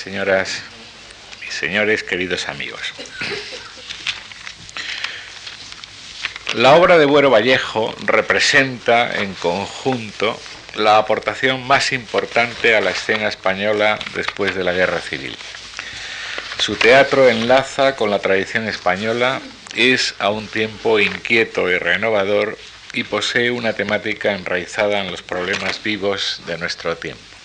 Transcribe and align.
señoras 0.00 0.62
y 1.46 1.50
señores, 1.50 2.02
queridos 2.02 2.48
amigos. 2.48 2.80
La 6.54 6.74
obra 6.74 6.96
de 6.96 7.04
Buero 7.04 7.30
Vallejo 7.30 7.94
representa 8.06 9.14
en 9.20 9.34
conjunto 9.34 10.40
la 10.74 10.96
aportación 10.96 11.66
más 11.66 11.92
importante 11.92 12.74
a 12.74 12.80
la 12.80 12.90
escena 12.90 13.28
española 13.28 13.98
después 14.14 14.54
de 14.54 14.64
la 14.64 14.72
Guerra 14.72 15.00
Civil. 15.00 15.36
Su 16.58 16.76
teatro 16.76 17.28
enlaza 17.28 17.94
con 17.96 18.10
la 18.10 18.20
tradición 18.20 18.68
española, 18.68 19.40
es 19.74 20.14
a 20.18 20.30
un 20.30 20.48
tiempo 20.48 20.98
inquieto 20.98 21.70
y 21.70 21.76
renovador 21.76 22.58
y 22.92 23.04
posee 23.04 23.50
una 23.50 23.74
temática 23.74 24.32
enraizada 24.32 25.00
en 25.00 25.10
los 25.10 25.22
problemas 25.22 25.82
vivos 25.82 26.40
de 26.46 26.58
nuestro 26.58 26.96
tiempo. 26.96 27.39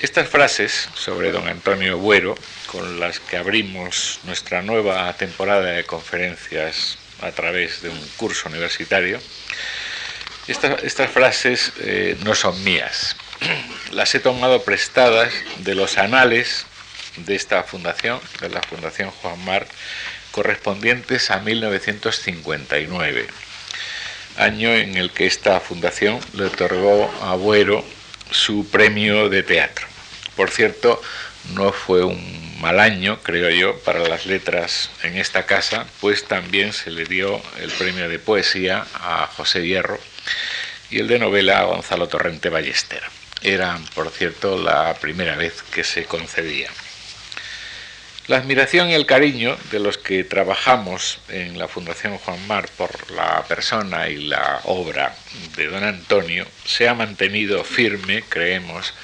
Estas 0.00 0.28
frases 0.28 0.88
sobre 0.94 1.30
don 1.30 1.46
Antonio 1.46 1.98
Buero, 1.98 2.34
con 2.66 2.98
las 2.98 3.20
que 3.20 3.36
abrimos 3.36 4.18
nuestra 4.24 4.60
nueva 4.60 5.12
temporada 5.16 5.70
de 5.70 5.84
conferencias 5.84 6.98
a 7.22 7.30
través 7.30 7.80
de 7.80 7.90
un 7.90 8.08
curso 8.16 8.48
universitario, 8.48 9.20
estas, 10.48 11.10
frases 11.10 11.72
eh, 11.78 12.18
no 12.24 12.34
son 12.34 12.62
mías. 12.64 13.16
Las 13.92 14.14
he 14.14 14.20
tomado 14.20 14.62
prestadas 14.62 15.32
de 15.58 15.74
los 15.74 15.96
anales 15.96 16.66
de 17.16 17.34
esta 17.36 17.62
fundación, 17.62 18.20
de 18.40 18.50
la 18.50 18.62
Fundación 18.62 19.10
Juan 19.10 19.42
Mar, 19.44 19.66
correspondientes 20.32 21.30
a 21.30 21.38
1959, 21.38 23.26
año 24.36 24.74
en 24.74 24.96
el 24.96 25.12
que 25.12 25.26
esta 25.26 25.60
fundación 25.60 26.18
le 26.34 26.46
otorgó 26.46 27.10
a 27.22 27.36
Buero 27.36 27.84
su 28.30 28.68
premio 28.68 29.28
de 29.28 29.42
teatro. 29.42 29.86
Por 30.36 30.50
cierto, 30.50 31.00
no 31.54 31.72
fue 31.72 32.02
un 32.02 32.60
mal 32.60 32.80
año, 32.80 33.18
creo 33.22 33.50
yo, 33.50 33.78
para 33.80 34.00
las 34.00 34.26
letras 34.26 34.90
en 35.02 35.16
esta 35.18 35.46
casa, 35.46 35.86
pues 36.00 36.24
también 36.24 36.72
se 36.72 36.90
le 36.90 37.04
dio 37.04 37.40
el 37.60 37.70
premio 37.70 38.08
de 38.08 38.18
poesía 38.18 38.86
a 38.94 39.28
José 39.36 39.66
Hierro 39.66 39.98
y 40.90 41.00
el 41.00 41.08
de 41.08 41.18
novela 41.18 41.60
a 41.60 41.64
Gonzalo 41.64 42.08
Torrente 42.08 42.48
Ballester. 42.48 43.02
Era, 43.42 43.78
por 43.94 44.10
cierto, 44.10 44.56
la 44.56 44.94
primera 44.94 45.36
vez 45.36 45.62
que 45.74 45.84
se 45.84 46.04
concedía. 46.04 46.70
La 48.26 48.38
admiración 48.38 48.88
y 48.88 48.94
el 48.94 49.04
cariño 49.04 49.54
de 49.70 49.78
los 49.80 49.98
que 49.98 50.24
trabajamos 50.24 51.18
en 51.28 51.58
la 51.58 51.68
Fundación 51.68 52.16
Juan 52.16 52.46
Mar 52.46 52.66
por 52.74 53.10
la 53.10 53.44
persona 53.46 54.08
y 54.08 54.16
la 54.16 54.62
obra 54.64 55.14
de 55.56 55.66
don 55.66 55.84
Antonio 55.84 56.46
se 56.64 56.88
ha 56.88 56.94
mantenido 56.94 57.62
firme, 57.64 58.24
creemos, 58.26 58.94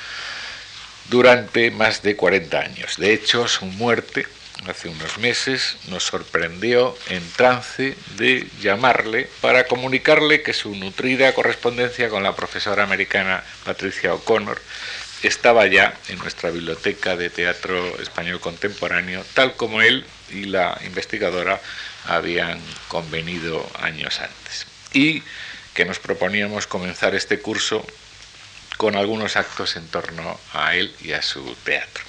durante 1.11 1.71
más 1.71 2.03
de 2.03 2.17
40 2.17 2.61
años. 2.61 2.97
De 2.97 3.13
hecho, 3.13 3.47
su 3.47 3.67
muerte 3.67 4.27
hace 4.67 4.89
unos 4.89 5.19
meses 5.19 5.77
nos 5.89 6.05
sorprendió 6.05 6.97
en 7.11 7.23
trance 7.33 7.97
de 8.17 8.47
llamarle 8.63 9.29
para 9.43 9.67
comunicarle 9.67 10.41
que 10.41 10.55
su 10.55 10.75
nutrida 10.77 11.35
correspondencia 11.35 12.09
con 12.09 12.23
la 12.23 12.35
profesora 12.35 12.85
americana 12.85 13.45
Patricia 13.67 14.15
O'Connor 14.15 14.61
estaba 15.23 15.67
ya 15.67 15.95
en 16.09 16.19
nuestra 16.19 16.51
biblioteca 16.51 17.17
de 17.17 17.31
teatro 17.31 18.01
español 18.01 18.41
contemporáneo, 18.41 19.25
tal 19.35 19.55
como 19.55 19.83
él 19.83 20.05
y 20.31 20.45
la 20.45 20.79
investigadora 20.85 21.61
habían 22.07 22.61
convenido 22.89 23.69
años 23.81 24.21
antes. 24.21 24.67
Y 24.93 25.23
que 25.75 25.85
nos 25.85 25.99
proponíamos 25.99 26.67
comenzar 26.67 27.15
este 27.15 27.41
curso 27.41 27.87
con 28.77 28.97
algunos 28.97 29.37
actos 29.37 29.77
en 29.77 29.87
torno 29.89 30.41
a 30.55 30.75
él 30.75 30.95
y 31.03 31.13
a 31.13 31.23
su 31.23 31.55
teatro. 31.65 32.05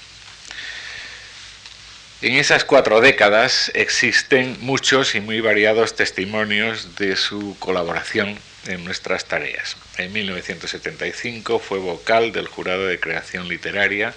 En 2.22 2.36
esas 2.36 2.64
cuatro 2.64 3.02
décadas 3.02 3.72
existen 3.74 4.58
muchos 4.62 5.16
y 5.16 5.22
muy 5.22 5.42
variados 5.42 5.96
testimonios 5.96 6.96
de 6.96 7.16
su 7.16 7.58
colaboración 7.60 8.40
en 8.68 8.84
nuestras 8.86 9.26
tareas. 9.26 9.78
En 9.98 10.14
1975 10.14 11.60
fue 11.60 11.80
vocal 11.80 12.32
del 12.32 12.48
jurado 12.48 12.86
de 12.86 13.00
creación 13.00 13.48
literaria 13.48 14.14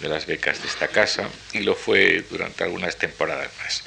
de 0.00 0.08
las 0.08 0.26
becas 0.26 0.62
de 0.62 0.68
esta 0.68 0.88
casa 0.88 1.28
y 1.52 1.60
lo 1.60 1.74
fue 1.74 2.24
durante 2.30 2.64
algunas 2.64 2.96
temporadas 2.96 3.50
más. 3.62 3.84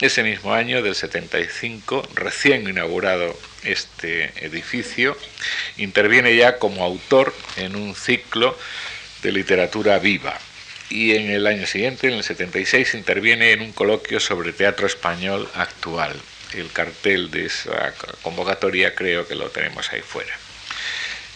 Ese 0.00 0.24
mismo 0.24 0.52
año, 0.52 0.82
del 0.82 0.96
75, 0.96 2.08
recién 2.14 2.68
inaugurado 2.68 3.38
este 3.62 4.32
edificio, 4.44 5.16
interviene 5.76 6.34
ya 6.34 6.58
como 6.58 6.84
autor 6.84 7.32
en 7.56 7.76
un 7.76 7.94
ciclo 7.94 8.58
de 9.22 9.30
literatura 9.30 10.00
viva. 10.00 10.36
Y 10.90 11.14
en 11.14 11.30
el 11.30 11.46
año 11.46 11.66
siguiente, 11.66 12.08
en 12.08 12.14
el 12.14 12.24
76, 12.24 12.94
interviene 12.94 13.52
en 13.52 13.62
un 13.62 13.72
coloquio 13.72 14.18
sobre 14.18 14.52
teatro 14.52 14.88
español 14.88 15.48
actual. 15.54 16.20
El 16.54 16.70
cartel 16.72 17.30
de 17.30 17.46
esa 17.46 17.94
convocatoria 18.22 18.94
creo 18.94 19.26
que 19.26 19.34
lo 19.34 19.50
tenemos 19.50 19.92
ahí 19.92 20.00
fuera. 20.00 20.34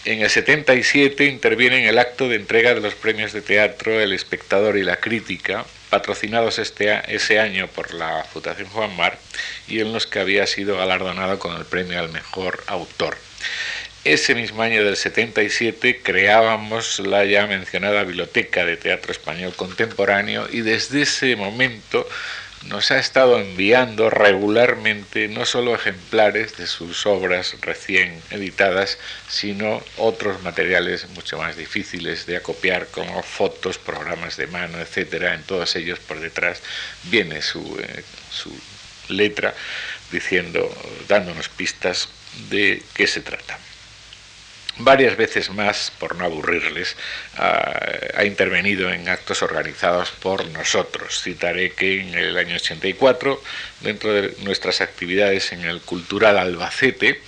En 0.04 0.20
el 0.20 0.30
77 0.30 1.24
interviene 1.24 1.80
en 1.80 1.88
el 1.88 1.98
acto 1.98 2.28
de 2.28 2.36
entrega 2.36 2.74
de 2.74 2.80
los 2.80 2.94
premios 2.94 3.32
de 3.32 3.42
teatro 3.42 4.00
El 4.00 4.12
Espectador 4.12 4.76
y 4.76 4.84
la 4.84 4.98
Crítica, 4.98 5.64
patrocinados 5.90 6.60
este, 6.60 7.02
ese 7.12 7.40
año 7.40 7.66
por 7.66 7.92
la 7.92 8.24
Fundación 8.32 8.68
Juan 8.68 8.94
Mar 8.96 9.18
y 9.66 9.80
en 9.80 9.92
los 9.92 10.06
que 10.06 10.20
había 10.20 10.46
sido 10.46 10.76
galardonado 10.76 11.40
con 11.40 11.56
el 11.56 11.64
premio 11.64 11.98
al 11.98 12.10
mejor 12.10 12.62
autor. 12.68 13.16
Ese 14.04 14.36
mismo 14.36 14.62
año 14.62 14.84
del 14.84 14.96
77 14.96 16.00
creábamos 16.00 17.00
la 17.00 17.24
ya 17.24 17.48
mencionada 17.48 18.04
Biblioteca 18.04 18.64
de 18.64 18.76
Teatro 18.76 19.10
Español 19.10 19.54
Contemporáneo 19.56 20.46
y 20.48 20.60
desde 20.60 21.02
ese 21.02 21.34
momento 21.34 22.08
nos 22.68 22.90
ha 22.90 22.98
estado 22.98 23.40
enviando 23.40 24.10
regularmente 24.10 25.28
no 25.28 25.46
solo 25.46 25.74
ejemplares 25.74 26.56
de 26.56 26.66
sus 26.66 27.06
obras 27.06 27.56
recién 27.60 28.20
editadas, 28.30 28.98
sino 29.28 29.82
otros 29.96 30.42
materiales 30.42 31.08
mucho 31.10 31.38
más 31.38 31.56
difíciles 31.56 32.26
de 32.26 32.36
acopiar, 32.36 32.88
como 32.88 33.22
fotos, 33.22 33.78
programas 33.78 34.36
de 34.36 34.46
mano, 34.46 34.78
etcétera. 34.78 35.34
En 35.34 35.42
todos 35.42 35.76
ellos 35.76 35.98
por 36.00 36.20
detrás 36.20 36.62
viene 37.04 37.42
su, 37.42 37.78
eh, 37.80 38.04
su 38.30 38.52
letra 39.08 39.54
diciendo, 40.10 40.68
dándonos 41.08 41.48
pistas 41.48 42.08
de 42.50 42.82
qué 42.94 43.06
se 43.06 43.20
trata 43.20 43.58
varias 44.78 45.16
veces 45.16 45.50
más, 45.50 45.92
por 45.98 46.16
no 46.16 46.24
aburrirles, 46.24 46.96
ha, 47.36 48.24
intervenido 48.24 48.92
en 48.92 49.08
actos 49.08 49.42
organizados 49.42 50.10
por 50.10 50.46
nosotros. 50.48 51.22
Citaré 51.22 51.72
que 51.72 52.00
en 52.00 52.14
el 52.14 52.36
año 52.36 52.56
84, 52.56 53.42
dentro 53.80 54.12
de 54.12 54.34
nuestras 54.42 54.80
actividades 54.80 55.52
en 55.52 55.64
el 55.64 55.80
Cultural 55.80 56.38
Albacete, 56.38 57.20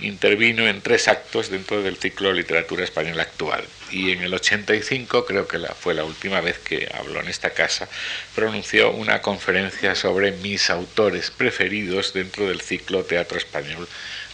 intervino 0.00 0.66
en 0.66 0.80
tres 0.80 1.08
actos 1.08 1.50
dentro 1.50 1.82
del 1.82 1.96
ciclo 1.96 2.32
Literatura 2.32 2.84
Española 2.84 3.22
Actual. 3.22 3.64
Y 3.90 4.10
en 4.10 4.22
el 4.22 4.34
85, 4.34 5.26
creo 5.26 5.46
que 5.46 5.58
fue 5.78 5.94
la 5.94 6.04
última 6.04 6.40
vez 6.40 6.58
que 6.58 6.88
habló 6.92 7.20
en 7.20 7.28
esta 7.28 7.50
casa, 7.50 7.88
pronunció 8.34 8.90
una 8.90 9.22
conferencia 9.22 9.94
sobre 9.94 10.32
mis 10.32 10.70
autores 10.70 11.30
preferidos 11.30 12.12
dentro 12.12 12.48
del 12.48 12.60
ciclo 12.60 13.04
Teatro 13.04 13.38
Español 13.38 13.86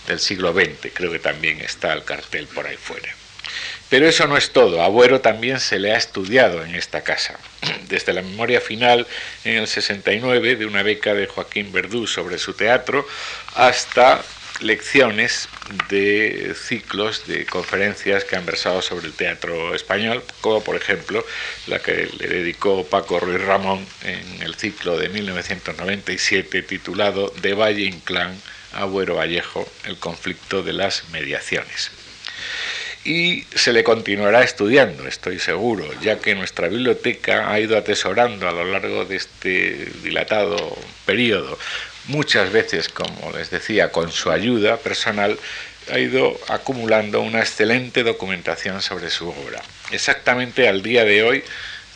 del 0.07 0.21
siglo 0.21 0.53
XX, 0.53 0.93
creo 0.93 1.11
que 1.13 1.19
también 1.19 1.61
está 1.61 1.93
el 1.93 2.05
cartel 2.05 2.47
por 2.47 2.67
ahí 2.67 2.77
fuera. 2.77 3.09
Pero 3.89 4.09
eso 4.09 4.27
no 4.27 4.39
es 4.39 4.53
todo, 4.53 4.83
a 4.83 5.21
también 5.21 5.61
se 5.61 5.79
le 5.79 5.93
ha 5.93 5.99
estudiado 5.99 6.65
en 6.65 6.75
esta 6.75 7.03
casa, 7.03 7.39
desde 7.89 8.15
la 8.15 8.23
memoria 8.23 8.61
final 8.61 9.07
en 9.45 9.57
el 9.57 9.67
69 9.67 10.57
de 10.57 10.65
una 10.65 10.83
beca 10.83 11.13
de 11.13 11.27
Joaquín 11.27 11.73
Verdú 11.73 12.07
sobre 12.07 12.39
su 12.39 12.55
teatro 12.55 13.07
hasta 13.55 14.23
lecciones 14.63 15.49
de 15.89 16.55
ciclos 16.55 17.27
de 17.27 17.45
conferencias 17.47 18.25
que 18.25 18.37
han 18.37 18.47
versado 18.47 18.81
sobre 18.81 19.07
el 19.07 19.13
teatro 19.13 19.75
español, 19.75 20.23
como 20.41 20.63
por 20.63 20.77
ejemplo 20.77 21.25
la 21.67 21.81
que 21.81 22.09
le 22.19 22.29
dedicó 22.29 22.87
Paco 22.87 23.21
Ruiz 23.21 23.41
Ramón 23.41 23.85
en 24.05 24.43
el 24.43 24.55
ciclo 24.55 24.97
de 24.97 25.09
1997 25.09 26.63
titulado 26.63 27.33
De 27.43 27.55
Valle 27.55 27.85
Inclán 27.85 28.41
Agüero 28.75 29.17
Vallejo 29.17 29.69
el 29.85 29.99
conflicto 29.99 30.63
de 30.63 30.73
las 30.73 31.09
mediaciones. 31.11 31.91
Y 33.05 33.45
se 33.55 33.73
le 33.73 33.83
continuará 33.83 34.45
estudiando, 34.45 35.09
estoy 35.09 35.41
seguro, 35.41 35.89
ya 36.01 36.21
que 36.21 36.37
nuestra 36.37 36.69
biblioteca 36.69 37.51
ha 37.51 37.59
ido 37.59 37.77
atesorando 37.77 38.49
a 38.49 38.53
lo 38.53 38.65
largo 38.65 39.05
de 39.05 39.17
este 39.17 39.89
dilatado 40.05 40.77
periodo, 41.05 41.59
muchas 42.07 42.53
veces, 42.53 42.89
como 42.89 43.33
les 43.33 43.51
decía, 43.51 43.91
con 43.91 44.13
su 44.13 44.31
ayuda 44.31 44.77
personal, 44.77 45.37
ha 45.91 45.99
ido 45.99 46.39
acumulando 46.49 47.21
una 47.21 47.41
excelente 47.41 48.05
documentación 48.05 48.83
sobre 48.83 49.11
su 49.11 49.29
obra. 49.29 49.61
Exactamente 49.91 50.69
al 50.69 50.83
día 50.83 51.05
de 51.05 51.25
hoy 51.25 51.45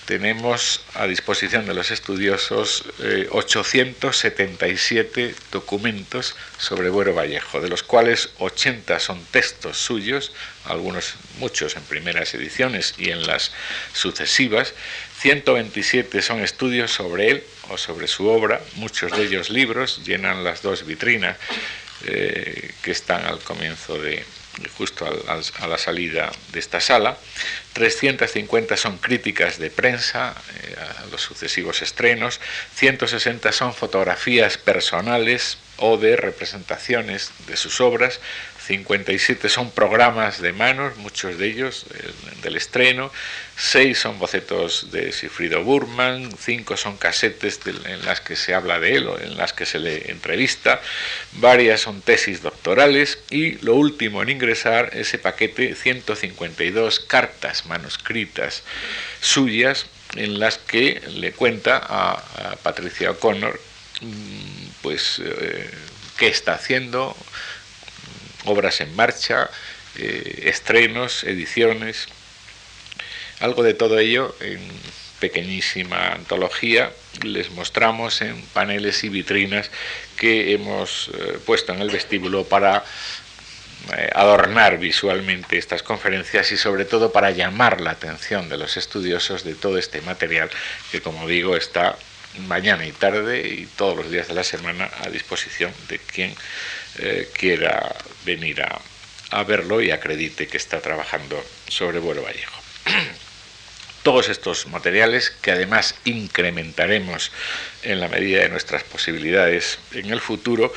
tenemos 0.06 0.81
a 0.94 1.06
disposición 1.06 1.67
de 1.67 1.75
los 1.75 1.91
estudiosos 1.91 2.85
877 3.31 5.25
eh, 5.25 5.35
documentos 5.50 6.37
sobre 6.58 6.88
Buero 6.91 7.12
Vallejo, 7.14 7.61
de 7.61 7.69
los 7.69 7.82
cuales 7.82 8.31
80 8.38 9.00
son 9.00 9.23
textos 9.26 9.79
suyos, 9.79 10.32
algunos, 10.64 11.14
muchos 11.38 11.76
en 11.76 11.82
primeras 11.82 12.32
ediciones 12.35 12.94
y 12.99 13.11
en 13.11 13.26
las 13.26 13.53
sucesivas, 13.93 14.75
127 15.19 16.23
son 16.23 16.41
estudios 16.41 16.93
sobre 16.93 17.31
él 17.31 17.44
o 17.69 17.76
sobre 17.76 18.06
su 18.06 18.29
obra, 18.29 18.61
muchos 18.76 19.11
de 19.12 19.25
ellos 19.25 19.50
libros, 19.50 20.02
llenan 20.05 20.44
las 20.44 20.62
dos 20.62 20.87
vitrinas 20.87 21.37
eh, 22.05 22.73
que 22.82 22.93
están 22.93 23.25
al 23.25 23.41
comienzo 23.41 23.99
de, 23.99 24.25
justo 24.76 25.06
a 25.06 25.67
la 25.67 25.79
salida 25.79 26.31
de 26.53 26.58
esta 26.58 26.81
sala. 26.81 27.17
350 27.73 28.76
son 28.76 28.99
críticas 28.99 29.58
de 29.58 29.70
prensa 29.70 30.35
eh, 30.62 30.76
a 30.79 31.06
los 31.11 31.20
sucesivos 31.20 31.82
estrenos, 31.82 32.41
160 32.75 33.53
son 33.53 33.75
fotografías 33.75 34.56
personales 34.56 35.58
o 35.76 35.99
de 35.99 36.17
representaciones 36.17 37.32
de 37.47 37.56
sus 37.56 37.81
obras, 37.82 38.20
57 38.67 39.49
son 39.49 39.71
programas 39.71 40.41
de 40.41 40.53
manos, 40.53 40.97
muchos 40.97 41.39
de 41.39 41.47
ellos 41.47 41.87
eh, 41.95 42.11
del 42.43 42.57
estreno, 42.57 43.13
6 43.57 43.97
son 43.97 44.19
bocetos 44.19 44.91
de 44.91 45.13
Sifrido 45.13 45.63
Burman, 45.63 46.37
5 46.37 46.77
son 46.77 46.97
casetes 46.97 47.61
en 47.67 48.05
las 48.05 48.21
que 48.21 48.35
se 48.35 48.55
habla 48.55 48.81
de 48.81 48.97
él 48.97 49.07
o 49.07 49.21
en 49.21 49.37
las 49.37 49.53
que 49.53 49.67
se 49.67 49.79
le 49.79 50.11
entrevista, 50.11 50.81
varias 51.35 51.83
son 51.83 52.01
tesis 52.01 52.43
doctorales 52.43 53.21
y 53.31 53.53
lo 53.65 53.75
último 53.75 54.21
en 54.23 54.31
ingresar 54.31 54.91
ese 54.95 55.19
paquete 55.19 55.77
152 55.77 56.99
cartas 57.01 57.67
manuscritas 57.67 58.65
suyas 59.21 59.87
en 60.17 60.41
las 60.41 60.59
que 60.59 61.03
le 61.15 61.33
cuenta 61.33 61.81
a, 61.83 62.57
Patricia 62.62 63.12
O'Connor 63.12 63.61
mm, 64.01 64.67
pues 64.83 65.21
eh, 65.25 65.71
qué 66.17 66.29
está 66.29 66.55
haciendo, 66.55 67.17
obras 68.47 68.81
en 68.81 68.95
marcha, 68.97 69.51
eh, 69.97 70.43
estrenos, 70.47 71.25
ediciones, 71.25 72.09
algo 73.41 73.63
de 73.63 73.75
todo 73.75 73.99
ello 73.99 74.35
en 74.41 74.61
pequeñísima 75.21 76.13
antología. 76.13 76.91
Les 77.23 77.51
mostramos 77.51 78.21
en 78.23 78.41
paneles 78.53 79.05
y 79.05 79.09
vitrinas 79.09 79.71
que 80.17 80.53
hemos 80.53 81.11
eh, 81.15 81.39
puesto 81.45 81.73
en 81.73 81.81
el 81.81 81.91
vestíbulo 81.91 82.45
para 82.45 82.85
eh, 83.97 84.11
adornar 84.15 84.79
visualmente 84.79 85.59
estas 85.59 85.83
conferencias 85.83 86.51
y 86.53 86.57
sobre 86.57 86.85
todo 86.85 87.13
para 87.13 87.31
llamar 87.31 87.81
la 87.81 87.93
atención 87.93 88.49
de 88.49 88.59
los 88.59 88.77
estudiosos 88.77 89.45
de 89.45 89.55
todo 89.55 89.79
este 89.79 90.01
material 90.01 90.51
que 90.91 91.01
como 91.01 91.29
digo 91.29 91.57
está 91.57 91.97
mañana 92.49 92.85
y 92.85 92.93
tarde 92.93 93.47
y 93.47 93.67
todos 93.77 93.97
los 93.97 94.11
días 94.11 94.29
de 94.29 94.35
la 94.35 94.45
semana 94.45 94.91
a 95.05 95.09
disposición 95.09 95.73
de 95.89 95.99
quien 95.99 96.35
eh, 96.99 97.29
quiera 97.33 97.95
venir 98.25 98.63
a, 98.63 98.81
verlo 99.45 99.83
y 99.83 99.91
acredite 99.91 100.47
que 100.47 100.57
está 100.57 100.81
trabajando 100.81 101.43
sobre 101.69 101.99
Vuelo 101.99 102.23
Vallejo. 102.23 102.61
Todos 104.03 104.29
estos 104.29 104.67
materiales, 104.69 105.31
que 105.31 105.51
además 105.51 105.95
incrementaremos 106.05 107.33
en 107.83 108.01
la 108.01 108.09
medida 108.09 108.41
de 108.41 108.49
nuestras 108.49 108.83
posibilidades 108.85 109.79
en 109.93 110.11
el 110.11 110.21
futuro, 110.21 110.73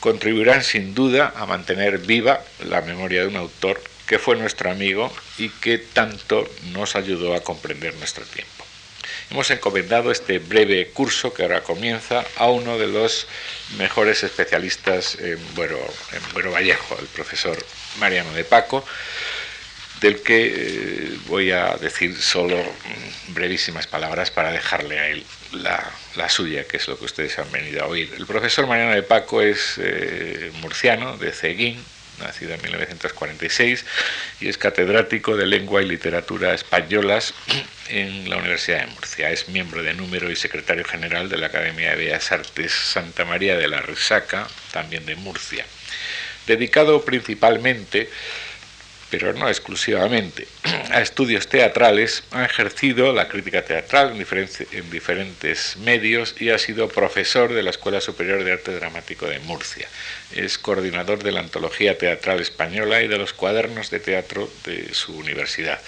contribuirán 0.00 0.62
sin 0.62 0.94
duda 0.94 1.32
a 1.36 1.46
mantener 1.46 1.98
viva 1.98 2.44
la 2.64 2.82
memoria 2.82 3.22
de 3.22 3.28
un 3.28 3.36
autor 3.36 3.80
que 4.06 4.18
fue 4.18 4.36
nuestro 4.36 4.70
amigo 4.70 5.10
y 5.38 5.48
que 5.48 5.78
tanto 5.78 6.46
nos 6.72 6.96
ayudó 6.96 7.34
a 7.34 7.42
comprender 7.42 7.94
nuestro 7.94 8.24
tiempo. 8.26 8.63
Hemos 9.30 9.50
encomendado 9.50 10.10
este 10.10 10.38
breve 10.38 10.88
curso 10.88 11.32
que 11.32 11.42
ahora 11.42 11.62
comienza 11.62 12.24
a 12.36 12.50
uno 12.50 12.78
de 12.78 12.86
los 12.86 13.26
mejores 13.78 14.22
especialistas 14.22 15.16
en 15.18 15.38
Buero, 15.54 15.80
en 16.12 16.52
Vallejo, 16.52 16.96
el 17.00 17.06
profesor 17.06 17.56
Mariano 17.98 18.32
de 18.32 18.44
Paco, 18.44 18.84
del 20.00 20.22
que 20.22 20.52
eh, 20.54 21.18
voy 21.26 21.50
a 21.50 21.76
decir 21.76 22.20
solo 22.20 22.62
brevísimas 23.28 23.86
palabras 23.86 24.30
para 24.30 24.50
dejarle 24.50 24.98
a 24.98 25.08
él 25.08 25.24
la, 25.52 26.28
suya, 26.28 26.66
que 26.66 26.76
es 26.76 26.88
lo 26.88 26.98
que 26.98 27.04
ustedes 27.04 27.38
han 27.38 27.50
venido 27.50 27.82
a 27.82 27.86
oír. 27.86 28.12
El 28.16 28.26
profesor 28.26 28.66
Mariano 28.66 28.92
de 28.94 29.02
Paco 29.02 29.40
es 29.40 29.76
eh, 29.78 30.50
murciano, 30.60 31.16
de 31.16 31.32
Ceguín, 31.32 31.82
nacido 32.18 32.54
en 32.54 32.62
1946, 32.62 33.84
y 34.40 34.48
es 34.48 34.58
catedrático 34.58 35.36
de 35.36 35.46
Lengua 35.46 35.82
y 35.82 35.86
Literatura 35.86 36.54
Españolas 36.54 37.34
en 37.88 38.28
la 38.30 38.36
Universidad 38.36 38.80
de 38.80 38.86
Murcia. 38.88 39.30
Es 39.30 39.48
miembro 39.48 39.82
de 39.82 39.94
número 39.94 40.30
y 40.30 40.36
secretario 40.36 40.84
general 40.84 41.28
de 41.28 41.38
la 41.38 41.46
Academia 41.46 41.90
de 41.90 41.96
Bellas 41.96 42.32
Artes 42.32 42.72
Santa 42.72 43.24
María 43.24 43.56
de 43.56 43.68
la 43.68 43.80
Resaca, 43.80 44.48
también 44.72 45.06
de 45.06 45.16
Murcia. 45.16 45.64
Dedicado 46.46 47.04
principalmente 47.04 48.10
pero 49.18 49.32
no 49.32 49.48
exclusivamente, 49.48 50.46
a 50.90 51.00
estudios 51.00 51.48
teatrales, 51.48 52.24
ha 52.32 52.44
ejercido 52.44 53.12
la 53.12 53.28
crítica 53.28 53.64
teatral 53.64 54.12
en 54.12 54.90
diferentes, 54.90 55.76
medios 55.78 56.34
y 56.38 56.50
ha 56.50 56.58
sido 56.58 56.88
profesor 56.88 57.52
de 57.52 57.62
la 57.62 57.70
Escuela 57.70 58.00
Superior 58.00 58.44
de 58.44 58.52
Arte 58.52 58.72
Dramático 58.72 59.26
de 59.26 59.38
Murcia. 59.40 59.88
Es 60.34 60.58
coordinador 60.58 61.22
de 61.22 61.32
la 61.32 61.40
Antología 61.40 61.96
Teatral 61.96 62.40
Española 62.40 63.02
y 63.02 63.08
de 63.08 63.18
los 63.18 63.32
cuadernos 63.32 63.90
de 63.90 64.00
teatro 64.00 64.50
de 64.64 64.92
su 64.92 65.16
universidad. 65.16 65.80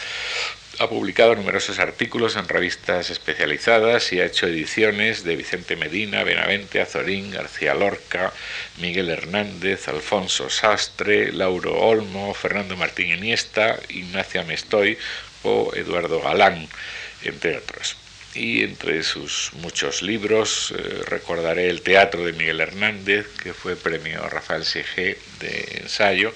Ha 0.79 0.89
publicado 0.91 1.35
numerosos 1.35 1.79
artículos 1.79 2.37
en 2.37 2.49
revistas 2.49 3.09
especializadas 3.09 4.13
y 4.13 4.21
ha 4.21 4.27
hecho 4.27 4.47
ediciones 4.47 5.25
de 5.25 5.35
Vicente 5.35 5.75
Medina, 5.75 6.23
Benavente, 6.23 6.83
Azorín, 6.83 7.31
García 7.31 7.73
Lorca, 7.75 8.33
Miguel 8.79 9.09
Hernández, 9.09 9.89
Alfonso 9.89 10.51
Sastre, 10.51 11.33
Lauro 11.33 11.81
Olmo, 11.81 12.35
Fernando 12.35 12.77
Martín 12.77 13.11
Iniesta, 13.11 13.81
Ignacia 13.89 14.43
Mestoy 14.45 14.99
o 15.45 15.73
Eduardo 15.75 16.21
Galán, 16.21 16.69
entre 17.23 17.57
otros 17.57 17.97
y 18.37 18.63
entre 18.63 19.03
sus 19.03 19.51
muchos 19.55 20.03
libros 20.03 20.73
eh, 20.77 21.03
recordaré 21.07 21.69
El 21.71 21.81
Teatro 21.83 22.25
de 22.25 22.33
Miguel 22.33 22.61
Hernández, 22.61 23.27
que 23.43 23.55
fue 23.55 23.77
premio 23.77 24.29
Rafael 24.29 24.65
Sige 24.65 25.19
de 25.41 25.81
ensayo, 25.83 26.33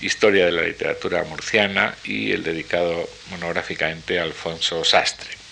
Historia 0.00 0.46
de 0.46 0.52
la 0.52 0.62
Literatura 0.62 1.22
Murciana 1.24 1.94
y 2.04 2.32
el 2.32 2.42
dedicado 2.42 3.08
monográficamente 3.30 4.18
a 4.18 4.22
Alfonso 4.22 4.84
Sastre. 4.84 5.43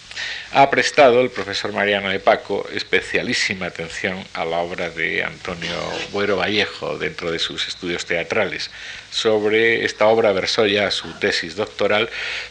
Ha 0.53 0.69
prestado 0.69 1.23
el 1.23 1.31
profesor 1.31 1.73
Mariano 1.73 2.11
de 2.11 2.21
Paco 2.21 2.69
especialísima 2.75 3.67
atención 3.67 4.23
a 4.35 4.45
la 4.45 4.59
obra 4.59 4.91
de 4.91 5.25
Antonio 5.25 5.75
Buero 6.11 6.37
Vallejo 6.37 6.99
dentro 6.99 7.31
de 7.31 7.39
sus 7.39 7.69
estudios 7.69 8.05
teatrales. 8.05 8.71
Sobre 9.11 9.85
esta 9.85 10.07
obra 10.09 10.33
versó 10.33 10.67
ya 10.67 10.91
su 10.91 11.11
tesis 11.19 11.57
doctoral 11.57 12.11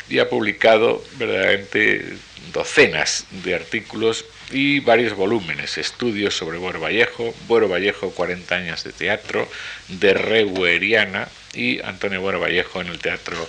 y 0.09 0.17
ha 0.17 0.29
publicado 0.29 1.03
verdaderamente 1.17 2.17
docenas 2.51 3.25
de 3.43 3.53
artículos 3.53 4.25
y 4.51 4.80
varios 4.80 5.15
volúmenes, 5.15 5.77
estudios 5.77 6.35
sobre 6.35 6.57
Buero 6.57 6.80
Vallejo, 6.80 7.33
Buero 7.47 7.69
Vallejo 7.69 8.11
40 8.11 8.56
años 8.56 8.83
de 8.83 8.94
teatro, 8.94 9.47
de 9.87 10.13
Regueriana 10.13 11.27
y 11.53 11.81
Antonio 11.81 12.21
Buero 12.21 12.39
Vallejo 12.39 12.81
en 12.81 12.87
el 12.87 12.99
teatro 12.99 13.47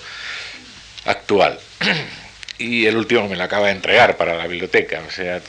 actual. 1.06 1.58
Y 2.62 2.86
el 2.86 2.96
último 2.96 3.28
me 3.28 3.34
lo 3.34 3.42
acaba 3.42 3.66
de 3.66 3.72
entregar 3.72 4.16
para 4.16 4.36
la 4.36 4.46
biblioteca, 4.46 5.02
o 5.06 5.10
sea, 5.10 5.42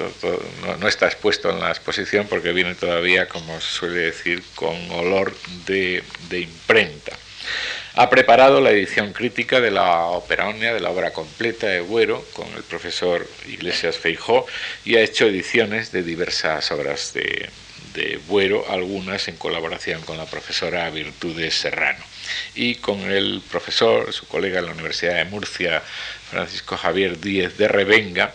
no, 0.80 0.88
está 0.88 1.06
expuesto 1.06 1.52
en 1.52 1.60
la 1.60 1.70
exposición 1.70 2.26
porque 2.28 2.54
viene 2.54 2.74
todavía, 2.74 3.28
como 3.28 3.62
suele 3.62 4.00
decir, 4.00 4.42
con 4.56 4.76
olor 4.90 5.32
de, 5.68 6.02
de 6.30 6.40
imprenta. 6.40 7.16
Ha 7.94 8.10
preparado 8.10 8.62
la 8.62 8.72
edición 8.72 9.14
crítica 9.14 9.62
de 9.62 9.70
la 9.70 10.06
ópera 10.06 10.52
de 10.52 10.80
la 10.80 10.90
obra 10.90 11.14
completa 11.14 11.68
de 11.68 11.82
Buero, 11.82 12.26
con 12.34 12.48
el 12.56 12.64
profesor 12.64 13.28
Iglesias 13.48 13.98
Feijó, 13.98 14.48
y 14.84 14.96
ha 14.96 15.02
hecho 15.02 15.28
ediciones 15.28 15.92
de 15.92 16.02
diversas 16.02 16.72
obras 16.72 17.14
de, 17.14 17.48
de 17.94 18.20
Buero, 18.28 18.66
algunas 18.70 19.28
en 19.28 19.38
colaboración 19.38 20.02
con 20.02 20.18
la 20.18 20.26
profesora 20.26 20.90
Virtudes 20.90 21.54
Serrano. 21.54 22.04
Y 22.56 22.76
con 22.76 23.12
el 23.12 23.42
profesor, 23.50 24.12
su 24.14 24.28
colega 24.28 24.60
en 24.60 24.66
la 24.66 24.72
Universidad 24.72 25.16
de 25.16 25.26
Murcia, 25.26 25.82
Francisco 26.32 26.78
Javier 26.78 27.20
Díez 27.20 27.58
de 27.58 27.68
Revenga, 27.68 28.34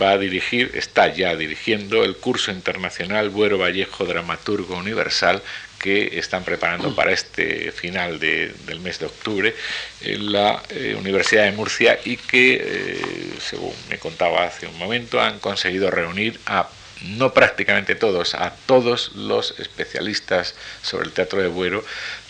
va 0.00 0.12
a 0.12 0.18
dirigir, 0.18 0.72
está 0.74 1.12
ya 1.12 1.34
dirigiendo 1.36 2.04
el 2.04 2.16
curso 2.16 2.50
internacional 2.50 3.30
Buero 3.30 3.58
Vallejo 3.58 4.04
Dramaturgo 4.04 4.76
Universal, 4.76 5.42
que 5.78 6.18
están 6.18 6.44
preparando 6.44 6.94
para 6.96 7.12
este 7.12 7.72
final 7.72 8.20
del 8.20 8.80
mes 8.80 8.98
de 8.98 9.06
octubre 9.06 9.54
en 10.02 10.32
la 10.32 10.62
eh, 10.68 10.94
Universidad 10.98 11.44
de 11.44 11.52
Murcia 11.52 11.98
y 12.04 12.16
que, 12.16 12.60
eh, 12.62 13.02
según 13.40 13.72
me 13.88 13.98
contaba 13.98 14.44
hace 14.44 14.66
un 14.66 14.78
momento, 14.78 15.20
han 15.20 15.38
conseguido 15.38 15.90
reunir 15.90 16.38
a 16.46 16.68
no 17.02 17.32
prácticamente 17.32 17.94
todos, 17.94 18.34
a 18.34 18.54
todos 18.66 19.12
los 19.14 19.54
especialistas 19.58 20.54
sobre 20.82 21.06
el 21.06 21.12
teatro 21.12 21.40
de 21.40 21.48
Buero 21.48 21.84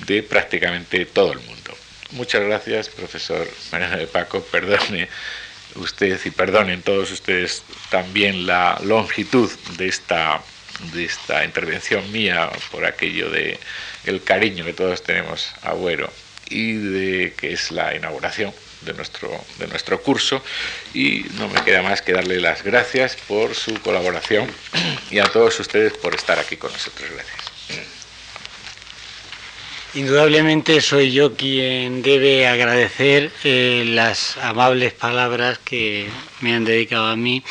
de 0.06 0.22
prácticamente 0.22 1.06
todo 1.06 1.32
el 1.32 1.40
mundo. 1.40 1.76
Muchas 2.12 2.42
gracias, 2.42 2.88
profesor 2.88 3.48
Mariano 3.72 3.96
de 3.96 4.06
Paco. 4.06 4.42
Perdone 4.42 5.08
usted 5.76 6.20
y 6.24 6.30
perdonen 6.30 6.82
todos 6.82 7.10
ustedes 7.10 7.62
también 7.90 8.46
la 8.46 8.80
longitud 8.84 9.50
de 9.76 9.88
esta, 9.88 10.42
de 10.92 11.04
esta 11.04 11.44
intervención 11.44 12.10
mía 12.10 12.50
por 12.70 12.84
aquello 12.84 13.30
de 13.30 13.58
el 14.04 14.22
cariño 14.22 14.64
que 14.64 14.72
todos 14.72 15.02
tenemos 15.02 15.52
a 15.62 15.72
Güero 15.72 16.12
y 16.48 16.72
de 16.72 17.34
que 17.36 17.52
es 17.52 17.70
la 17.70 17.94
inauguración 17.94 18.52
de 18.82 18.94
nuestro, 18.94 19.30
de 19.58 19.66
nuestro 19.66 20.02
curso 20.02 20.42
y 20.94 21.24
no 21.34 21.48
me 21.48 21.62
queda 21.62 21.82
más 21.82 22.02
que 22.02 22.12
darle 22.12 22.40
las 22.40 22.62
gracias 22.62 23.16
por 23.28 23.54
su 23.54 23.74
colaboración 23.82 24.48
y 25.10 25.18
a 25.18 25.24
todos 25.24 25.58
ustedes 25.60 25.92
por 25.94 26.14
estar 26.14 26.38
aquí 26.38 26.56
con 26.56 26.72
nosotros. 26.72 27.08
Gracias. 27.12 27.50
Indudablemente 29.92 30.80
soy 30.80 31.10
yo 31.10 31.34
quien 31.34 32.02
debe 32.02 32.46
agradecer 32.46 33.32
eh, 33.42 33.82
las 33.88 34.36
amables 34.36 34.92
palabras 34.92 35.58
que 35.58 36.08
me 36.40 36.54
han 36.54 36.64
dedicado 36.64 37.06
a 37.06 37.16
mí 37.16 37.42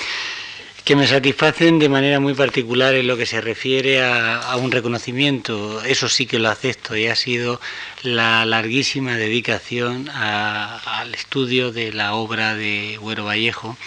que 0.89 0.95
me 0.95 1.05
satisfacen 1.05 1.77
de 1.77 1.87
manera 1.87 2.19
muy 2.19 2.33
particular 2.33 2.95
en 2.95 3.05
lo 3.05 3.15
que 3.15 3.27
se 3.27 3.41
refiere 3.41 4.01
a, 4.01 4.55
un 4.55 4.71
reconocimiento. 4.71 5.83
Eso 5.83 6.09
sí 6.09 6.25
que 6.25 6.39
lo 6.39 6.49
acepto 6.49 6.97
y 6.97 7.05
ha 7.05 7.15
sido 7.15 7.61
la 8.01 8.43
larguísima 8.47 9.15
dedicación 9.15 10.09
al 10.09 11.13
estudio 11.13 11.71
de 11.71 11.93
la 11.93 12.15
obra 12.15 12.55
de 12.55 12.97
Güero 12.99 13.25
Vallejo, 13.25 13.77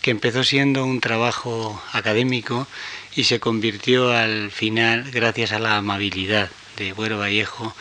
que 0.00 0.10
empezó 0.10 0.42
siendo 0.42 0.86
un 0.86 1.02
trabajo 1.02 1.82
académico 1.92 2.66
y 3.14 3.24
se 3.24 3.40
convirtió 3.40 4.10
al 4.10 4.50
final, 4.50 5.10
gracias 5.10 5.52
a 5.52 5.58
la 5.58 5.76
amabilidad 5.76 6.48
de 6.78 6.92
Güero 6.92 7.18
Vallejo, 7.18 7.76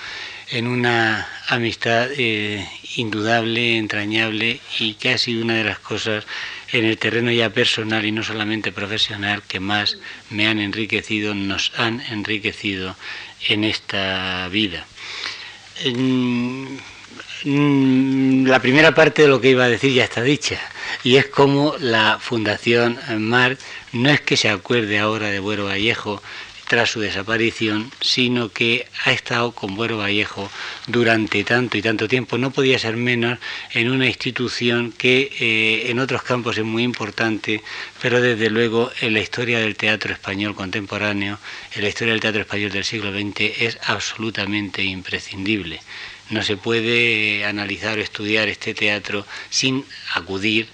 en 0.49 0.67
una 0.67 1.25
amistad 1.47 2.09
eh, 2.17 2.67
indudable, 2.97 3.77
entrañable 3.77 4.59
y 4.77 4.95
que 4.95 5.13
ha 5.13 5.17
sido 5.17 5.41
una 5.41 5.55
de 5.55 5.63
las 5.63 5.79
cosas 5.79 6.25
en 6.71 6.85
el 6.85 6.97
terreno 6.97 7.31
ya 7.31 7.49
personal 7.49 8.05
y 8.05 8.11
no 8.11 8.23
solamente 8.23 8.71
profesional 8.71 9.41
que 9.47 9.59
más 9.59 9.97
me 10.29 10.47
han 10.47 10.59
enriquecido, 10.59 11.33
nos 11.33 11.71
han 11.77 12.01
enriquecido 12.01 12.95
en 13.47 13.63
esta 13.63 14.47
vida. 14.49 14.85
la 17.43 18.59
primera 18.59 18.93
parte 18.95 19.21
de 19.23 19.27
lo 19.27 19.39
que 19.39 19.51
iba 19.51 19.65
a 19.65 19.69
decir 19.69 19.93
ya 19.93 20.03
está 20.03 20.21
dicha, 20.21 20.59
y 21.03 21.15
es 21.15 21.27
como 21.27 21.75
la 21.79 22.17
Fundación 22.19 22.99
MAR 23.19 23.57
no 23.93 24.09
es 24.09 24.21
que 24.21 24.37
se 24.37 24.49
acuerde 24.49 24.99
ahora 24.99 25.27
de 25.27 25.39
Buero 25.39 25.65
Vallejo, 25.65 26.21
tras 26.67 26.89
su 26.89 26.99
desaparición, 26.99 27.91
sino 28.01 28.49
que 28.49 28.87
ha 29.05 29.11
estado 29.11 29.51
con 29.51 29.75
Buero 29.75 29.97
Vallejo 29.97 30.51
durante 30.87 31.43
tanto 31.43 31.77
y 31.77 31.81
tanto 31.81 32.07
tiempo. 32.07 32.37
No 32.37 32.51
podía 32.51 32.77
ser 32.77 32.97
menos 32.97 33.39
en 33.71 33.89
una 33.89 34.07
institución 34.07 34.91
que 34.91 35.31
eh, 35.39 35.89
en 35.89 35.99
otros 35.99 36.23
campos 36.23 36.57
es 36.57 36.65
muy 36.65 36.83
importante, 36.83 37.63
pero 38.01 38.21
desde 38.21 38.49
luego 38.49 38.91
en 39.01 39.13
la 39.13 39.21
historia 39.21 39.59
del 39.59 39.75
teatro 39.75 40.13
español 40.13 40.55
contemporáneo, 40.55 41.39
en 41.73 41.81
la 41.83 41.89
historia 41.89 42.13
del 42.13 42.21
teatro 42.21 42.41
español 42.41 42.71
del 42.71 42.83
siglo 42.83 43.11
XX, 43.11 43.41
es 43.59 43.79
absolutamente 43.85 44.83
imprescindible. 44.83 45.79
No 46.29 46.43
se 46.43 46.57
puede 46.57 47.45
analizar 47.45 47.97
o 47.97 48.01
estudiar 48.01 48.49
este 48.49 48.73
teatro 48.73 49.25
sin 49.49 49.85
acudir 50.13 50.67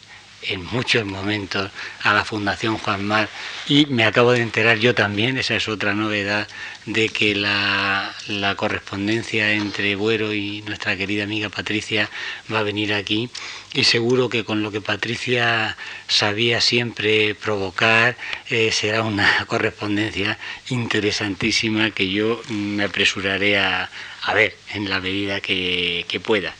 en 0.48 0.66
muchos 0.66 1.06
momentos 1.06 1.72
a 2.02 2.14
la 2.14 2.26
Fundación 2.26 2.78
Juan 2.78 3.06
Mar 3.06 3.30
y 3.68 3.86
me 3.88 4.06
acabo 4.06 4.32
de 4.32 4.42
enterar 4.42 4.78
yo 4.78 4.94
también, 4.94 5.38
esa 5.38 5.56
es 5.56 5.68
otra 5.68 5.94
novedad, 5.94 6.48
de 6.86 7.10
que 7.10 7.36
la, 7.36 8.14
correspondencia 8.58 9.52
entre 9.54 9.96
Buero 9.96 10.34
y 10.34 10.62
nuestra 10.64 10.96
querida 10.98 11.24
amiga 11.24 11.50
Patricia 11.50 12.10
va 12.52 12.60
a 12.60 12.64
venir 12.64 12.94
aquí 12.94 13.30
y 13.74 13.86
seguro 13.86 14.30
que 14.30 14.44
con 14.44 14.62
lo 14.62 14.72
que 14.72 14.82
Patricia 14.82 15.78
sabía 16.08 16.62
siempre 16.62 17.36
provocar 17.36 18.18
eh, 18.50 18.72
será 18.72 19.04
una 19.04 19.46
correspondencia 19.48 20.38
interesantísima 20.70 21.92
que 21.92 22.10
yo 22.10 22.42
me 22.50 22.84
apresuraré 22.84 23.58
a, 23.58 23.90
ver 24.34 24.56
en 24.74 24.90
la 24.90 25.00
medida 25.00 25.42
que 25.42 26.22
pueda. 26.24 26.54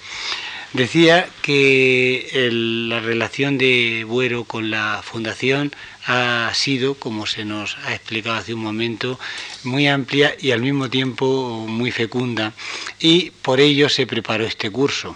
Decía 0.74 1.30
que 1.44 2.50
la 2.52 3.00
relación 3.00 3.60
de 3.60 4.06
Buero 4.08 4.44
con 4.46 4.72
la 4.72 5.02
Fundación 5.04 5.72
ha 6.08 6.52
sido, 6.56 6.96
como 6.96 7.28
se 7.28 7.46
nos 7.46 7.78
ha 7.86 7.94
explicado 7.94 8.38
hace 8.38 8.56
un 8.56 8.62
momento, 8.62 9.20
muy 9.64 9.88
amplia 9.88 10.36
y 10.40 10.50
al 10.50 10.62
mismo 10.62 10.90
tiempo 10.90 11.68
muy 11.70 11.92
fecunda 11.92 12.54
y 13.00 13.30
por 13.44 13.60
ello 13.60 13.88
se 13.88 14.08
preparó 14.08 14.46
este 14.46 14.72
curso. 14.72 15.16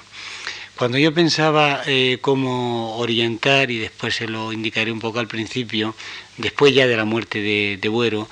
Cuando 0.77 0.99
yo 0.99 1.11
pensaba 1.11 1.81
eh, 1.87 2.19
cómo 2.21 2.97
orientar, 2.97 3.71
y 3.71 3.79
después 3.79 4.13
se 4.13 4.27
lo 4.27 4.53
indicaré 4.53 4.91
un 4.91 4.99
poco 4.99 5.17
al 5.17 5.27
principio, 5.27 5.95
después 6.37 6.75
ya 6.75 6.85
de 6.85 6.97
la 6.97 7.05
muerte 7.05 7.41
de, 7.41 7.79
de 7.81 7.89
Buero, 7.89 8.29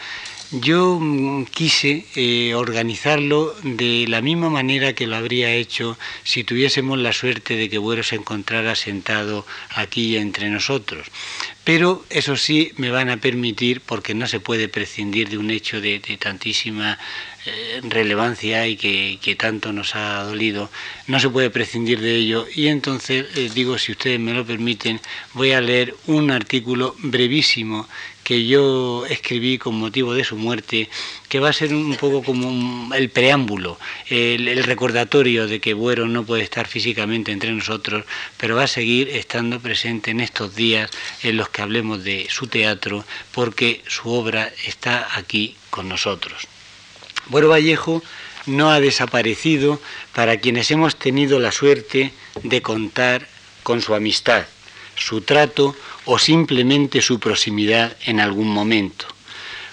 yo 0.51 0.99
mm, 0.99 1.45
quise 1.45 2.05
eh, 2.15 2.53
organizarlo 2.55 3.55
de 3.63 4.05
la 4.07 4.21
misma 4.21 4.49
manera 4.49 4.93
que 4.93 5.07
lo 5.07 5.15
habría 5.15 5.51
hecho 5.51 5.97
si 6.23 6.43
tuviésemos 6.43 6.99
la 6.99 7.13
suerte 7.13 7.55
de 7.55 7.69
que 7.69 7.77
Buero 7.77 8.03
se 8.03 8.15
encontrara 8.15 8.75
sentado 8.75 9.45
aquí 9.75 10.17
entre 10.17 10.49
nosotros. 10.49 11.07
Pero 11.65 12.05
eso 12.11 12.37
sí 12.37 12.73
me 12.77 12.91
van 12.91 13.09
a 13.09 13.17
permitir, 13.17 13.81
porque 13.81 14.13
no 14.13 14.27
se 14.27 14.39
puede 14.39 14.69
prescindir 14.69 15.29
de 15.29 15.39
un 15.39 15.49
hecho 15.49 15.81
de, 15.81 15.99
tantísima 16.19 16.99
eh, 17.47 17.81
relevancia 17.81 18.67
y 18.67 18.75
que, 18.77 19.35
tanto 19.35 19.73
nos 19.73 19.95
ha 19.95 20.21
dolido, 20.23 20.69
no 21.07 21.19
se 21.19 21.27
puede 21.27 21.49
prescindir 21.49 22.01
de 22.01 22.17
ello. 22.17 22.45
Y 22.53 22.67
entonces, 22.67 23.25
eh, 23.35 23.49
digo, 23.51 23.79
si 23.79 23.93
ustedes 23.93 24.19
me 24.19 24.35
lo 24.35 24.45
permiten, 24.45 25.01
voy 25.33 25.53
a 25.53 25.61
leer 25.61 25.95
un 26.05 26.29
artículo 26.29 26.95
brevísimo 26.99 27.87
que 28.25 28.47
yo 28.47 29.05
escribí 29.05 29.59
con 29.59 29.75
motivo 29.75 30.15
de 30.15 30.23
su 30.23 30.35
muerte, 30.35 30.89
que 31.29 31.39
va 31.39 31.49
a 31.49 31.53
ser 31.53 31.75
un 31.75 31.95
poco 31.95 32.23
como 32.23 32.91
el 32.95 33.09
preámbulo, 33.11 33.77
el, 34.09 34.63
recordatorio 34.63 35.45
de 35.45 35.59
que 35.59 35.75
Buero 35.75 36.07
no 36.07 36.25
puede 36.25 36.41
estar 36.41 36.67
físicamente 36.67 37.31
entre 37.31 37.51
nosotros, 37.51 38.03
pero 38.37 38.55
va 38.55 38.63
a 38.63 38.67
seguir 38.67 39.09
estando 39.09 39.59
presente 39.59 40.09
en 40.09 40.21
estos 40.21 40.55
días 40.55 40.89
en 41.21 41.37
los 41.37 41.49
que 41.49 41.61
hablemos 41.61 42.03
de 42.03 42.25
su 42.31 42.47
teatro, 42.47 43.05
porque 43.31 43.83
su 43.87 44.09
obra 44.09 44.51
está 44.65 45.07
aquí 45.15 45.55
con 45.69 45.87
nosotros. 45.87 46.47
Buero 47.27 47.49
Vallejo 47.49 48.01
no 48.47 48.71
ha 48.71 48.79
desaparecido 48.79 49.79
para 50.15 50.37
quienes 50.37 50.71
hemos 50.71 50.95
tenido 50.97 51.39
la 51.39 51.51
suerte 51.51 52.11
de 52.41 52.61
contar 52.63 53.27
con 53.61 53.83
su 53.83 53.93
amistad, 53.93 54.45
su 54.95 55.21
trato 55.21 55.75
o 56.05 56.19
simplemente 56.19 57.01
su 57.01 57.19
proximidad 57.19 57.95
en 58.05 58.19
algún 58.19 58.47
momento. 58.47 59.05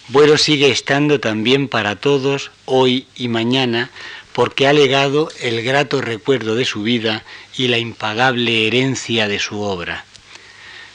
Buero 0.08 0.36
sigue 0.36 0.70
estando 0.70 1.20
también 1.20 1.68
para 1.68 1.96
todos 1.96 2.50
hoy 2.64 3.06
y 3.16 3.28
mañana 3.28 3.90
porque 4.32 4.66
ha 4.66 4.72
legado 4.72 5.30
el 5.40 5.62
grato 5.62 6.00
recuerdo 6.00 6.54
de 6.54 6.64
su 6.64 6.82
vida 6.82 7.24
y 7.56 7.68
la 7.68 7.78
impagable 7.78 8.66
herencia 8.66 9.28
de 9.28 9.38
su 9.38 9.60
obra. 9.60 10.04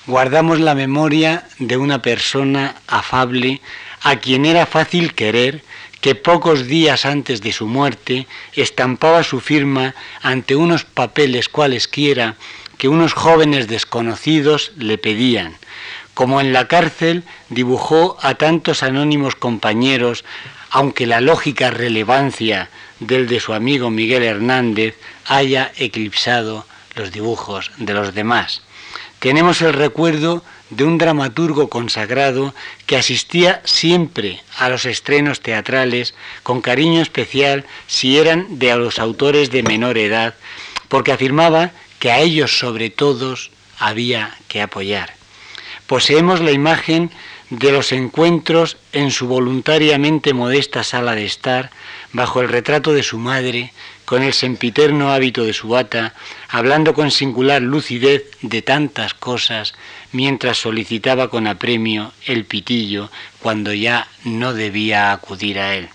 Guardamos 0.07 0.60
la 0.60 0.75
memoria 0.75 1.48
de 1.60 1.77
una 1.77 2.01
persona 2.01 2.75
afable 2.88 3.62
a 4.01 4.17
quien 4.17 4.46
era 4.46 4.65
fácil 4.65 5.13
querer 5.13 5.62
que 6.01 6.15
pocos 6.15 6.67
días 6.67 7.05
antes 7.05 7.41
de 7.41 7.51
su 7.51 7.67
muerte 7.67 8.27
estampaba 8.53 9.24
su 9.24 9.39
firma 9.39 9.96
ante 10.22 10.55
unos 10.55 10.84
papeles 10.84 11.50
cualesquiera 11.50 12.36
que 12.77 12.88
unos 12.88 13.13
jóvenes 13.13 13.67
desconocidos 13.67 14.72
le 14.77 14.98
pedían. 14.98 15.55
Como 16.13 16.41
en 16.41 16.53
la 16.53 16.67
cárcel 16.67 17.24
dibujó 17.50 18.17
a 18.22 18.36
tantos 18.36 18.84
anónimos 18.84 19.36
compañeros, 19.36 20.25
aunque 20.69 21.05
la 21.05 21.22
lógica 21.22 21.69
relevancia 21.69 22.69
del 23.00 23.27
de 23.27 23.39
su 23.39 23.53
amigo 23.53 23.89
Miguel 23.89 24.24
Hernández 24.24 24.96
haya 25.25 25.72
eclipsado 25.77 26.65
los 26.96 27.12
dibujos 27.12 27.72
de 27.77 27.93
los 27.93 28.13
demás. 28.13 28.63
Tenemos 29.19 29.62
el 29.62 29.74
recuerdo 29.74 30.43
de 30.69 30.84
un 30.84 30.98
dramaturgo 30.98 31.69
consagrado 31.69 32.53
que 32.86 32.98
asistía 32.98 33.62
siempre 33.63 34.41
a 34.57 34.69
los 34.69 34.86
estrenos 34.86 35.41
teatrales 35.41 36.13
con 36.43 36.62
cariño 36.62 37.01
especial 37.01 37.65
si 37.88 38.17
eran 38.17 38.60
de 38.60 38.75
los 38.75 39.00
autores 39.00 39.50
de 39.50 39.63
menor 39.63 39.98
edad, 39.98 40.36
porque 40.89 41.12
afirmaba 41.12 41.72
que 42.00 42.12
a 42.12 42.20
ellos 42.20 42.60
sobre 42.60 42.89
todos 42.89 43.51
había 43.80 44.36
que 44.48 44.62
apoyar. 44.62 45.13
Poseemos 45.88 46.42
la 46.42 46.51
imagen 46.51 47.12
de 47.50 47.72
los 47.72 47.92
encuentros 47.94 48.77
en 48.92 49.12
su 49.12 49.27
voluntariamente 49.27 50.34
modesta 50.34 50.84
sala 50.84 51.16
de 51.16 51.25
estar, 51.25 51.72
bajo 52.12 52.42
el 52.42 52.50
retrato 52.50 52.94
de 52.94 53.04
su 53.04 53.18
madre, 53.18 53.72
con 54.04 54.24
el 54.24 54.34
sempiterno 54.34 55.12
hábito 55.12 55.46
de 55.46 55.54
su 55.54 55.70
bata, 55.70 56.13
hablando 56.50 56.94
con 56.94 57.12
singular 57.12 57.62
lucidez 57.62 58.24
de 58.42 58.62
tantas 58.62 59.13
cosas, 59.13 59.75
mientras 60.12 60.58
solicitaba 60.58 61.30
con 61.30 61.48
apremio 61.48 62.13
el 62.25 62.46
pitillo 62.46 63.12
cuando 63.42 63.74
ya 63.74 64.08
no 64.24 64.54
debía 64.54 65.12
acudir 65.12 65.60
a 65.60 65.75
él. 65.75 65.89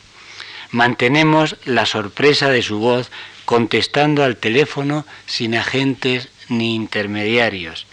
Mantenemos 0.70 1.56
la 1.64 1.84
sorpresa 1.84 2.48
de 2.48 2.62
su 2.62 2.78
voz 2.78 3.10
contestando 3.44 4.24
al 4.24 4.36
teléfono 4.36 5.06
sin 5.26 5.54
agentes 5.54 6.28
ni 6.48 6.74
intermediarios, 6.74 7.86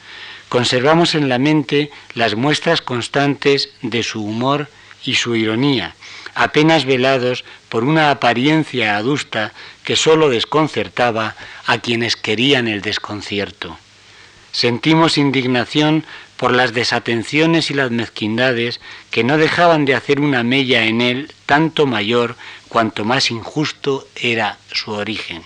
conservamos 0.49 1.15
en 1.15 1.29
la 1.29 1.39
mente 1.39 1.91
las 2.13 2.35
muestras 2.35 2.81
constantes 2.81 3.69
de 3.81 4.03
su 4.03 4.23
humor 4.23 4.69
y 5.03 5.15
su 5.15 5.35
ironía, 5.35 5.95
apenas 6.35 6.85
velados 6.85 7.45
por 7.69 7.83
una 7.83 8.11
apariencia 8.11 8.97
adusta 8.97 9.53
que 9.83 9.95
sólo 9.95 10.29
desconcertaba 10.29 11.35
a 11.65 11.77
quienes 11.79 12.15
querían 12.15 12.67
el 12.67 12.81
desconcierto. 12.81 13.77
Sentimos 14.51 15.17
indignación 15.17 16.05
por 16.37 16.53
las 16.53 16.73
desatenciones 16.73 17.69
y 17.69 17.73
las 17.73 17.91
mezquindades 17.91 18.79
que 19.11 19.23
no 19.23 19.37
dejaban 19.37 19.85
de 19.85 19.93
hacer 19.93 20.19
una 20.19 20.43
mella 20.43 20.85
en 20.85 21.01
él 21.01 21.33
tanto 21.45 21.85
mayor 21.85 22.35
cuanto 22.69 23.03
más 23.03 23.31
injusto 23.31 24.07
era 24.15 24.57
su 24.71 24.91
origen. 24.91 25.43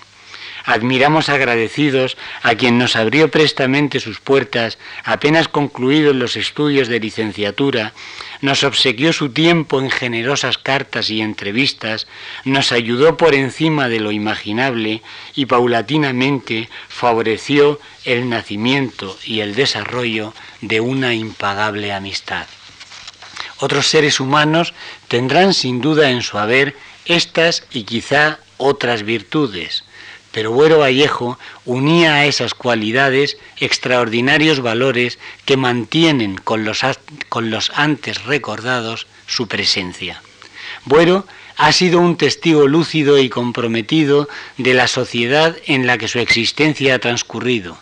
Admiramos 0.65 1.27
agradecidos 1.27 2.15
a 2.41 2.55
quien 2.55 2.77
nos 2.77 2.95
abrió 2.95 3.29
prestamente 3.29 3.99
sus 3.99 4.21
puertas 4.21 4.77
apenas 5.03 5.49
concluidos 5.49 6.15
los 6.15 6.37
estudios 6.37 6.87
de 6.87 7.01
licenciatura, 7.01 7.93
nos 8.39 8.63
obsequió 8.63 9.11
su 9.11 9.29
tiempo 9.29 9.81
en 9.81 9.89
generosas 9.89 10.57
cartas 10.57 11.09
y 11.09 11.21
entrevistas, 11.21 12.07
nos 12.45 12.71
ayudó 12.71 13.17
por 13.17 13.35
encima 13.35 13.89
de 13.89 13.99
lo 13.99 14.13
imaginable 14.13 15.01
y 15.35 15.47
paulatinamente 15.47 16.69
favoreció 16.87 17.79
el 18.05 18.29
nacimiento 18.29 19.17
y 19.25 19.41
el 19.41 19.55
desarrollo 19.55 20.33
de 20.61 20.79
una 20.79 21.13
impagable 21.13 21.91
amistad. 21.91 22.47
Otros 23.59 23.87
seres 23.87 24.19
humanos 24.19 24.73
tendrán 25.07 25.53
sin 25.53 25.81
duda 25.81 26.09
en 26.09 26.21
su 26.21 26.37
haber 26.37 26.75
estas 27.05 27.63
y 27.71 27.83
quizá 27.83 28.39
otras 28.57 29.03
virtudes, 29.03 29.83
pero 30.31 30.51
Buero 30.51 30.79
Vallejo 30.79 31.37
unía 31.65 32.15
a 32.15 32.25
esas 32.25 32.53
cualidades 32.53 33.37
extraordinarios 33.59 34.61
valores 34.61 35.19
que 35.45 35.57
mantienen 35.57 36.37
con 36.37 36.65
los, 36.65 36.81
con 37.29 37.51
los 37.51 37.71
antes 37.75 38.23
recordados 38.25 39.05
su 39.27 39.47
presencia. 39.47 40.21
Buero 40.85 41.25
ha 41.57 41.71
sido 41.71 41.99
un 41.99 42.17
testigo 42.17 42.67
lúcido 42.67 43.19
y 43.19 43.29
comprometido 43.29 44.27
de 44.57 44.73
la 44.73 44.87
sociedad 44.87 45.55
en 45.65 45.85
la 45.85 45.97
que 45.97 46.07
su 46.07 46.19
existencia 46.19 46.95
ha 46.95 46.99
transcurrido. 46.99 47.77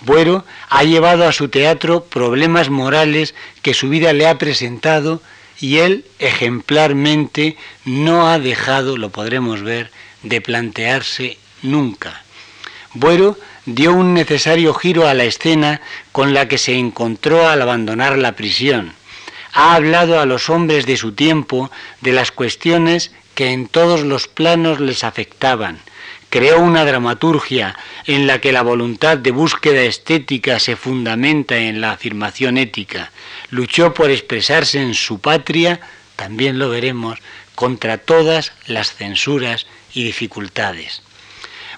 Buero 0.00 0.44
ha 0.68 0.82
llevado 0.82 1.28
a 1.28 1.32
su 1.32 1.48
teatro 1.48 2.04
problemas 2.04 2.70
morales 2.70 3.34
que 3.60 3.74
su 3.74 3.88
vida 3.88 4.12
le 4.12 4.26
ha 4.26 4.38
presentado 4.38 5.22
y 5.60 5.78
él 5.78 6.04
ejemplarmente 6.18 7.56
no 7.84 8.28
ha 8.28 8.38
dejado, 8.38 8.96
lo 8.96 9.10
podremos 9.10 9.62
ver, 9.62 9.90
de 10.22 10.40
plantearse 10.40 11.38
nunca. 11.62 12.22
Buero 12.94 13.38
dio 13.64 13.92
un 13.92 14.12
necesario 14.14 14.74
giro 14.74 15.06
a 15.06 15.14
la 15.14 15.24
escena 15.24 15.80
con 16.10 16.34
la 16.34 16.48
que 16.48 16.58
se 16.58 16.74
encontró 16.74 17.48
al 17.48 17.62
abandonar 17.62 18.18
la 18.18 18.32
prisión. 18.32 18.94
Ha 19.52 19.74
hablado 19.74 20.20
a 20.20 20.26
los 20.26 20.50
hombres 20.50 20.86
de 20.86 20.96
su 20.96 21.12
tiempo 21.12 21.70
de 22.00 22.12
las 22.12 22.32
cuestiones 22.32 23.12
que 23.34 23.52
en 23.52 23.68
todos 23.68 24.02
los 24.02 24.28
planos 24.28 24.80
les 24.80 25.04
afectaban. 25.04 25.80
Creó 26.32 26.60
una 26.60 26.86
dramaturgia 26.86 27.76
en 28.06 28.26
la 28.26 28.40
que 28.40 28.52
la 28.52 28.62
voluntad 28.62 29.18
de 29.18 29.32
búsqueda 29.32 29.82
estética 29.82 30.58
se 30.60 30.76
fundamenta 30.76 31.58
en 31.58 31.82
la 31.82 31.92
afirmación 31.92 32.56
ética. 32.56 33.12
Luchó 33.50 33.92
por 33.92 34.10
expresarse 34.10 34.80
en 34.80 34.94
su 34.94 35.18
patria, 35.18 35.78
también 36.16 36.58
lo 36.58 36.70
veremos, 36.70 37.18
contra 37.54 37.98
todas 37.98 38.54
las 38.66 38.94
censuras 38.94 39.66
y 39.92 40.04
dificultades. 40.04 41.02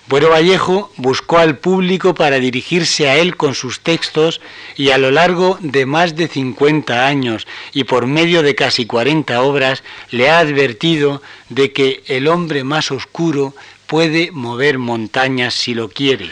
Bueno 0.06 0.28
Vallejo 0.28 0.92
buscó 0.98 1.38
al 1.38 1.56
público 1.56 2.14
para 2.14 2.38
dirigirse 2.38 3.08
a 3.08 3.16
él 3.16 3.36
con 3.36 3.54
sus 3.54 3.80
textos 3.80 4.42
y 4.76 4.90
a 4.90 4.98
lo 4.98 5.10
largo 5.10 5.58
de 5.62 5.86
más 5.86 6.14
de 6.14 6.28
50 6.28 7.06
años 7.06 7.46
y 7.72 7.84
por 7.84 8.06
medio 8.06 8.42
de 8.42 8.54
casi 8.54 8.84
40 8.84 9.40
obras 9.42 9.82
le 10.10 10.28
ha 10.28 10.40
advertido 10.40 11.22
de 11.48 11.72
que 11.72 12.04
el 12.06 12.28
hombre 12.28 12.64
más 12.64 12.90
oscuro 12.90 13.54
puede 13.94 14.32
mover 14.32 14.78
montañas 14.78 15.54
si 15.54 15.72
lo 15.72 15.88
quiere. 15.88 16.28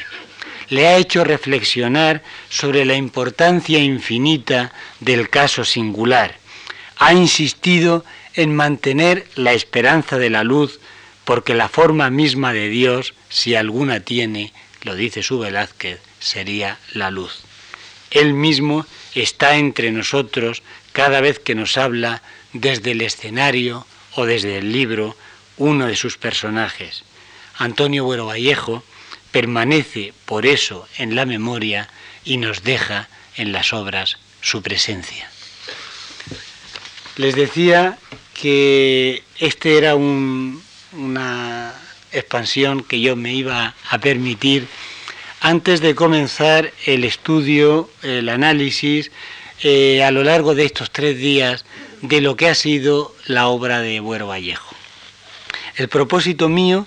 Le 0.69 0.89
ha 0.89 0.97
hecho 0.97 1.23
reflexionar 1.23 2.25
sobre 2.49 2.85
la 2.85 2.97
importancia 2.97 3.79
infinita 3.79 4.73
del 4.99 5.29
caso 5.29 5.65
singular. 5.65 6.39
Ha 6.97 7.13
insistido 7.13 8.05
en 8.35 8.53
mantener 8.53 9.29
la 9.37 9.53
esperanza 9.53 10.19
de 10.19 10.29
la 10.29 10.43
luz 10.43 10.81
porque 11.25 11.55
la 11.55 11.69
forma 11.69 12.11
misma 12.11 12.53
de 12.53 12.69
Dios, 12.69 13.15
si 13.29 13.55
alguna 13.55 14.01
tiene, 14.01 14.53
lo 14.83 14.97
dice 14.97 15.23
su 15.23 15.39
Velázquez, 15.39 16.01
sería 16.19 16.81
la 16.95 17.13
luz. 17.13 17.43
Él 18.11 18.35
mismo 18.35 18.87
está 19.15 19.55
entre 19.55 19.93
nosotros 19.93 20.65
cada 20.91 21.21
vez 21.21 21.39
que 21.39 21.55
nos 21.55 21.79
habla 21.79 22.23
desde 22.55 22.91
el 22.91 23.03
escenario 23.03 23.87
o 24.17 24.27
desde 24.27 24.59
el 24.59 24.73
libro 24.73 25.17
uno 25.59 25.87
de 25.87 25.95
sus 25.95 26.19
personajes. 26.19 27.05
Antonio 27.57 28.05
Buero 28.05 28.27
Vallejo 28.27 28.83
permanece 29.31 30.13
por 30.27 30.47
eso 30.47 30.87
en 30.99 31.15
la 31.15 31.27
memoria 31.27 31.89
y 32.25 32.37
nos 32.37 32.63
deja 32.63 33.09
en 33.37 33.53
las 33.53 33.73
obras 33.73 34.19
su 34.41 34.63
presencia. 34.63 35.29
Les 37.17 37.35
decía 37.35 37.99
que 38.35 39.23
este 39.39 39.79
era 39.79 39.95
un, 39.95 40.63
una 40.93 41.75
expansión 42.13 42.83
que 42.83 43.01
yo 43.01 43.17
me 43.17 43.35
iba 43.35 43.75
a 43.91 43.99
permitir 43.99 44.67
antes 45.41 45.81
de 45.81 45.95
comenzar 45.95 46.73
el 46.87 47.05
estudio, 47.05 47.91
el 48.03 48.29
análisis 48.29 49.11
eh, 49.63 50.03
a 50.05 50.11
lo 50.11 50.23
largo 50.23 50.55
de 50.55 50.65
estos 50.65 50.91
tres 50.91 51.19
días 51.19 51.65
de 52.01 52.21
lo 52.21 52.37
que 52.37 52.49
ha 52.49 52.55
sido 52.55 53.15
la 53.27 53.49
obra 53.49 53.81
de 53.81 54.01
Buero 54.01 54.29
Vallejo. 54.29 54.75
El 55.77 55.89
propósito 55.89 56.49
mío 56.49 56.87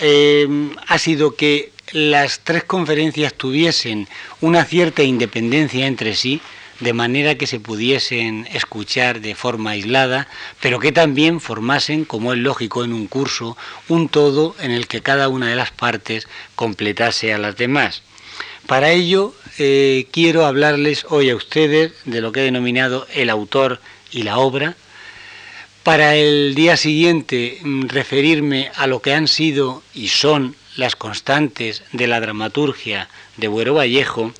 eh, 0.00 0.48
ha 0.86 0.98
sido 0.98 1.34
que 1.34 1.72
las 1.92 2.40
tres 2.40 2.64
conferencias 2.64 3.34
tuviesen 3.34 4.08
una 4.40 4.64
cierta 4.64 5.02
independencia 5.02 5.86
entre 5.86 6.14
sí, 6.14 6.40
de 6.80 6.92
manera 6.92 7.36
que 7.36 7.46
se 7.46 7.60
pudiesen 7.60 8.48
escuchar 8.52 9.20
de 9.20 9.34
forma 9.34 9.70
aislada, 9.70 10.26
pero 10.60 10.80
que 10.80 10.90
también 10.90 11.40
formasen, 11.40 12.04
como 12.04 12.32
es 12.32 12.38
lógico 12.38 12.82
en 12.82 12.92
un 12.92 13.06
curso, 13.06 13.56
un 13.88 14.08
todo 14.08 14.56
en 14.60 14.72
el 14.72 14.88
que 14.88 15.02
cada 15.02 15.28
una 15.28 15.48
de 15.48 15.56
las 15.56 15.70
partes 15.70 16.26
completase 16.56 17.32
a 17.32 17.38
las 17.38 17.56
demás. 17.56 18.02
Para 18.66 18.90
ello 18.90 19.34
eh, 19.58 20.06
quiero 20.12 20.46
hablarles 20.46 21.06
hoy 21.08 21.30
a 21.30 21.36
ustedes 21.36 21.92
de 22.04 22.20
lo 22.20 22.32
que 22.32 22.40
he 22.40 22.44
denominado 22.44 23.06
el 23.14 23.30
autor 23.30 23.80
y 24.10 24.22
la 24.22 24.38
obra. 24.38 24.76
Para 25.82 26.14
el 26.14 26.54
día 26.54 26.76
siguiente 26.76 27.58
mm, 27.60 27.88
referirme 27.88 28.70
a 28.76 28.86
lo 28.86 29.02
que 29.02 29.14
han 29.14 29.26
sido 29.26 29.82
y 29.92 30.08
son 30.08 30.54
las 30.76 30.94
constantes 30.94 31.82
de 31.90 32.06
la 32.06 32.20
dramaturgia 32.20 33.08
de 33.36 33.48
Buero 33.48 33.74
Vallejo 33.74 34.32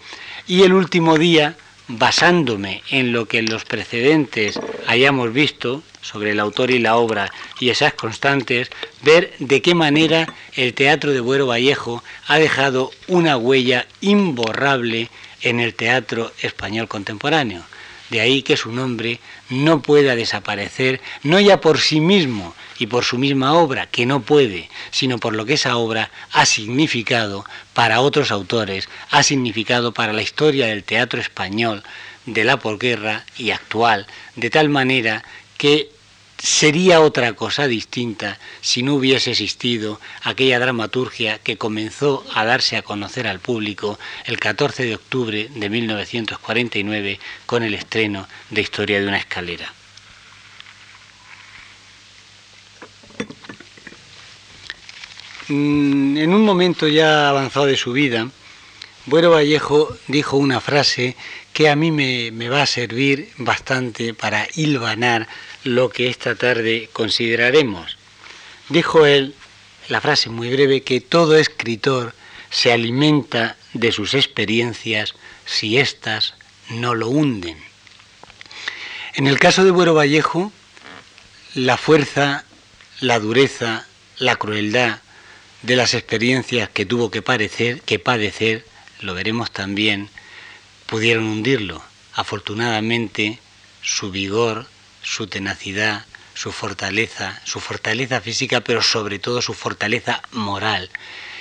y 0.47 0.63
el 0.63 0.73
último 0.73 1.19
día 1.19 1.57
basándome 1.89 2.85
en 2.91 3.13
lo 3.13 3.27
que 3.27 3.39
en 3.39 3.51
los 3.51 3.65
precedentes 3.65 4.61
hayamos 4.87 5.33
visto 5.33 5.83
sobre 6.01 6.31
el 6.31 6.39
autor 6.39 6.71
y 6.71 6.79
la 6.79 6.95
obra 6.95 7.33
y 7.59 7.71
esas 7.71 7.95
constantes, 7.95 8.71
ver 9.03 9.33
de 9.41 9.63
qué 9.63 9.75
manera 9.75 10.33
el 10.55 10.75
teatro 10.75 11.11
de 11.11 11.21
Buero 11.21 11.49
Vallejo 11.49 12.05
ha 12.29 12.39
dejado 12.39 12.93
una 13.09 13.37
huella 13.37 13.87
imborrable 14.01 15.11
en 15.41 15.59
el 15.59 15.75
teatro 15.75 16.31
español 16.41 16.87
contemporáneo. 16.87 17.65
De 18.13 18.21
ahí 18.21 18.43
que 18.43 18.59
su 18.59 18.71
nombre 18.71 19.21
no 19.49 19.81
pueda 19.81 20.15
desaparecer, 20.15 21.01
no 21.23 21.41
ya 21.41 21.63
por 21.63 21.81
sí 21.81 21.99
mismo 21.99 22.55
y 22.79 22.87
por 22.87 23.07
su 23.07 23.17
misma 23.17 23.55
obra, 23.55 23.87
que 23.87 24.05
no 24.05 24.21
puede, 24.21 24.69
sino 24.91 25.17
por 25.17 25.35
lo 25.35 25.47
que 25.47 25.55
esa 25.55 25.79
obra 25.79 26.11
ha 26.31 26.45
significado 26.45 27.47
para 27.73 28.03
otros 28.03 28.31
autores, 28.31 28.91
ha 29.11 29.23
significado 29.23 29.95
para 29.95 30.13
la 30.13 30.21
historia 30.21 30.67
del 30.67 30.85
teatro 30.85 31.23
español 31.23 31.85
de 32.27 32.45
la 32.45 32.59
posguerra 32.59 33.25
y 33.39 33.51
actual, 33.51 34.07
de 34.37 34.51
tal 34.51 34.69
manera 34.69 35.25
que 35.57 35.89
sería 36.43 37.01
otra 37.01 37.35
cosa 37.35 37.69
distinta 37.69 38.39
si 38.61 38.83
no 38.83 38.95
hubiese 38.95 39.31
existido 39.31 40.01
aquella 40.23 40.59
dramaturgia 40.59 41.39
que 41.39 41.57
comenzó 41.57 42.25
a 42.35 42.45
darse 42.45 42.77
a 42.77 42.83
conocer 42.83 43.29
al 43.29 43.39
público 43.39 43.97
el 44.25 44.41
14 44.41 44.85
de 44.85 44.97
octubre 44.97 45.49
de 45.55 45.71
1949 45.71 47.21
con 47.47 47.63
el 47.63 47.75
estreno 47.75 48.27
de 48.51 48.61
Historia 48.61 49.01
de 49.01 49.07
una 49.07 49.19
escalera. 49.19 49.73
Mm, 55.47 56.17
en 56.17 56.35
un 56.35 56.45
momento 56.45 56.89
ya 56.89 57.29
avanzado 57.29 57.67
de 57.67 57.77
su 57.77 57.93
vida, 57.93 58.29
Bueno 59.07 59.31
Vallejo 59.31 59.97
dijo 60.09 60.37
una 60.37 60.61
frase 60.61 61.17
que 61.53 61.69
a 61.69 61.77
mí 61.77 61.93
me, 61.93 62.31
me 62.33 62.49
va 62.49 62.63
a 62.63 62.67
servir 62.67 63.31
bastante 63.37 64.15
para 64.15 64.49
hilvanar 64.57 65.29
lo 65.65 65.91
que 65.91 66.09
esta 66.09 66.35
tarde 66.35 66.89
consideraremos. 66.93 67.97
Dijo 68.69 69.07
él, 69.07 69.35
la 69.89 70.01
frase 70.01 70.31
muy 70.31 70.51
breve, 70.51 70.83
que 70.83 71.01
todo 71.01 71.37
escritor 71.37 72.15
se 72.51 72.73
alimenta 72.73 73.57
de 73.73 73.93
sus 73.93 74.15
experiencias 74.15 75.15
si 75.47 75.79
éstas 75.79 76.35
no 76.71 76.95
lo 76.95 77.09
hunden. 77.09 77.57
En 79.15 79.27
el 79.27 79.39
caso 79.39 79.65
de 79.65 79.71
Buero 79.71 79.95
Vallejo, 79.95 80.53
la 81.55 81.77
fuerza, 81.77 82.45
la 83.01 83.19
dureza, 83.19 83.87
la 84.19 84.37
crueldad 84.37 85.01
de 85.63 85.77
las 85.77 85.95
experiencias 85.95 86.69
que 86.71 86.87
tuvo 86.87 87.11
que, 87.11 87.23
parecer, 87.23 87.83
que 87.83 87.99
padecer, 87.99 88.67
lo 89.01 89.15
veremos 89.15 89.51
también, 89.51 90.09
pudieron 90.87 91.25
hundirlo. 91.25 91.83
Afortunadamente, 92.15 93.39
su 93.83 94.11
vigor, 94.11 94.67
su 95.03 95.27
tenacidad, 95.27 96.05
su 96.35 96.53
fortaleza, 96.53 97.41
su 97.45 97.61
fortaleza 97.61 98.21
física, 98.21 98.63
pero 98.63 98.83
sobre 98.83 99.19
todo 99.19 99.43
su 99.43 99.55
fortaleza 99.55 100.23
moral, 100.33 100.91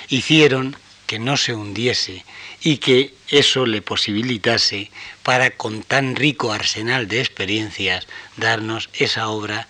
hicieron 0.10 0.76
que 1.08 1.20
no 1.20 1.38
se 1.38 1.54
hundiese 1.54 2.24
y 2.62 2.78
que 2.78 3.14
eso 3.28 3.66
le 3.66 3.82
posibilitase 3.82 4.92
para 5.24 5.52
con 5.52 5.84
tan 5.84 6.16
rico 6.16 6.54
arsenal 6.54 7.08
de 7.08 7.20
experiencias 7.20 8.08
darnos 8.38 8.90
esa 8.94 9.28
obra 9.30 9.68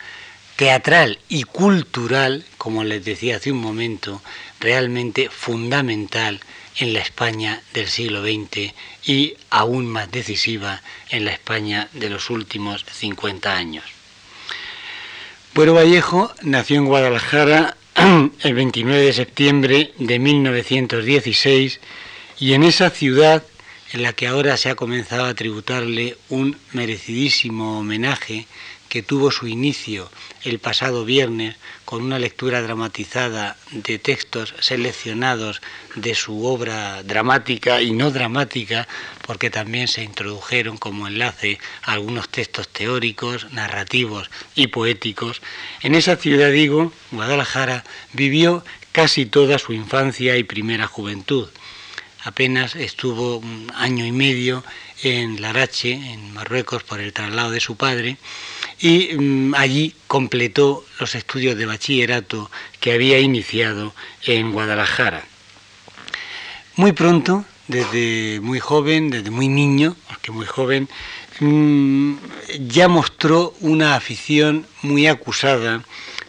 teatral 0.56 1.18
y 1.30 1.44
cultural, 1.44 2.46
como 2.58 2.84
les 2.84 3.04
decía 3.04 3.38
hace 3.38 3.52
un 3.52 3.58
momento, 3.58 4.22
realmente 4.60 5.30
fundamental 5.30 6.42
en 6.78 6.94
la 6.94 7.00
España 7.00 7.62
del 7.74 7.88
siglo 7.88 8.22
XX 8.24 8.74
y 9.06 9.36
aún 9.50 9.88
más 9.88 10.12
decisiva 10.12 10.82
en 11.10 11.26
la 11.26 11.32
España 11.32 11.90
de 11.94 12.10
los 12.10 12.30
últimos 12.30 12.86
50 12.92 13.56
años. 13.56 13.84
Bueno 15.54 15.74
Vallejo 15.74 16.34
nació 16.42 16.78
en 16.78 16.86
Guadalajara 16.86 17.76
el 18.42 18.54
29 18.54 19.04
de 19.04 19.14
septiembre 19.14 19.94
de 19.98 20.20
1916 20.20 21.80
y 22.40 22.54
en 22.54 22.64
esa 22.64 22.90
ciudad 22.90 23.44
en 23.94 24.04
la 24.04 24.14
que 24.14 24.28
ahora 24.28 24.56
se 24.56 24.70
ha 24.70 24.76
comenzado 24.76 25.26
a 25.26 25.34
tributarle 25.34 26.18
un 26.30 26.58
merecidísimo 26.72 27.80
homenaje 27.80 28.48
que 28.92 29.02
tuvo 29.02 29.32
su 29.32 29.48
inicio 29.48 30.12
el 30.44 30.60
pasado 30.60 31.06
viernes 31.06 31.56
con 31.86 32.04
una 32.04 32.20
lectura 32.20 32.62
dramatizada 32.62 33.56
de 33.72 34.00
textos 34.00 34.54
seleccionados 34.60 35.62
de 35.96 36.14
su 36.14 36.46
obra 36.46 37.02
dramática 37.04 37.82
y 37.82 37.92
no 37.92 38.12
dramática, 38.12 38.90
porque 39.26 39.50
también 39.50 39.88
se 39.88 40.04
introdujeron 40.04 40.78
como 40.78 41.08
enlace 41.08 41.58
algunos 41.84 42.28
textos 42.28 42.68
teóricos, 42.68 43.54
narrativos 43.54 44.30
y 44.56 44.68
poéticos. 44.68 45.42
En 45.80 45.96
esa 45.96 46.18
ciudad, 46.18 46.52
digo, 46.52 46.92
Guadalajara, 47.12 47.86
vivió 48.12 48.66
casi 48.92 49.26
toda 49.26 49.58
su 49.58 49.72
infancia 49.72 50.36
y 50.36 50.44
primera 50.44 50.86
juventud. 50.86 51.48
Apenas 52.26 52.76
estuvo 52.76 53.38
un 53.38 53.72
año 53.74 54.06
y 54.06 54.12
medio 54.12 54.66
en 55.02 55.42
Larache, 55.42 55.94
en 55.94 56.34
Marruecos, 56.34 56.84
por 56.84 57.00
el 57.00 57.14
traslado 57.14 57.52
de 57.52 57.62
su 57.62 57.78
padre, 57.78 58.18
y 58.82 59.14
mm, 59.16 59.54
allí 59.56 59.94
completó 60.08 60.84
los 61.00 61.16
estudios 61.16 61.56
de 61.56 61.66
bachillerato 61.66 62.50
que 62.80 62.94
había 62.94 63.20
iniciado 63.20 63.94
en 64.26 64.52
Guadalajara. 64.52 65.24
Muy 66.76 66.92
pronto, 66.94 67.46
desde 67.68 68.40
muy 68.42 68.60
joven, 68.60 69.12
desde 69.12 69.30
muy 69.30 69.48
niño, 69.48 69.96
porque 70.08 70.32
muy 70.32 70.46
joven, 70.46 70.90
mm, 71.40 72.16
ya 72.68 72.88
mostró 72.88 73.54
una 73.60 73.96
afición 73.96 74.66
muy 74.82 75.08
acusada 75.08 75.84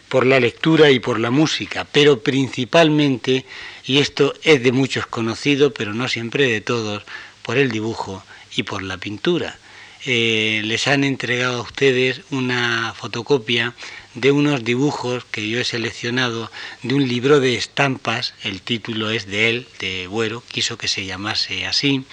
por 0.07 0.27
la 0.27 0.39
lectura 0.39 0.91
y 0.91 0.99
por 0.99 1.19
la 1.19 1.31
música, 1.31 1.87
pero 1.91 2.19
principalmente, 2.19 3.45
y 3.83 3.97
esto 3.97 4.35
es 4.43 4.61
de 4.61 4.71
muchos 4.71 5.07
conocido, 5.07 5.73
pero 5.73 5.93
no 5.95 6.07
siempre 6.07 6.47
de 6.47 6.61
todos, 6.61 7.03
por 7.41 7.57
el 7.57 7.71
dibujo 7.71 8.23
y 8.55 8.61
por 8.61 8.83
la 8.83 8.97
pintura. 8.97 9.57
Eh, 10.05 10.61
les 10.65 10.87
han 10.89 11.05
entregado 11.05 11.59
a 11.59 11.61
ustedes 11.61 12.21
una 12.29 12.93
fotocopia 12.93 13.73
de 14.15 14.33
unos 14.33 14.65
dibujos 14.65 15.23
que 15.23 15.47
yo 15.47 15.61
he 15.61 15.63
seleccionado 15.63 16.51
de 16.81 16.93
un 16.93 17.07
libro 17.07 17.39
de 17.39 17.55
estampas, 17.55 18.33
el 18.43 18.61
título 18.61 19.11
es 19.11 19.27
de 19.27 19.49
él, 19.49 19.67
de 19.79 20.07
Buero, 20.07 20.43
quiso 20.49 20.77
que 20.77 20.89
se 20.89 21.05
llamase 21.05 21.65
así, 21.65 22.03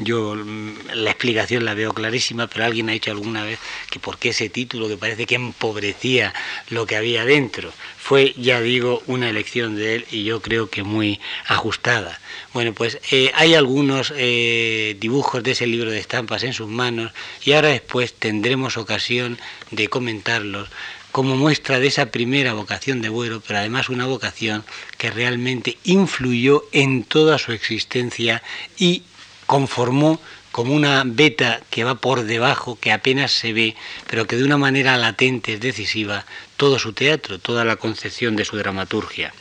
yo 0.00 0.34
mm, 0.34 0.92
la 0.94 1.10
explicación 1.10 1.64
la 1.64 1.74
veo 1.74 1.92
clarísima, 1.92 2.46
pero 2.46 2.64
alguien 2.64 2.88
ha 2.88 2.92
dicho 2.92 3.10
alguna 3.10 3.44
vez 3.44 3.58
que 3.90 4.00
por 4.00 4.18
qué 4.18 4.30
ese 4.30 4.48
título 4.48 4.88
que 4.88 4.96
parece 4.96 5.26
que 5.26 5.34
empobrecía 5.36 6.34
lo 6.70 6.86
que 6.86 6.96
había 6.96 7.24
dentro. 7.24 7.72
Fue, 7.98 8.34
ya 8.36 8.60
digo, 8.60 9.02
una 9.06 9.28
elección 9.28 9.76
de 9.76 9.96
él 9.96 10.06
y 10.10 10.24
yo 10.24 10.40
creo 10.40 10.70
que 10.70 10.82
muy 10.82 11.20
ajustada. 11.46 12.18
Bueno, 12.54 12.72
pues 12.72 12.98
eh, 13.12 13.30
hay 13.34 13.54
algunos 13.54 14.12
eh, 14.16 14.96
dibujos 14.98 15.42
de 15.42 15.52
ese 15.52 15.66
libro 15.66 15.90
de 15.90 15.98
estampas 15.98 16.42
en 16.42 16.54
sus 16.54 16.68
manos 16.68 17.12
y 17.44 17.52
ahora 17.52 17.68
después 17.68 18.14
tendremos 18.14 18.78
ocasión 18.78 19.38
de 19.70 19.88
comentarlos 19.88 20.68
como 21.12 21.36
muestra 21.36 21.80
de 21.80 21.88
esa 21.88 22.06
primera 22.06 22.54
vocación 22.54 23.02
de 23.02 23.08
Buero, 23.08 23.42
pero 23.44 23.58
además 23.58 23.88
una 23.88 24.06
vocación 24.06 24.64
que 24.96 25.10
realmente 25.10 25.76
influyó 25.84 26.64
en 26.72 27.02
toda 27.02 27.38
su 27.38 27.52
existencia 27.52 28.42
y 28.78 29.02
conformó 29.50 30.20
como 30.52 30.72
una 30.74 31.02
beta 31.04 31.60
que 31.70 31.82
va 31.82 31.96
por 31.96 32.22
debajo, 32.22 32.78
que 32.80 32.92
apenas 32.92 33.32
se 33.32 33.52
ve, 33.52 33.74
pero 34.08 34.24
que 34.28 34.36
de 34.36 34.44
una 34.44 34.58
manera 34.58 34.96
latente 34.96 35.54
es 35.54 35.60
decisiva, 35.60 36.24
todo 36.56 36.78
su 36.78 36.92
teatro, 36.92 37.40
toda 37.40 37.64
la 37.64 37.74
concepción 37.74 38.36
de 38.36 38.44
su 38.44 38.56
dramaturgia. 38.56 39.34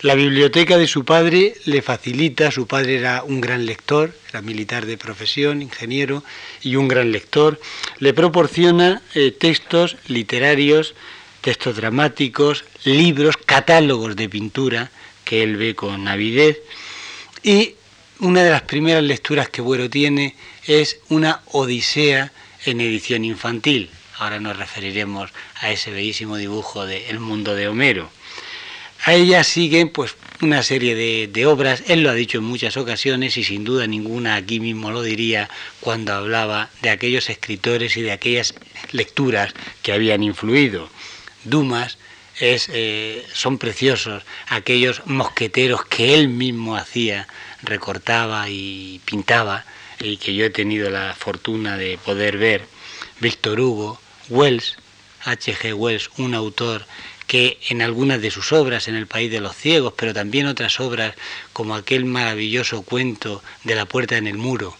La 0.00 0.14
biblioteca 0.14 0.78
de 0.78 0.86
su 0.86 1.04
padre 1.04 1.56
le 1.66 1.82
facilita, 1.82 2.50
su 2.50 2.66
padre 2.66 2.96
era 2.96 3.22
un 3.22 3.42
gran 3.42 3.66
lector, 3.66 4.16
era 4.30 4.40
militar 4.40 4.86
de 4.86 4.96
profesión, 4.96 5.60
ingeniero 5.60 6.24
y 6.62 6.76
un 6.76 6.88
gran 6.88 7.12
lector, 7.12 7.60
le 7.98 8.14
proporciona 8.14 9.02
eh, 9.14 9.30
textos 9.30 9.98
literarios, 10.06 10.94
textos 11.42 11.76
dramáticos, 11.76 12.64
libros, 12.84 13.36
catálogos 13.36 14.16
de 14.16 14.30
pintura 14.30 14.90
que 15.26 15.42
él 15.42 15.58
ve 15.58 15.74
con 15.74 16.08
avidez 16.08 16.62
y 17.42 17.74
una 18.20 18.42
de 18.42 18.50
las 18.50 18.62
primeras 18.62 19.02
lecturas 19.02 19.48
que 19.48 19.62
Buero 19.62 19.88
tiene 19.88 20.34
es 20.66 20.98
una 21.08 21.42
Odisea 21.46 22.32
en 22.64 22.80
edición 22.80 23.24
infantil. 23.24 23.90
Ahora 24.18 24.40
nos 24.40 24.56
referiremos 24.56 25.30
a 25.60 25.70
ese 25.70 25.92
bellísimo 25.92 26.36
dibujo 26.36 26.84
de 26.84 27.08
El 27.10 27.20
mundo 27.20 27.54
de 27.54 27.68
Homero. 27.68 28.10
A 29.04 29.14
ella 29.14 29.44
siguen 29.44 29.90
pues 29.90 30.16
una 30.42 30.64
serie 30.64 31.28
de, 31.28 31.46
obras, 31.46 31.84
él 31.86 32.02
lo 32.02 32.10
ha 32.10 32.14
dicho 32.14 32.38
en 32.38 32.44
muchas 32.44 32.76
ocasiones 32.76 33.36
y 33.36 33.44
sin 33.44 33.62
duda 33.62 33.86
ninguna 33.86 34.34
aquí 34.34 34.58
mismo 34.58 34.90
lo 34.90 35.02
diría 35.02 35.48
cuando 35.80 36.12
hablaba 36.12 36.68
de 36.82 36.90
aquellos 36.90 37.30
escritores 37.30 37.96
y 37.96 38.02
de 38.02 38.10
aquellas 38.10 38.54
lecturas 38.90 39.54
que 39.82 39.92
habían 39.92 40.24
influido. 40.24 40.90
Dumas, 41.44 41.98
es, 42.40 42.68
eh, 42.72 43.24
son 43.32 43.58
preciosos 43.58 44.24
aquellos 44.48 45.02
mosqueteros 45.06 45.84
que 45.84 46.14
él 46.14 46.28
mismo 46.28 46.76
hacía, 46.76 47.28
recortaba 47.62 48.48
y 48.48 49.00
pintaba, 49.04 49.64
y 50.00 50.16
que 50.16 50.34
yo 50.34 50.44
he 50.44 50.50
tenido 50.50 50.90
la 50.90 51.14
fortuna 51.14 51.76
de 51.76 51.98
poder 51.98 52.38
ver. 52.38 52.66
Víctor 53.20 53.60
Hugo, 53.60 54.00
Wells, 54.28 54.76
H.G. 55.24 55.74
Wells, 55.74 56.10
un 56.18 56.34
autor 56.34 56.86
que 57.26 57.58
en 57.68 57.82
algunas 57.82 58.22
de 58.22 58.30
sus 58.30 58.52
obras, 58.52 58.88
en 58.88 58.94
El 58.94 59.06
País 59.06 59.30
de 59.30 59.40
los 59.40 59.54
Ciegos, 59.54 59.92
pero 59.96 60.14
también 60.14 60.46
otras 60.46 60.80
obras 60.80 61.14
como 61.52 61.74
aquel 61.74 62.06
maravilloso 62.06 62.82
cuento 62.82 63.42
de 63.64 63.74
la 63.74 63.84
puerta 63.84 64.16
en 64.16 64.26
el 64.26 64.38
muro, 64.38 64.74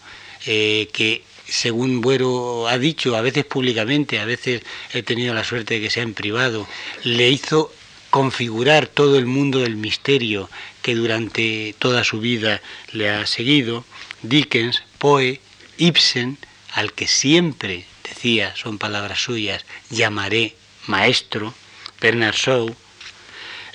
eh, 0.45 0.89
que 0.91 1.23
según 1.47 2.01
Buero 2.01 2.67
ha 2.67 2.77
dicho, 2.77 3.15
a 3.15 3.21
veces 3.21 3.45
públicamente, 3.45 4.19
a 4.19 4.25
veces 4.25 4.63
he 4.93 5.03
tenido 5.03 5.33
la 5.33 5.43
suerte 5.43 5.75
de 5.75 5.81
que 5.81 5.89
sea 5.89 6.03
en 6.03 6.13
privado, 6.13 6.67
le 7.03 7.29
hizo 7.29 7.71
configurar 8.09 8.87
todo 8.87 9.17
el 9.17 9.27
mundo 9.27 9.59
del 9.59 9.75
misterio 9.75 10.49
que 10.81 10.95
durante 10.95 11.75
toda 11.79 12.03
su 12.03 12.19
vida 12.19 12.61
le 12.91 13.09
ha 13.09 13.25
seguido, 13.25 13.85
Dickens, 14.21 14.83
Poe, 14.97 15.39
Ibsen, 15.77 16.37
al 16.73 16.93
que 16.93 17.07
siempre 17.07 17.85
decía, 18.03 18.55
son 18.55 18.77
palabras 18.77 19.23
suyas, 19.23 19.65
llamaré 19.89 20.55
maestro, 20.87 21.53
Bernard 22.01 22.35
Shaw, 22.35 22.75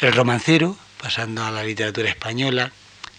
el 0.00 0.12
romancero, 0.12 0.76
pasando 1.00 1.44
a 1.44 1.50
la 1.50 1.64
literatura 1.64 2.08
española, 2.08 2.72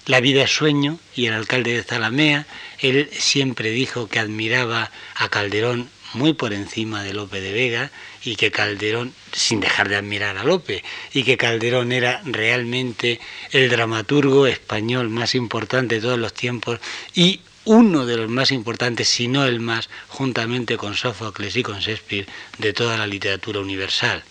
La 0.08 0.20
vida 0.20 0.44
es 0.44 0.52
sueño 0.52 1.00
y 1.16 1.26
el 1.26 1.34
alcalde 1.34 1.74
de 1.74 1.84
Zalamea, 1.84 2.46
él 2.80 3.10
siempre 3.12 3.72
dijo 3.72 4.08
que 4.08 4.20
admiraba 4.20 4.92
a 5.16 5.30
Calderón 5.30 5.90
muy 6.14 6.34
por 6.34 6.54
encima 6.54 7.04
de 7.04 7.14
Lope 7.14 7.42
de 7.42 7.52
Vega 7.52 7.92
y 8.26 8.36
que 8.36 8.52
Calderón, 8.52 9.14
sin 9.32 9.60
dejar 9.60 9.88
de 9.88 9.96
admirar 9.96 10.38
a 10.38 10.44
Lope, 10.44 10.84
y 11.14 11.24
que 11.24 11.38
Calderón 11.38 11.92
era 11.92 12.22
realmente 12.26 13.20
el 13.52 13.70
dramaturgo 13.70 14.48
español 14.48 15.10
más 15.10 15.36
importante 15.36 15.96
de 15.96 16.02
todos 16.02 16.20
los 16.20 16.34
tiempos 16.34 16.80
y 17.14 17.42
uno 17.66 18.06
de 18.06 18.18
los 18.18 18.30
más 18.30 18.52
importantes, 18.52 19.08
si 19.08 19.28
no 19.28 19.46
el 19.46 19.60
más, 19.60 19.90
juntamente 20.08 20.78
con 20.78 20.96
Sófocles 20.96 21.56
y 21.56 21.64
con 21.64 21.80
Shakespeare, 21.80 22.28
de 22.58 22.74
toda 22.74 22.98
la 22.98 23.08
literatura 23.08 23.60
universal. 23.60 24.24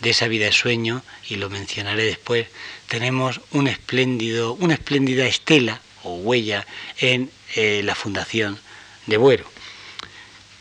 De 0.00 0.10
esa 0.10 0.26
vida 0.26 0.46
de 0.46 0.52
sueño, 0.52 1.02
y 1.28 1.36
lo 1.36 1.48
mencionaré 1.48 2.04
después, 2.04 2.48
tenemos 2.88 3.40
un 3.52 3.68
espléndido, 3.68 4.54
una 4.54 4.74
espléndida 4.74 5.26
estela 5.26 5.80
o 6.02 6.16
huella 6.16 6.66
en 6.98 7.30
eh, 7.54 7.82
la 7.84 7.94
fundación 7.94 8.58
de 9.06 9.16
Buero. 9.16 9.44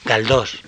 Galdós, 0.06 0.60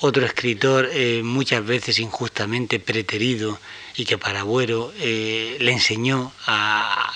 otro 0.00 0.26
escritor 0.26 0.90
eh, 0.92 1.22
muchas 1.22 1.64
veces 1.64 1.98
injustamente 1.98 2.78
preterido 2.80 3.58
y 3.96 4.04
que 4.04 4.18
para 4.18 4.42
Buero 4.42 4.92
eh, 4.98 5.56
le 5.60 5.72
enseñó, 5.72 6.32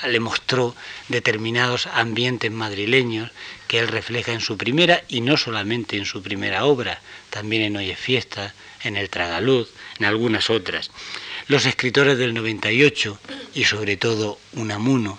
le 0.06 0.20
mostró 0.20 0.74
determinados 1.08 1.86
ambientes 1.88 2.52
madrileños 2.52 3.30
que 3.66 3.80
él 3.80 3.88
refleja 3.88 4.32
en 4.32 4.40
su 4.40 4.56
primera 4.56 5.02
y 5.08 5.20
no 5.20 5.36
solamente 5.36 5.96
en 5.96 6.06
su 6.06 6.22
primera 6.22 6.64
obra, 6.64 7.00
también 7.30 7.62
en 7.62 7.76
Hoy 7.76 7.90
es 7.90 7.98
Fiesta, 7.98 8.54
en 8.82 8.96
El 8.96 9.10
Tragaluz, 9.10 9.68
en 9.98 10.06
algunas 10.06 10.48
otras. 10.50 10.90
Los 11.48 11.66
escritores 11.66 12.16
del 12.16 12.34
98 12.34 13.18
y 13.54 13.64
sobre 13.64 13.96
todo 13.96 14.38
Unamuno. 14.52 15.18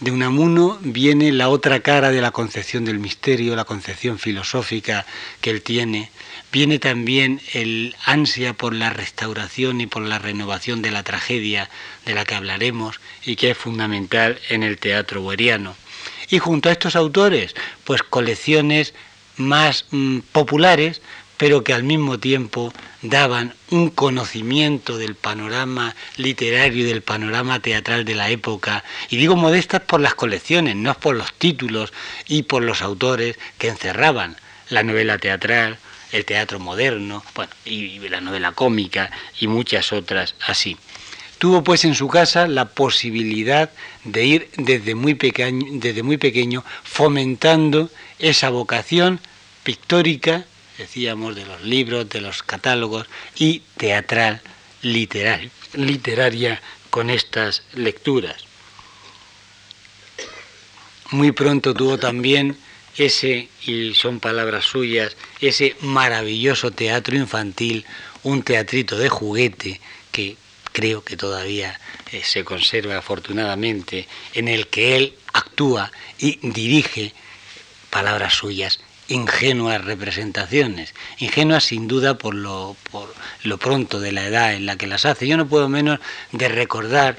De 0.00 0.10
Unamuno 0.10 0.78
viene 0.82 1.32
la 1.32 1.48
otra 1.48 1.80
cara 1.80 2.10
de 2.10 2.20
la 2.20 2.32
concepción 2.32 2.84
del 2.84 2.98
misterio, 2.98 3.56
la 3.56 3.64
concepción 3.64 4.18
filosófica 4.18 5.06
que 5.40 5.50
él 5.50 5.62
tiene, 5.62 6.10
viene 6.54 6.78
también 6.78 7.40
el 7.52 7.96
ansia 8.04 8.52
por 8.52 8.74
la 8.74 8.88
restauración 8.88 9.80
y 9.80 9.88
por 9.88 10.02
la 10.02 10.20
renovación 10.20 10.82
de 10.82 10.92
la 10.92 11.02
tragedia 11.02 11.68
de 12.06 12.14
la 12.14 12.24
que 12.24 12.36
hablaremos 12.36 13.00
y 13.24 13.34
que 13.34 13.50
es 13.50 13.58
fundamental 13.58 14.38
en 14.50 14.62
el 14.62 14.78
teatro 14.78 15.20
bueriano. 15.20 15.74
Y 16.30 16.38
junto 16.38 16.68
a 16.68 16.72
estos 16.72 16.94
autores, 16.94 17.56
pues 17.82 18.04
colecciones 18.04 18.94
más 19.36 19.86
mm, 19.90 20.20
populares, 20.30 21.02
pero 21.38 21.64
que 21.64 21.72
al 21.72 21.82
mismo 21.82 22.20
tiempo 22.20 22.72
daban 23.02 23.56
un 23.70 23.90
conocimiento 23.90 24.96
del 24.96 25.16
panorama 25.16 25.96
literario 26.18 26.84
y 26.84 26.86
del 26.86 27.02
panorama 27.02 27.58
teatral 27.58 28.04
de 28.04 28.14
la 28.14 28.30
época. 28.30 28.84
Y 29.10 29.16
digo 29.16 29.34
modestas 29.34 29.80
por 29.80 30.00
las 30.00 30.14
colecciones, 30.14 30.76
no 30.76 30.94
por 30.94 31.16
los 31.16 31.32
títulos 31.34 31.92
y 32.28 32.44
por 32.44 32.62
los 32.62 32.80
autores 32.80 33.40
que 33.58 33.66
encerraban 33.66 34.36
la 34.68 34.84
novela 34.84 35.18
teatral, 35.18 35.78
el 36.14 36.24
teatro 36.24 36.60
moderno, 36.60 37.24
bueno, 37.34 37.52
y 37.64 37.98
la 38.08 38.20
novela 38.20 38.52
cómica 38.52 39.10
y 39.40 39.48
muchas 39.48 39.92
otras 39.92 40.36
así. 40.46 40.76
Tuvo 41.38 41.64
pues 41.64 41.84
en 41.84 41.96
su 41.96 42.06
casa 42.06 42.46
la 42.46 42.66
posibilidad 42.66 43.70
de 44.04 44.24
ir 44.24 44.50
desde 44.56 44.94
muy 44.94 45.14
pequeño, 45.14 45.66
desde 45.72 46.04
muy 46.04 46.16
pequeño 46.16 46.64
fomentando 46.84 47.90
esa 48.20 48.48
vocación 48.50 49.18
pictórica, 49.64 50.44
decíamos, 50.78 51.34
de 51.34 51.46
los 51.46 51.62
libros, 51.62 52.08
de 52.08 52.20
los 52.20 52.44
catálogos 52.44 53.08
y 53.36 53.62
teatral, 53.76 54.40
literaria, 54.82 55.50
literaria 55.72 56.62
con 56.90 57.10
estas 57.10 57.64
lecturas. 57.74 58.36
Muy 61.10 61.32
pronto 61.32 61.74
tuvo 61.74 61.98
también 61.98 62.56
ese, 62.96 63.48
y 63.66 63.94
son 63.94 64.20
palabras 64.20 64.64
suyas, 64.64 65.16
ese 65.40 65.76
maravilloso 65.80 66.70
teatro 66.70 67.16
infantil, 67.16 67.84
un 68.22 68.42
teatrito 68.42 68.96
de 68.96 69.08
juguete 69.08 69.80
que 70.12 70.36
creo 70.72 71.04
que 71.04 71.16
todavía 71.16 71.78
eh, 72.12 72.22
se 72.24 72.44
conserva 72.44 72.98
afortunadamente, 72.98 74.08
en 74.32 74.48
el 74.48 74.68
que 74.68 74.96
él 74.96 75.14
actúa 75.32 75.90
y 76.18 76.38
dirige, 76.42 77.12
palabras 77.90 78.34
suyas, 78.34 78.80
ingenuas 79.08 79.84
representaciones, 79.84 80.94
ingenuas 81.18 81.64
sin 81.64 81.86
duda 81.86 82.16
por 82.16 82.34
lo, 82.34 82.76
por 82.90 83.12
lo 83.42 83.58
pronto 83.58 84.00
de 84.00 84.12
la 84.12 84.26
edad 84.26 84.54
en 84.54 84.66
la 84.66 84.76
que 84.76 84.86
las 84.86 85.04
hace. 85.04 85.28
Yo 85.28 85.36
no 85.36 85.46
puedo 85.46 85.68
menos 85.68 86.00
de 86.32 86.48
recordar 86.48 87.18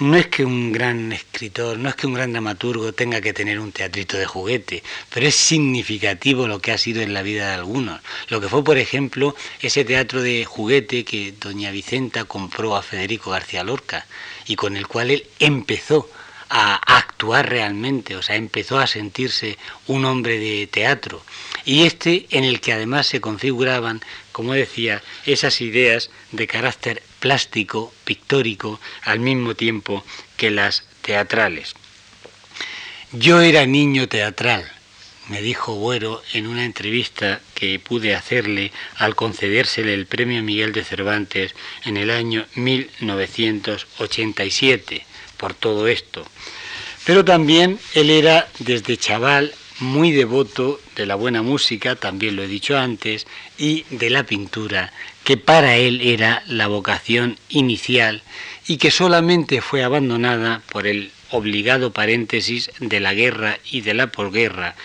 no 0.00 0.16
es 0.16 0.28
que 0.28 0.44
un 0.44 0.72
gran 0.72 1.12
escritor, 1.12 1.78
no 1.78 1.88
es 1.88 1.96
que 1.96 2.06
un 2.06 2.14
gran 2.14 2.32
dramaturgo 2.32 2.92
tenga 2.92 3.20
que 3.20 3.32
tener 3.32 3.58
un 3.58 3.72
teatrito 3.72 4.16
de 4.16 4.26
juguete, 4.26 4.82
pero 5.12 5.26
es 5.26 5.34
significativo 5.34 6.46
lo 6.46 6.60
que 6.60 6.72
ha 6.72 6.78
sido 6.78 7.02
en 7.02 7.12
la 7.12 7.22
vida 7.22 7.48
de 7.48 7.54
algunos. 7.54 8.00
Lo 8.28 8.40
que 8.40 8.48
fue, 8.48 8.62
por 8.62 8.78
ejemplo, 8.78 9.34
ese 9.60 9.84
teatro 9.84 10.22
de 10.22 10.44
juguete 10.44 11.04
que 11.04 11.32
doña 11.32 11.70
Vicenta 11.70 12.24
compró 12.24 12.76
a 12.76 12.82
Federico 12.82 13.30
García 13.30 13.64
Lorca 13.64 14.06
y 14.46 14.56
con 14.56 14.76
el 14.76 14.86
cual 14.86 15.10
él 15.10 15.26
empezó 15.40 16.08
a 16.48 17.07
actuar 17.18 17.50
realmente, 17.50 18.14
o 18.14 18.22
sea, 18.22 18.36
empezó 18.36 18.78
a 18.78 18.86
sentirse 18.86 19.58
un 19.88 20.04
hombre 20.04 20.38
de 20.38 20.68
teatro. 20.68 21.20
Y 21.64 21.84
este 21.84 22.28
en 22.30 22.44
el 22.44 22.60
que 22.60 22.72
además 22.72 23.08
se 23.08 23.20
configuraban, 23.20 24.00
como 24.30 24.52
decía, 24.52 25.02
esas 25.26 25.60
ideas 25.60 26.10
de 26.30 26.46
carácter 26.46 27.02
plástico, 27.18 27.92
pictórico, 28.04 28.78
al 29.02 29.18
mismo 29.18 29.56
tiempo 29.56 30.04
que 30.36 30.52
las 30.52 30.84
teatrales. 31.02 31.74
Yo 33.10 33.40
era 33.40 33.66
niño 33.66 34.06
teatral, 34.06 34.70
me 35.26 35.42
dijo 35.42 35.74
Buero 35.74 36.22
en 36.34 36.46
una 36.46 36.64
entrevista 36.64 37.40
que 37.54 37.80
pude 37.80 38.14
hacerle 38.14 38.70
al 38.94 39.16
concedérsele 39.16 39.92
el 39.92 40.06
premio 40.06 40.40
Miguel 40.44 40.70
de 40.70 40.84
Cervantes 40.84 41.56
en 41.84 41.96
el 41.96 42.12
año 42.12 42.46
1987 42.54 45.04
por 45.36 45.54
todo 45.54 45.88
esto. 45.88 46.24
Pero 47.08 47.24
también 47.24 47.78
él 47.94 48.10
era 48.10 48.48
desde 48.58 48.98
chaval 48.98 49.54
muy 49.80 50.12
devoto 50.12 50.78
de 50.94 51.06
la 51.06 51.14
buena 51.14 51.40
música, 51.40 51.96
también 51.96 52.36
lo 52.36 52.42
he 52.42 52.46
dicho 52.46 52.76
antes, 52.76 53.26
y 53.56 53.84
de 53.88 54.10
la 54.10 54.24
pintura, 54.24 54.92
que 55.24 55.38
para 55.38 55.76
él 55.76 56.02
era 56.02 56.42
la 56.48 56.66
vocación 56.66 57.38
inicial 57.48 58.22
y 58.66 58.76
que 58.76 58.90
solamente 58.90 59.62
fue 59.62 59.82
abandonada 59.84 60.60
por 60.70 60.86
el 60.86 61.10
obligado 61.30 61.94
paréntesis 61.94 62.70
de 62.78 63.00
la 63.00 63.14
guerra 63.14 63.58
y 63.70 63.80
de 63.80 63.94
la 63.94 64.08
posguerra. 64.08 64.76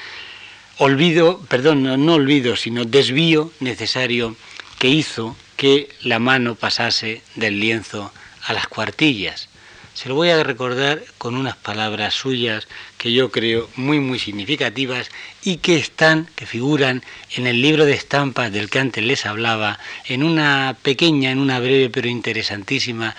Olvido, 0.78 1.42
perdón, 1.50 1.84
no, 1.84 1.98
no 1.98 2.14
olvido, 2.14 2.56
sino 2.56 2.86
desvío 2.86 3.52
necesario 3.60 4.38
que 4.80 4.88
hizo 4.88 5.36
que 5.58 5.90
la 6.04 6.20
mano 6.20 6.56
pasase 6.56 7.22
del 7.36 7.60
lienzo 7.60 8.14
a 8.46 8.54
las 8.54 8.68
cuartillas. 8.68 9.50
Se 9.94 10.10
lo 10.10 10.16
voy 10.16 10.30
a 10.30 10.44
recordar 10.44 11.04
con 11.18 11.36
unas 11.36 11.56
palabras 11.56 12.16
suyas 12.16 12.68
que 12.98 13.12
yo 13.14 13.32
creo 13.32 13.70
muy 13.76 14.00
muy 14.00 14.18
significativas 14.18 15.10
y 15.44 15.58
que 15.58 15.78
están, 15.78 16.28
que 16.36 16.48
figuran 16.48 17.04
en 17.36 17.46
el 17.46 17.62
libro 17.62 17.86
de 17.86 17.94
estampas 17.94 18.52
del 18.52 18.70
que 18.70 18.80
antes 18.80 19.04
les 19.04 19.26
hablaba, 19.26 19.80
en 20.06 20.24
una 20.24 20.76
pequeña, 20.82 21.32
en 21.32 21.38
una 21.38 21.60
breve 21.60 21.90
pero 21.90 22.08
interesantísima 22.08 23.16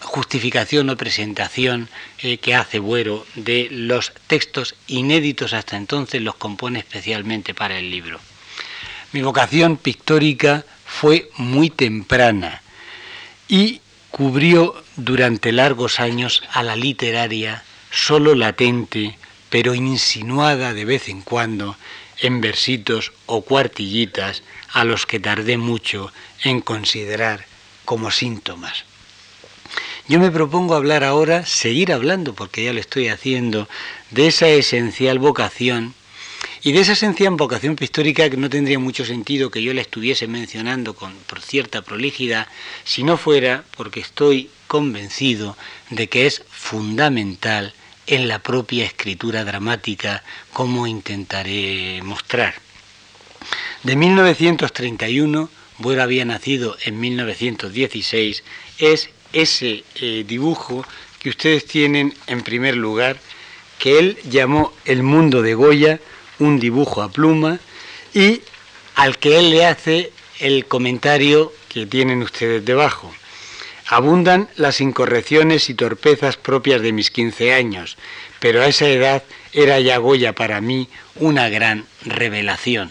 justificación 0.00 0.88
o 0.88 0.96
presentación 0.96 1.88
eh, 2.22 2.38
que 2.38 2.54
hace 2.54 2.78
Buero 2.78 3.26
de 3.34 3.68
los 3.70 4.12
textos 4.26 4.74
inéditos 4.86 5.52
hasta 5.52 5.76
entonces, 5.76 6.22
los 6.22 6.36
compone 6.36 6.78
especialmente 6.78 7.52
para 7.52 7.78
el 7.78 7.90
libro. 7.90 8.20
Mi 9.12 9.22
vocación 9.22 9.76
pictórica 9.76 10.64
fue 10.84 11.28
muy 11.36 11.70
temprana 11.70 12.62
y 13.48 13.80
cubrió 14.16 14.74
durante 14.96 15.52
largos 15.52 16.00
años 16.00 16.42
a 16.50 16.62
la 16.62 16.74
literaria 16.74 17.64
solo 17.90 18.34
latente, 18.34 19.18
pero 19.50 19.74
insinuada 19.74 20.72
de 20.72 20.86
vez 20.86 21.10
en 21.10 21.20
cuando 21.20 21.76
en 22.22 22.40
versitos 22.40 23.12
o 23.26 23.42
cuartillitas 23.42 24.42
a 24.72 24.84
los 24.84 25.04
que 25.04 25.20
tardé 25.20 25.58
mucho 25.58 26.14
en 26.44 26.62
considerar 26.62 27.44
como 27.84 28.10
síntomas. 28.10 28.86
Yo 30.08 30.18
me 30.18 30.30
propongo 30.30 30.76
hablar 30.76 31.04
ahora, 31.04 31.44
seguir 31.44 31.92
hablando, 31.92 32.32
porque 32.34 32.64
ya 32.64 32.72
lo 32.72 32.80
estoy 32.80 33.08
haciendo, 33.08 33.68
de 34.12 34.28
esa 34.28 34.48
esencial 34.48 35.18
vocación 35.18 35.92
y 36.66 36.72
de 36.72 36.80
esa 36.80 36.94
esencial 36.94 37.36
vocación 37.36 37.76
pictórica 37.76 38.28
que 38.28 38.36
no 38.36 38.50
tendría 38.50 38.80
mucho 38.80 39.04
sentido 39.04 39.52
que 39.52 39.62
yo 39.62 39.72
la 39.72 39.82
estuviese 39.82 40.26
mencionando 40.26 40.96
con 40.96 41.14
por 41.28 41.40
cierta 41.40 41.82
prolijidad, 41.82 42.48
si 42.82 43.04
no 43.04 43.16
fuera 43.16 43.62
porque 43.76 44.00
estoy 44.00 44.50
convencido 44.66 45.56
de 45.90 46.08
que 46.08 46.26
es 46.26 46.42
fundamental 46.50 47.72
en 48.08 48.26
la 48.26 48.40
propia 48.40 48.84
escritura 48.84 49.44
dramática, 49.44 50.24
como 50.52 50.88
intentaré 50.88 52.02
mostrar. 52.02 52.56
De 53.84 53.94
1931, 53.94 55.48
Buero 55.78 56.02
había 56.02 56.24
nacido 56.24 56.76
en 56.84 56.98
1916, 56.98 58.42
es 58.78 59.10
ese 59.32 59.84
eh, 60.00 60.24
dibujo 60.26 60.84
que 61.20 61.28
ustedes 61.28 61.64
tienen 61.64 62.12
en 62.26 62.42
primer 62.42 62.74
lugar, 62.74 63.18
que 63.78 64.00
él 64.00 64.18
llamó 64.28 64.72
El 64.84 65.04
mundo 65.04 65.42
de 65.42 65.54
Goya, 65.54 66.00
un 66.38 66.58
dibujo 66.60 67.02
a 67.02 67.10
pluma, 67.10 67.58
y 68.14 68.40
al 68.94 69.18
que 69.18 69.38
él 69.38 69.50
le 69.50 69.66
hace 69.66 70.12
el 70.40 70.66
comentario 70.66 71.52
que 71.68 71.86
tienen 71.86 72.22
ustedes 72.22 72.64
debajo. 72.64 73.12
Abundan 73.88 74.48
las 74.56 74.80
incorrecciones 74.80 75.70
y 75.70 75.74
torpezas 75.74 76.36
propias 76.36 76.80
de 76.82 76.92
mis 76.92 77.10
15 77.10 77.54
años, 77.54 77.96
pero 78.40 78.62
a 78.62 78.66
esa 78.66 78.88
edad 78.88 79.22
era 79.52 79.78
ya 79.80 79.98
Goya 79.98 80.32
para 80.32 80.60
mí 80.60 80.88
una 81.14 81.48
gran 81.48 81.86
revelación. 82.04 82.90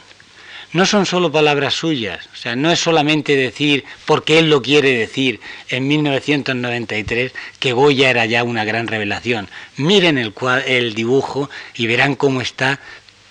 No 0.72 0.86
son 0.86 1.06
solo 1.06 1.32
palabras 1.32 1.74
suyas, 1.74 2.28
o 2.34 2.36
sea, 2.36 2.56
no 2.56 2.70
es 2.70 2.80
solamente 2.80 3.36
decir, 3.36 3.86
porque 4.06 4.40
él 4.40 4.50
lo 4.50 4.62
quiere 4.62 4.92
decir 4.92 5.40
en 5.70 5.88
1993, 5.88 7.32
que 7.60 7.72
Goya 7.72 8.10
era 8.10 8.26
ya 8.26 8.44
una 8.44 8.66
gran 8.66 8.88
revelación. 8.88 9.48
Miren 9.78 10.18
el, 10.18 10.34
el 10.66 10.94
dibujo 10.94 11.50
y 11.76 11.88
verán 11.88 12.16
cómo 12.16 12.42
está 12.42 12.82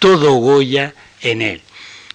todo 0.05 0.35
Goya 0.35 0.93
en 1.23 1.41
él. 1.41 1.63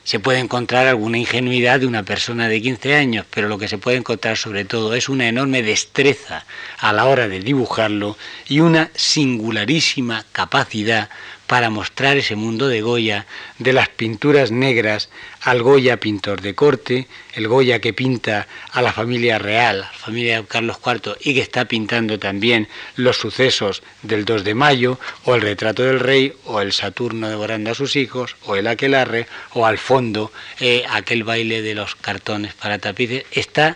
Se 0.04 0.19
puede 0.19 0.38
encontrar 0.38 0.86
alguna 0.86 1.17
ingenuidad 1.17 1.80
de 1.80 1.88
una 1.88 2.04
persona 2.04 2.47
de 2.47 2.62
15 2.62 2.93
años, 2.93 3.25
pero 3.32 3.47
lo 3.47 3.58
que 3.58 3.67
se 3.67 3.80
puede 3.80 3.97
encontrar 3.97 4.38
sobre 4.38 4.63
todo 4.63 4.93
es 4.93 5.10
una 5.10 5.28
enorme 5.28 5.63
destreza 5.63 6.45
a 6.78 6.93
la 6.93 7.06
hora 7.06 7.28
de 7.28 7.39
dibujarlo 7.39 8.15
y 8.47 8.60
una 8.60 8.91
singularísima 8.93 10.23
capacidad 10.32 11.10
para 11.49 11.71
mostrar 11.71 12.15
ese 12.15 12.35
mundo 12.35 12.67
de 12.67 12.81
Goya, 12.81 13.25
de 13.57 13.73
las 13.73 13.89
pinturas 13.89 14.51
negras 14.51 15.09
al 15.41 15.63
Goya 15.63 15.97
pintor 15.97 16.41
de 16.41 16.53
corte, 16.53 17.07
el 17.33 17.47
Goya 17.47 17.81
que 17.81 17.91
pinta 17.91 18.47
a 18.71 18.83
la 18.83 18.93
familia 18.93 19.39
real, 19.39 19.79
la 19.79 19.91
familia 19.91 20.41
de 20.41 20.47
Carlos 20.47 20.77
IV, 20.85 21.15
y 21.21 21.33
que 21.33 21.41
está 21.41 21.65
pintando 21.65 22.19
también 22.19 22.67
los 22.95 23.17
sucesos 23.17 23.81
del 24.03 24.25
2 24.25 24.43
de 24.43 24.53
mayo, 24.53 24.99
o 25.23 25.33
el 25.33 25.41
retrato 25.41 25.81
del 25.81 25.99
rey, 25.99 26.33
o 26.45 26.62
el 26.62 26.71
Saturno 26.71 27.27
devorando 27.27 27.71
a 27.71 27.75
sus 27.75 27.95
hijos, 27.95 28.35
o 28.45 28.55
el 28.55 28.67
aquelarre, 28.67 29.25
o 29.53 29.65
al 29.65 29.79
fondo 29.79 30.31
eh, 30.59 30.83
aquel 30.88 31.23
baile 31.23 31.63
de 31.63 31.73
los 31.73 31.95
cartones 31.95 32.53
para 32.53 32.77
tapices. 32.77 33.25
Está 33.31 33.75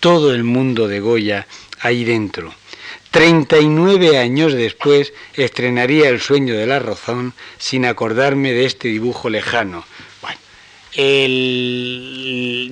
todo 0.00 0.34
el 0.34 0.44
mundo 0.44 0.88
de 0.88 1.00
Goya 1.00 1.46
ahí 1.78 2.04
dentro. 2.04 2.54
39 3.12 4.16
años 4.16 4.54
después 4.54 5.12
estrenaría 5.34 6.08
El 6.08 6.18
sueño 6.18 6.54
de 6.56 6.66
la 6.66 6.78
razón 6.78 7.34
sin 7.58 7.84
acordarme 7.84 8.52
de 8.52 8.64
este 8.64 8.88
dibujo 8.88 9.28
lejano. 9.28 9.84
Bueno, 10.22 10.40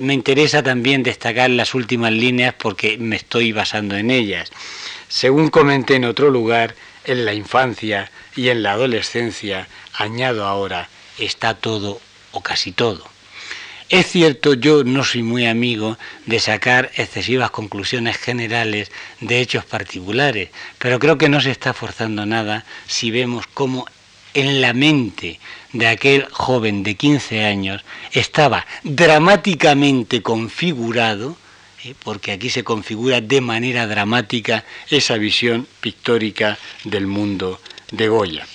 me 0.03 0.13
interesa 0.15 0.63
también 0.63 1.03
destacar 1.03 1.51
las 1.51 1.75
últimas 1.75 2.11
líneas 2.11 2.55
porque 2.57 2.97
me 2.97 3.17
estoy 3.17 3.51
basando 3.51 3.95
en 3.95 4.09
ellas. 4.09 4.49
Según 5.09 5.49
comenté 5.49 5.93
en 5.95 6.05
otro 6.05 6.31
lugar, 6.31 6.73
en 7.05 7.23
la 7.23 7.35
infancia 7.35 8.09
y 8.35 8.49
en 8.49 8.63
la 8.63 8.71
adolescencia, 8.71 9.67
añado 9.93 10.47
ahora, 10.47 10.89
está 11.19 11.53
todo 11.53 12.01
o 12.31 12.41
casi 12.41 12.71
todo. 12.71 13.10
Es 13.91 14.07
cierto, 14.07 14.53
yo 14.53 14.85
no 14.85 15.03
soy 15.03 15.21
muy 15.21 15.45
amigo 15.45 15.97
de 16.25 16.39
sacar 16.39 16.91
excesivas 16.95 17.51
conclusiones 17.51 18.15
generales 18.15 18.89
de 19.19 19.41
hechos 19.41 19.65
particulares, 19.65 20.47
pero 20.79 20.97
creo 20.97 21.17
que 21.17 21.27
no 21.27 21.41
se 21.41 21.51
está 21.51 21.73
forzando 21.73 22.25
nada 22.25 22.63
si 22.87 23.11
vemos 23.11 23.47
cómo 23.47 23.85
en 24.33 24.61
la 24.61 24.71
mente 24.71 25.41
de 25.73 25.87
aquel 25.89 26.25
joven 26.31 26.83
de 26.83 26.95
15 26.95 27.43
años 27.43 27.83
estaba 28.13 28.65
dramáticamente 28.83 30.21
configurado, 30.21 31.35
¿eh? 31.83 31.93
porque 32.01 32.31
aquí 32.31 32.49
se 32.49 32.63
configura 32.63 33.19
de 33.19 33.41
manera 33.41 33.87
dramática 33.87 34.63
esa 34.89 35.17
visión 35.17 35.67
pictórica 35.81 36.57
del 36.85 37.07
mundo 37.07 37.59
de 37.91 38.07
Goya. 38.07 38.47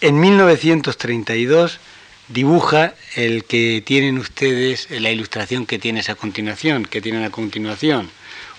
En 0.00 0.20
1932 0.20 1.80
dibuja 2.28 2.94
el 3.14 3.44
que 3.44 3.82
tienen 3.84 4.18
ustedes, 4.18 4.88
la 4.90 5.10
ilustración 5.10 5.66
que 5.66 5.78
tienes 5.78 6.08
a 6.08 6.14
continuación, 6.14 6.84
que 6.84 7.00
tienen 7.00 7.24
a 7.24 7.30
continuación, 7.30 8.10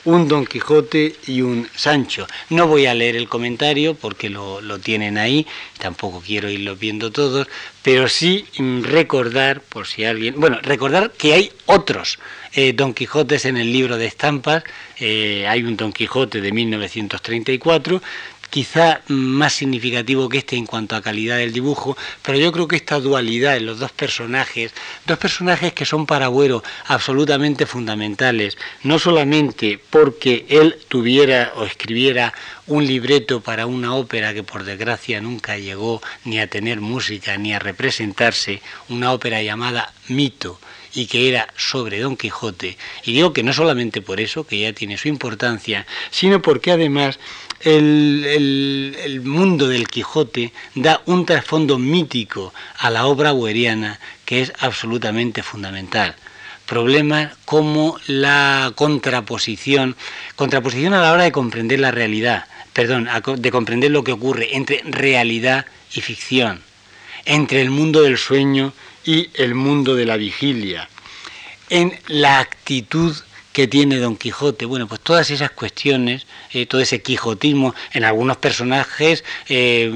un 0.07 0.29
Don 0.29 0.45
Quijote 0.45 1.15
y 1.27 1.41
un 1.41 1.67
Sancho. 1.75 2.27
No 2.49 2.65
voy 2.65 2.85
a 2.85 2.93
leer 2.93 3.17
el 3.17 3.27
comentario 3.27 3.93
porque 3.93 4.29
lo, 4.29 4.79
tienen 4.79 5.17
ahí, 5.17 5.45
tampoco 5.79 6.23
quiero 6.25 6.49
irlo 6.49 6.77
viendo 6.77 7.11
todos, 7.11 7.47
pero 7.83 8.07
sí 8.07 8.45
recordar, 8.83 9.59
por 9.59 9.85
si 9.85 10.05
alguien, 10.05 10.35
bueno, 10.39 10.59
recordar 10.61 11.11
que 11.11 11.33
hay 11.33 11.51
otros 11.65 12.19
eh, 12.53 12.71
Don 12.71 12.93
Quijotes 12.93 13.43
en 13.43 13.57
el 13.57 13.73
libro 13.73 13.97
de 13.97 14.05
estampas, 14.05 14.63
eh, 14.97 15.45
hay 15.45 15.63
un 15.63 15.75
Don 15.75 15.91
Quijote 15.91 16.39
de 16.39 16.53
1934, 16.53 18.01
quizá 18.57 19.01
más 19.07 19.53
significativo 19.53 20.29
que 20.29 20.39
este 20.39 20.55
en 20.55 20.65
cuanto 20.65 20.95
a 20.95 21.03
calidad 21.03 21.37
del 21.37 21.53
dibujo, 21.53 21.95
pero 22.23 22.39
yo 22.39 22.51
creo 22.51 22.67
que 22.67 22.75
esta 22.75 22.99
dualidad 22.99 23.55
en 23.55 23.67
los 23.67 23.77
dos 23.77 23.91
personajes, 23.91 24.73
dos 25.05 25.19
personajes 25.19 25.73
que 25.73 25.85
son 25.85 26.07
para 26.07 26.25
Agüero 26.25 26.63
absolutamente 26.87 27.67
fundamentales, 27.67 28.57
no 28.81 28.97
solamente 28.97 29.79
porque 29.91 30.47
él 30.49 30.75
tuviera 30.87 31.53
o 31.55 31.65
escribiera 31.65 32.33
un 32.65 32.87
libreto 32.87 33.41
para 33.41 33.67
una 33.67 33.93
ópera 33.93 34.33
que 34.33 34.41
por 34.41 34.63
desgracia 34.63 35.21
nunca 35.21 35.59
llegó 35.59 36.01
ni 36.25 36.39
a 36.39 36.47
tener 36.47 36.81
música 36.81 37.37
ni 37.37 37.53
a 37.53 37.59
representarse, 37.59 38.63
una 38.89 39.13
ópera 39.13 39.43
llamada 39.43 39.93
Mito, 40.07 40.59
y 40.97 41.05
que 41.05 41.29
era 41.29 41.47
sobre 41.55 41.99
Don 41.99 42.17
Quijote. 42.17 42.75
Y 43.03 43.13
digo 43.13 43.31
que 43.31 43.43
no 43.43 43.53
solamente 43.53 44.01
por 44.01 44.19
eso, 44.19 44.47
que 44.47 44.59
ya 44.59 44.73
tiene 44.73 44.97
su 44.97 45.07
importancia, 45.07 45.85
sino 46.09 46.41
porque 46.41 46.71
además 46.71 47.19
el, 47.61 49.21
mundo 49.23 49.67
del 49.67 49.87
Quijote 49.87 50.53
da 50.75 51.01
un 51.05 51.25
trasfondo 51.25 51.77
mítico 51.77 52.53
a 52.77 52.89
la 52.89 53.05
obra 53.05 53.33
hueriana 53.33 53.99
que 54.25 54.41
es 54.41 54.53
absolutamente 54.59 55.43
fundamental. 55.43 56.15
Problemas 56.65 57.35
como 57.45 57.97
la 58.07 58.73
contraposición, 58.75 59.95
contraposición 60.35 60.93
a 60.93 61.01
la 61.01 61.13
hora 61.13 61.23
de 61.23 61.31
comprender 61.31 61.79
la 61.79 61.91
realidad, 61.91 62.45
perdón, 62.73 63.07
de 63.37 63.51
comprender 63.51 63.91
lo 63.91 64.03
que 64.03 64.11
ocurre 64.11 64.55
entre 64.55 64.81
realidad 64.85 65.65
y 65.93 66.01
ficción, 66.01 66.61
entre 67.25 67.61
el 67.61 67.69
mundo 67.69 68.01
del 68.01 68.17
sueño 68.17 68.73
y 69.05 69.29
el 69.35 69.55
mundo 69.55 69.95
de 69.95 70.05
la 70.05 70.17
vigilia, 70.17 70.89
en 71.69 71.97
la 72.07 72.39
actitud 72.39 73.15
que 73.57 73.67
tiene 73.67 73.97
Don 73.97 74.17
Quijote. 74.17 74.67
Bueno, 74.67 74.87
pues 74.87 75.01
todas 75.01 75.31
esas 75.31 75.49
cuestiones, 75.49 76.27
eh, 76.51 76.67
todo 76.67 76.79
ese 76.79 77.01
quijotismo 77.01 77.73
en 77.91 78.03
algunos 78.03 78.37
personajes 78.37 79.23
eh, 79.49 79.91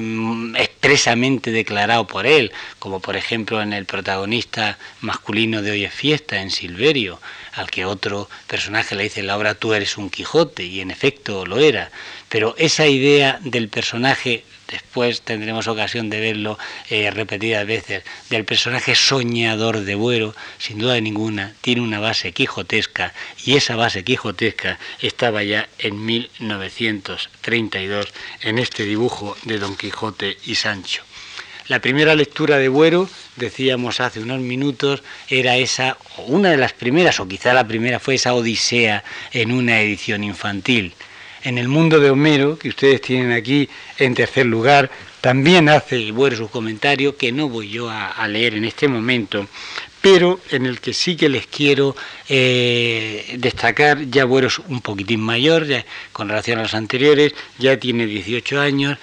expresamente 0.58 1.52
declarado 1.52 2.08
por 2.08 2.26
él, 2.26 2.52
como 2.80 3.00
por 3.00 3.16
ejemplo 3.16 3.62
en 3.62 3.74
el 3.74 3.86
protagonista 3.86 4.80
masculino 5.02 5.62
de 5.62 5.70
Hoy 5.70 5.84
es 5.84 5.94
Fiesta, 5.94 6.42
en 6.42 6.50
Silverio, 6.50 7.20
al 7.54 7.70
que 7.70 7.86
otro 7.86 8.30
personaje 8.48 8.96
le 8.96 9.04
dice 9.04 9.22
en 9.22 9.28
la 9.28 9.38
obra 9.38 9.56
tú 9.56 9.74
eres 9.74 9.98
un 9.98 10.10
Quijote, 10.10 10.64
y 10.64 10.82
en 10.82 10.92
efecto 10.92 11.46
lo 11.46 11.60
era. 11.60 11.92
Pero 12.30 12.56
esa 12.58 12.88
idea 12.88 13.40
del 13.44 13.70
personaje 13.70 14.44
después 14.72 15.22
tendremos 15.22 15.68
ocasión 15.68 16.10
de 16.10 16.20
verlo 16.20 16.58
eh, 16.90 17.12
repetidas 17.12 17.68
veces, 17.68 18.04
del 18.30 18.46
personaje 18.46 18.96
soñador 18.96 19.82
de 19.82 19.96
Buero, 19.96 20.34
sin 20.58 20.80
duda 20.80 21.00
ninguna, 21.00 21.54
tiene 21.62 21.82
una 21.82 22.00
base 22.00 22.32
quijotesca 22.32 23.14
y 23.44 23.58
esa 23.58 23.76
base 23.76 24.04
quijotesca 24.04 24.80
estaba 25.02 25.44
ya 25.44 25.70
en 25.78 26.04
1932 26.06 28.08
en 28.42 28.58
este 28.58 28.84
dibujo 28.84 29.38
de 29.44 29.60
Don 29.60 29.76
Quijote 29.76 30.38
y 30.46 30.56
Sancho. 30.56 31.04
La 31.72 31.80
primera 31.80 32.16
lectura 32.16 32.58
de 32.58 32.68
Buero, 32.68 33.10
decíamos 33.38 34.02
hace 34.02 34.20
unos 34.20 34.42
minutos, 34.42 35.04
era 35.30 35.56
esa, 35.56 35.96
una 36.28 36.50
de 36.50 36.58
las 36.58 36.74
primeras, 36.74 37.22
o 37.22 37.30
quizá 37.30 37.54
la 37.54 37.66
primera 37.66 37.98
fue 37.98 38.16
esa 38.16 38.34
Odisea 38.34 39.06
en 39.32 39.54
una 39.54 39.80
edición 39.80 40.26
infantil. 40.26 40.94
En 41.44 41.58
el 41.58 41.70
mundo 41.70 42.02
de 42.02 42.10
Homero, 42.10 42.60
que 42.60 42.68
ustedes 42.68 43.00
tienen 43.00 43.32
aquí 43.32 43.70
en 44.00 44.16
tercer 44.16 44.48
lugar, 44.48 44.92
también 45.22 45.70
hace 45.70 46.12
Buero 46.12 46.36
su 46.36 46.50
comentario, 46.50 47.16
que 47.16 47.32
no 47.32 47.48
voy 47.48 47.70
yo 47.70 47.90
a, 47.90 48.28
leer 48.28 48.56
en 48.56 48.66
este 48.66 48.90
momento, 48.90 49.48
pero 50.02 50.42
en 50.50 50.66
el 50.66 50.82
que 50.82 50.94
sí 50.94 51.16
que 51.16 51.30
les 51.30 51.48
quiero 51.48 51.96
eh, 52.28 53.38
destacar, 53.38 54.10
ya 54.10 54.26
Buero 54.26 54.48
es 54.48 54.60
un 54.60 54.82
poquitín 54.82 55.22
mayor 55.22 55.66
ya, 55.66 55.86
con 56.12 56.28
relación 56.28 56.60
a 56.60 56.64
los 56.64 56.74
anteriores, 56.74 57.34
ya 57.60 57.80
tiene 57.80 58.08
18 58.08 58.60
años, 58.60 58.98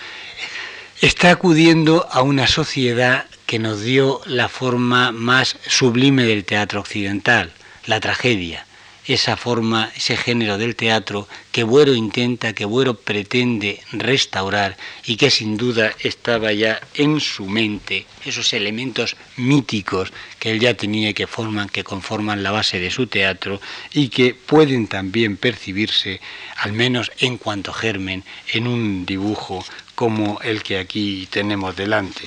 está 1.00 1.30
acudiendo 1.30 2.08
a 2.10 2.22
una 2.22 2.48
sociedad 2.48 3.26
que 3.46 3.60
nos 3.60 3.82
dio 3.82 4.20
la 4.26 4.48
forma 4.48 5.12
más 5.12 5.56
sublime 5.66 6.24
del 6.24 6.44
teatro 6.44 6.80
occidental, 6.80 7.52
la 7.86 8.00
tragedia. 8.00 8.66
Esa 9.06 9.36
forma, 9.36 9.90
ese 9.96 10.16
género 10.16 10.58
del 10.58 10.76
teatro 10.76 11.28
que 11.52 11.62
Buero 11.62 11.94
intenta, 11.94 12.52
que 12.52 12.66
Buero 12.66 12.94
pretende 12.94 13.80
restaurar 13.92 14.76
y 15.06 15.16
que 15.16 15.30
sin 15.30 15.56
duda 15.56 15.92
estaba 16.00 16.52
ya 16.52 16.80
en 16.94 17.20
su 17.20 17.46
mente, 17.46 18.04
esos 18.26 18.52
elementos 18.52 19.16
míticos 19.36 20.12
que 20.38 20.50
él 20.50 20.60
ya 20.60 20.74
tenía 20.74 21.10
y 21.10 21.14
que 21.14 21.26
forman, 21.26 21.70
que 21.70 21.84
conforman 21.84 22.42
la 22.42 22.50
base 22.50 22.80
de 22.80 22.90
su 22.90 23.06
teatro 23.06 23.62
y 23.94 24.08
que 24.08 24.34
pueden 24.34 24.88
también 24.88 25.38
percibirse, 25.38 26.20
al 26.56 26.72
menos 26.72 27.10
en 27.18 27.38
cuanto 27.38 27.72
germen, 27.72 28.24
en 28.52 28.66
un 28.66 29.06
dibujo 29.06 29.64
como 29.98 30.38
el 30.44 30.62
que 30.62 30.78
aquí 30.78 31.26
tenemos 31.28 31.74
delante. 31.74 32.20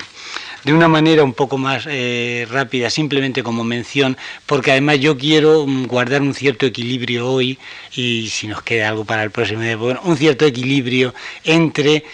De 0.62 0.74
una 0.74 0.88
manera 0.88 1.24
un 1.24 1.32
poco 1.32 1.56
más 1.56 1.86
eh, 1.88 2.46
rápida, 2.50 2.90
simplemente 2.90 3.42
como 3.42 3.64
mención, 3.64 4.18
porque 4.44 4.72
además 4.72 5.00
yo 5.00 5.16
quiero 5.16 5.66
mm, 5.66 5.86
guardar 5.86 6.20
un 6.20 6.34
cierto 6.34 6.66
equilibrio 6.66 7.26
hoy, 7.26 7.58
y 7.96 8.28
si 8.28 8.46
nos 8.46 8.60
queda 8.60 8.90
algo 8.90 9.06
para 9.06 9.22
el 9.22 9.30
próximo 9.30 9.62
día, 9.62 9.78
un 9.78 10.18
cierto 10.18 10.44
equilibrio 10.44 11.14
entre 11.44 12.04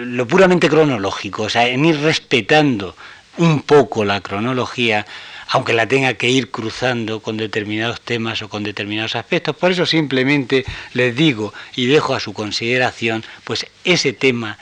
lo 0.00 0.26
puramente 0.26 0.68
cronológico, 0.68 1.44
o 1.44 1.48
sea, 1.48 1.68
en 1.68 1.84
ir 1.84 2.00
respetando 2.00 2.96
un 3.38 3.62
poco 3.62 4.04
la 4.04 4.20
cronología, 4.22 5.06
aunque 5.48 5.72
la 5.72 5.86
tenga 5.86 6.14
que 6.14 6.28
ir 6.28 6.50
cruzando 6.50 7.20
con 7.20 7.36
determinados 7.36 8.00
temas 8.00 8.42
o 8.42 8.48
con 8.48 8.62
determinados 8.62 9.16
aspectos. 9.16 9.56
Por 9.56 9.70
eso 9.70 9.86
simplemente 9.86 10.64
les 10.92 11.14
digo 11.14 11.52
y 11.76 11.86
dejo 11.86 12.14
a 12.14 12.20
su 12.20 12.32
consideración 12.32 13.24
pues 13.44 13.66
ese 13.84 14.12
tema 14.12 14.58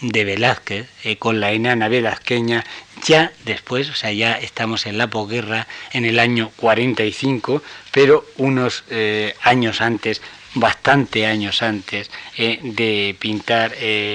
de 0.00 0.24
Velázquez 0.24 0.88
eh, 1.04 1.16
con 1.16 1.40
la 1.40 1.52
enana 1.52 1.88
velazqueña, 1.88 2.64
ya 3.04 3.32
después, 3.44 3.88
o 3.90 3.94
sea, 3.94 4.12
ya 4.12 4.32
estamos 4.32 4.86
en 4.86 4.98
la 4.98 5.08
posguerra, 5.08 5.66
en 5.92 6.04
el 6.04 6.18
año 6.18 6.50
45, 6.56 7.62
pero 7.92 8.26
unos 8.36 8.84
eh, 8.90 9.34
años 9.42 9.80
antes, 9.80 10.20
bastante 10.54 11.26
años 11.26 11.62
antes 11.62 12.10
eh, 12.36 12.58
de 12.62 13.16
pintar 13.18 13.74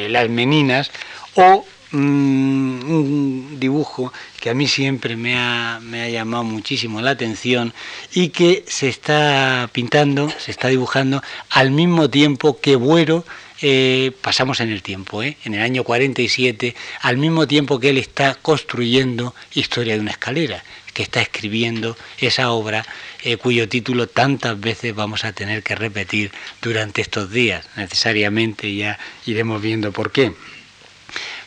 las 0.10 0.30
meninas, 0.30 0.92
o 1.36 1.66
un 1.94 3.58
dibujo 3.60 4.14
que 4.40 4.50
a 4.50 4.54
mí 4.54 4.68
siempre 4.68 5.16
me 5.16 5.38
ha, 5.38 5.80
me 5.82 6.02
ha 6.02 6.10
llamado 6.10 6.44
muchísimo 6.44 7.02
la 7.02 7.12
atención 7.12 7.74
y 8.14 8.30
que 8.30 8.64
se 8.68 8.90
está 8.90 9.70
pintando, 9.72 10.30
se 10.38 10.52
está 10.52 10.70
dibujando 10.70 11.22
al 11.50 11.72
mismo 11.72 12.10
tiempo 12.10 12.60
que 12.60 12.76
Buero 12.76 13.26
eh, 13.64 14.12
pasamos 14.22 14.60
en 14.60 14.72
el 14.72 14.82
tiempo, 14.82 15.22
¿eh? 15.22 15.38
en 15.46 15.54
el 15.54 15.62
año 15.62 15.84
47, 15.84 16.76
al 17.02 17.18
mismo 17.18 17.48
tiempo 17.48 17.80
que 17.80 17.90
él 17.90 18.00
está 18.00 18.34
construyendo 18.34 19.36
Historia 19.54 19.94
de 19.94 20.00
una 20.00 20.12
escalera, 20.12 20.64
que 20.94 21.04
está 21.04 21.22
escribiendo 21.22 21.96
esa 22.18 22.52
obra 22.52 22.84
eh, 23.24 23.38
cuyo 23.38 23.70
título 23.70 24.08
tantas 24.08 24.60
veces 24.60 24.96
vamos 24.96 25.26
a 25.26 25.34
tener 25.34 25.62
que 25.62 25.76
repetir 25.76 26.32
durante 26.60 27.02
estos 27.02 27.30
días. 27.30 27.68
Necesariamente 27.76 28.74
ya 28.76 28.98
iremos 29.28 29.62
viendo 29.62 29.92
por 29.92 30.12
qué. 30.12 30.34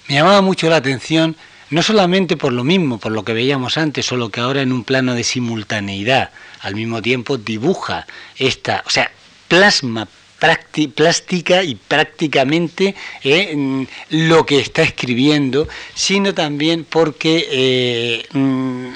Me 0.09 0.17
llamaba 0.17 0.43
mucho 0.43 0.69
la 0.69 0.77
atención, 0.77 1.37
no 1.71 1.83
solamente 1.83 2.37
por 2.37 2.53
lo 2.53 2.63
mismo, 2.63 2.99
por 2.99 3.13
lo 3.13 3.25
que 3.25 3.33
veíamos 3.33 3.79
antes, 3.79 4.05
solo 4.05 4.29
que 4.29 4.41
ahora 4.41 4.63
en 4.63 4.73
un 4.73 4.85
plano 4.85 5.15
de 5.15 5.25
simultaneidad, 5.25 6.31
al 6.61 6.75
mismo 6.75 7.01
tiempo 7.01 7.39
dibuja 7.39 8.07
esta, 8.37 8.83
o 8.87 8.91
sea, 8.91 9.11
plasma 9.49 10.07
plástica 10.95 11.63
y 11.63 11.75
prácticamente 11.75 12.95
eh, 13.23 13.87
lo 14.11 14.45
que 14.45 14.61
está 14.61 14.83
escribiendo, 14.83 15.69
sino 15.95 16.35
también 16.35 16.85
porque 16.85 17.47
eh, 17.51 18.27
mm, 18.33 18.95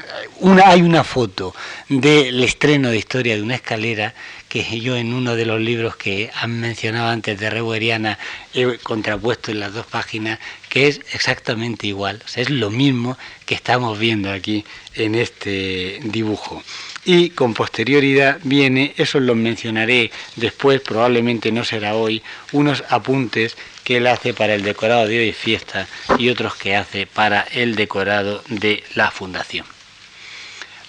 hay 0.65 0.83
una 0.83 1.05
foto 1.05 1.55
del 1.89 2.43
estreno 2.45 2.91
de 2.91 2.99
Historia 2.99 3.37
de 3.37 3.43
una 3.43 3.55
escalera 3.55 4.15
que 4.49 4.81
yo 4.81 4.97
en 4.97 5.13
uno 5.13 5.37
de 5.37 5.47
los 5.47 5.61
libros 5.61 5.97
que 5.97 6.31
han 6.35 6.61
mencionado 6.61 7.09
antes 7.09 7.39
de 7.39 7.51
Rebueriana 7.51 8.19
he 8.55 8.79
contrapuesto 8.79 9.51
en 9.51 9.61
las 9.61 9.75
dos 9.75 9.87
páginas, 9.87 10.39
que 10.69 10.89
es 10.89 11.01
exactamente 11.13 11.87
igual, 11.87 12.23
es 12.35 12.51
lo 12.51 12.71
mismo 12.71 13.19
que 13.47 13.55
estamos 13.55 13.99
viendo 13.99 14.33
aquí 14.33 14.65
en 14.95 15.15
este 15.15 16.01
dibujo 16.03 16.63
y 17.09 17.31
con 17.31 17.55
posterioridad 17.55 18.39
viene, 18.45 18.93
eso 18.99 19.19
lo 19.19 19.35
mencionaré 19.35 20.11
después, 20.37 20.83
probablemente 20.83 21.51
no 21.51 21.65
será 21.65 21.95
hoy, 21.95 22.23
unos 22.53 22.85
apuntes 22.91 23.57
que 23.83 23.97
él 23.97 24.07
hace 24.07 24.35
para 24.35 24.55
el 24.55 24.63
decorado 24.63 25.07
de 25.07 25.19
hoy 25.19 25.33
fiesta 25.33 25.89
y 26.19 26.29
otros 26.29 26.55
que 26.57 26.77
hace 26.77 27.07
para 27.07 27.41
el 27.53 27.77
decorado 27.77 28.45
de 28.49 28.85
la 28.95 29.11
fundación. 29.11 29.65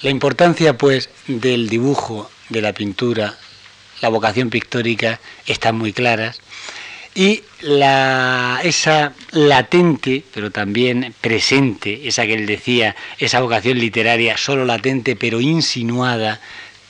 La 0.02 0.10
importancia 0.10 0.78
pues 0.78 1.10
del 1.28 1.70
dibujo, 1.70 2.30
de 2.50 2.64
la 2.64 2.74
pintura, 2.74 3.38
la 4.02 4.10
vocación 4.10 4.50
pictórica 4.50 5.20
están 5.46 5.78
muy 5.78 5.94
claras 5.94 6.42
y 7.16 7.44
la, 7.62 8.60
esa 8.64 9.14
latente, 9.32 10.24
pero 10.34 10.52
también 10.52 11.16
presente, 11.20 12.08
esa 12.08 12.26
que 12.26 12.34
él 12.34 12.46
decía, 12.46 12.96
esa 13.18 13.42
vocación 13.42 13.80
literaria 13.80 14.38
solo 14.38 14.64
latente 14.64 15.16
pero 15.16 15.42
insinuada, 15.42 16.40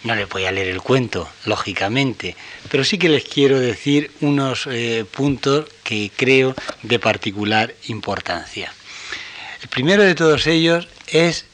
No 0.05 0.15
les 0.15 0.29
voy 0.29 0.45
a 0.45 0.53
leer 0.53 0.69
el 0.69 0.83
cuento, 0.83 1.27
lógicamente, 1.47 2.37
pero 2.71 2.85
sí 2.85 2.99
que 2.99 3.09
les 3.09 3.25
quiero 3.25 3.59
decir 3.59 4.11
unos 4.21 4.69
eh, 4.71 5.07
puntos 5.11 5.65
que 5.83 6.11
creo 6.15 6.55
de 6.83 6.99
particular 6.99 7.75
importancia. 7.89 8.71
El 9.63 9.69
primero 9.69 10.03
de 10.03 10.15
todos 10.15 10.47
ellos 10.47 10.89
es, 11.07 11.47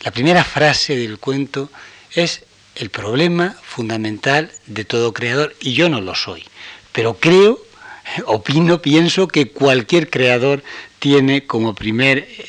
la 0.00 0.10
primera 0.10 0.42
frase 0.42 0.96
del 0.96 1.20
cuento 1.20 1.70
es 2.12 2.42
el 2.74 2.90
problema 2.90 3.56
fundamental 3.62 4.50
de 4.66 4.84
todo 4.84 5.12
creador, 5.12 5.54
y 5.60 5.74
yo 5.74 5.88
no 5.88 6.00
lo 6.00 6.16
soy, 6.16 6.44
pero 6.90 7.18
creo, 7.18 7.64
opino, 8.26 8.82
pienso 8.82 9.28
que 9.28 9.50
cualquier 9.50 10.10
creador 10.10 10.64
tiene 10.98 11.46
como 11.46 11.76
primer 11.76 12.18
eh, 12.18 12.46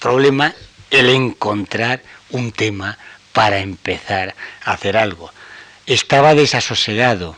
problema 0.00 0.56
el 0.90 1.08
encontrar 1.10 2.02
un 2.30 2.50
tema 2.50 2.98
para 3.34 3.58
empezar 3.58 4.34
a 4.64 4.72
hacer 4.72 4.96
algo. 4.96 5.30
Estaba 5.84 6.34
desasosegado, 6.34 7.36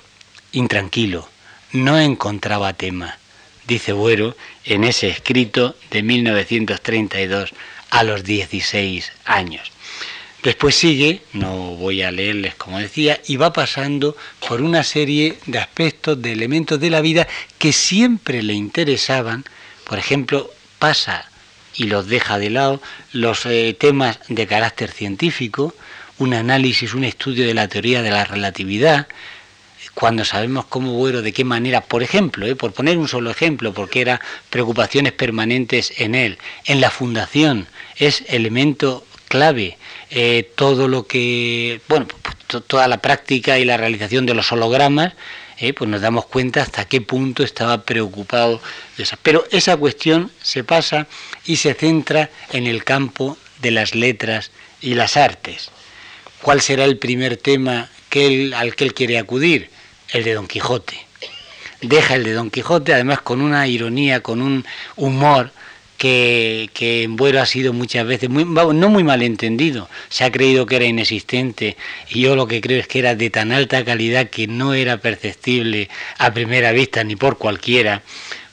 intranquilo, 0.53 1.29
no 1.73 1.99
encontraba 1.99 2.75
tema, 2.75 3.19
dice 3.67 3.93
Buero 3.93 4.37
en 4.65 4.85
ese 4.85 5.09
escrito 5.09 5.75
de 5.91 6.05
1932 6.05 7.53
a 7.91 8.05
los 8.05 8.23
16 8.23 9.11
años. 9.25 9.73
Después 10.43 10.77
sigue, 10.77 11.23
no 11.33 11.75
voy 11.75 12.03
a 12.03 12.13
leerles 12.13 12.55
como 12.55 12.79
decía, 12.79 13.21
y 13.27 13.37
va 13.37 13.53
pasando 13.53 14.17
por 14.47 14.63
una 14.63 14.85
serie 14.85 15.39
de 15.47 15.59
aspectos, 15.59 16.23
de 16.23 16.31
elementos 16.31 16.79
de 16.79 16.91
la 16.91 17.01
vida 17.01 17.27
que 17.59 17.73
siempre 17.73 18.43
le 18.43 18.53
interesaban. 18.53 19.45
Por 19.85 19.99
ejemplo, 19.99 20.51
pasa 20.79 21.29
y 21.77 21.85
los 21.85 22.07
deja 22.07 22.39
de 22.39 22.51
lado 22.51 22.81
los 23.13 23.47
eh, 23.47 23.77
temas 23.79 24.19
de 24.29 24.47
carácter 24.47 24.91
científico, 24.91 25.75
un 26.19 26.35
análisis, 26.35 26.95
un 26.95 27.05
estudio 27.05 27.47
de 27.47 27.55
la 27.55 27.69
teoría 27.69 28.03
de 28.03 28.11
la 28.11 28.25
relatividad, 28.25 29.07
cuando 29.97 30.27
sabemos 30.27 30.67
cómo 30.67 30.93
bueno, 30.93 31.23
de 31.23 31.33
qué 31.33 31.43
manera, 31.43 31.81
por 31.81 32.03
ejemplo, 32.03 32.47
eh, 32.47 32.55
por 32.55 32.73
poner 32.73 32.99
un 32.99 33.09
solo 33.09 33.31
ejemplo, 33.31 33.73
porque 33.73 34.03
eran 34.03 34.21
preocupaciones 34.51 35.13
permanentes 35.13 35.95
en 35.97 36.15
él, 36.15 36.39
en 36.67 36.83
la 36.83 36.91
fundación, 36.91 37.67
es 37.97 38.23
elemento 38.29 39.07
clave, 39.29 39.79
eh, 40.11 40.51
todo 40.55 40.87
lo 40.89 41.07
que, 41.07 41.81
bueno, 41.89 42.07
toda 42.67 42.89
la 42.89 42.99
práctica 42.99 43.59
y 43.59 43.65
la 43.65 43.79
realización 43.79 44.27
de 44.27 44.35
los 44.35 44.53
hologramas, 44.53 45.15
eh, 45.59 45.73
pues 45.73 45.89
nos 45.89 46.03
damos 46.03 46.27
cuenta 46.27 46.61
hasta 46.61 46.85
qué 46.85 47.01
punto 47.01 47.43
estaba 47.43 47.83
preocupado 47.83 48.61
de 48.99 49.05
esa. 49.05 49.19
Pero 49.23 49.47
esa 49.51 49.79
cuestión 49.79 50.31
se 50.43 50.63
pasa 50.63 51.07
y 51.47 51.57
se 51.57 51.75
centra 51.75 52.31
en 52.53 52.67
el 52.67 52.85
campo 52.85 53.37
de 53.61 53.71
las 53.71 53.95
letras 53.95 54.51
y 54.81 54.95
las 54.95 55.17
artes. 55.17 55.71
¿Cuál 56.43 56.61
será 56.61 56.85
el 56.85 56.99
primer 56.99 57.37
tema 57.37 57.89
que 58.09 58.53
al 58.55 58.75
que 58.75 58.85
él 58.85 58.95
quiere 58.95 59.19
acudir, 59.19 59.71
el 60.11 60.25
de 60.25 60.35
Don 60.35 60.47
Quijote. 60.47 60.99
Deja 61.83 62.15
el 62.15 62.25
de 62.25 62.33
Don 62.33 62.51
Quijote, 62.51 62.95
además 62.95 63.21
con 63.21 63.41
una 63.41 63.67
ironía, 63.69 64.23
con 64.23 64.41
un 64.41 64.65
humor 64.97 65.51
que, 65.99 66.71
que 66.73 67.03
en 67.03 67.17
Buero 67.17 67.41
ha 67.41 67.47
sido 67.47 67.73
muchas 67.73 68.07
veces 68.07 68.29
muy, 68.29 68.45
no 68.45 68.89
muy 68.89 69.05
mal 69.05 69.23
entendido. 69.23 69.89
Se 70.09 70.25
ha 70.25 70.33
creído 70.33 70.67
que 70.67 70.77
era 70.77 70.85
inexistente 70.85 71.77
y 72.09 72.23
yo 72.23 72.37
lo 72.37 72.47
que 72.47 72.61
creo 72.61 72.81
es 72.81 72.89
que 72.89 73.01
era 73.01 73.15
de 73.15 73.31
tan 73.31 73.53
alta 73.53 73.85
calidad 73.85 74.31
que 74.31 74.47
no 74.47 74.75
era 74.75 74.99
perceptible 74.99 75.89
a 76.19 76.33
primera 76.33 76.73
vista 76.73 77.05
ni 77.05 77.17
por 77.17 77.39
cualquiera. 77.39 78.03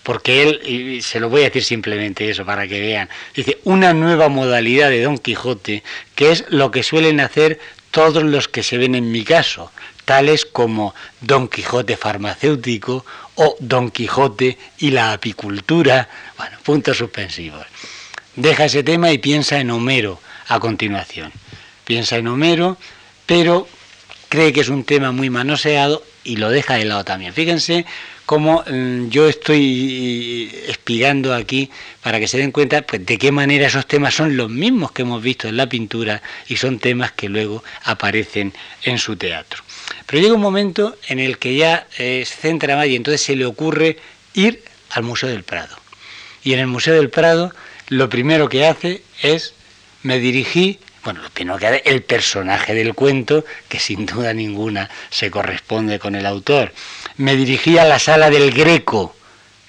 Porque 0.03 0.43
él, 0.43 1.01
se 1.01 1.19
lo 1.19 1.29
voy 1.29 1.41
a 1.41 1.45
decir 1.45 1.63
simplemente 1.63 2.29
eso 2.29 2.45
para 2.45 2.67
que 2.67 2.79
vean, 2.79 3.09
dice 3.33 3.59
una 3.63 3.93
nueva 3.93 4.27
modalidad 4.27 4.89
de 4.89 5.01
Don 5.01 5.17
Quijote, 5.17 5.83
que 6.15 6.31
es 6.31 6.45
lo 6.49 6.71
que 6.71 6.83
suelen 6.83 7.21
hacer 7.21 7.59
todos 7.91 8.23
los 8.23 8.47
que 8.47 8.63
se 8.63 8.77
ven 8.77 8.95
en 8.95 9.11
mi 9.11 9.23
caso, 9.23 9.71
tales 10.05 10.45
como 10.45 10.93
Don 11.21 11.47
Quijote 11.47 11.95
farmacéutico 11.95 13.05
o 13.35 13.55
Don 13.59 13.91
Quijote 13.91 14.57
y 14.79 14.91
la 14.91 15.13
apicultura. 15.13 16.09
Bueno, 16.37 16.57
puntos 16.63 16.97
suspensivos. 16.97 17.65
Deja 18.35 18.65
ese 18.65 18.83
tema 18.83 19.11
y 19.11 19.19
piensa 19.19 19.59
en 19.59 19.71
Homero 19.71 20.19
a 20.47 20.59
continuación. 20.59 21.31
Piensa 21.85 22.17
en 22.17 22.27
Homero, 22.27 22.77
pero 23.25 23.67
cree 24.27 24.51
que 24.51 24.61
es 24.61 24.69
un 24.69 24.83
tema 24.83 25.11
muy 25.11 25.29
manoseado 25.29 26.03
y 26.23 26.37
lo 26.37 26.49
deja 26.49 26.75
de 26.75 26.85
lado 26.85 27.03
también. 27.03 27.33
Fíjense 27.33 27.85
cómo 28.25 28.63
mm, 28.67 29.09
yo 29.09 29.27
estoy 29.27 30.51
espigando 30.67 31.33
aquí 31.33 31.69
para 32.01 32.19
que 32.19 32.27
se 32.27 32.37
den 32.37 32.51
cuenta 32.51 32.81
pues, 32.81 33.05
de 33.05 33.17
qué 33.17 33.31
manera 33.31 33.67
esos 33.67 33.85
temas 33.85 34.13
son 34.13 34.37
los 34.37 34.49
mismos 34.49 34.91
que 34.91 35.01
hemos 35.01 35.21
visto 35.21 35.47
en 35.47 35.57
la 35.57 35.67
pintura 35.67 36.21
y 36.47 36.57
son 36.57 36.79
temas 36.79 37.11
que 37.11 37.29
luego 37.29 37.63
aparecen 37.83 38.53
en 38.83 38.97
su 38.97 39.15
teatro. 39.15 39.63
Pero 40.05 40.21
llega 40.21 40.35
un 40.35 40.41
momento 40.41 40.97
en 41.07 41.19
el 41.19 41.37
que 41.37 41.55
ya 41.55 41.87
eh, 41.97 42.23
se 42.25 42.35
centra 42.35 42.75
más 42.75 42.87
y 42.87 42.95
entonces 42.95 43.21
se 43.21 43.35
le 43.35 43.45
ocurre 43.45 43.97
ir 44.33 44.63
al 44.91 45.03
Museo 45.03 45.29
del 45.29 45.43
Prado. 45.43 45.75
Y 46.43 46.53
en 46.53 46.59
el 46.59 46.67
Museo 46.67 46.95
del 46.95 47.09
Prado 47.09 47.53
lo 47.89 48.09
primero 48.09 48.49
que 48.49 48.65
hace 48.65 49.03
es, 49.21 49.53
me 50.03 50.19
dirigí, 50.19 50.79
bueno, 51.03 51.21
lo 51.21 51.29
primero 51.29 51.57
que 51.57 51.67
hace, 51.67 51.83
el 51.85 52.01
personaje 52.03 52.73
del 52.73 52.93
cuento, 52.93 53.45
que 53.69 53.79
sin 53.79 54.05
duda 54.05 54.33
ninguna 54.33 54.89
se 55.09 55.29
corresponde 55.29 55.99
con 55.99 56.15
el 56.15 56.25
autor. 56.25 56.73
Me 57.17 57.35
dirigí 57.35 57.77
a 57.77 57.85
la 57.85 57.99
sala 57.99 58.31
del 58.31 58.49
Greco. 58.51 59.15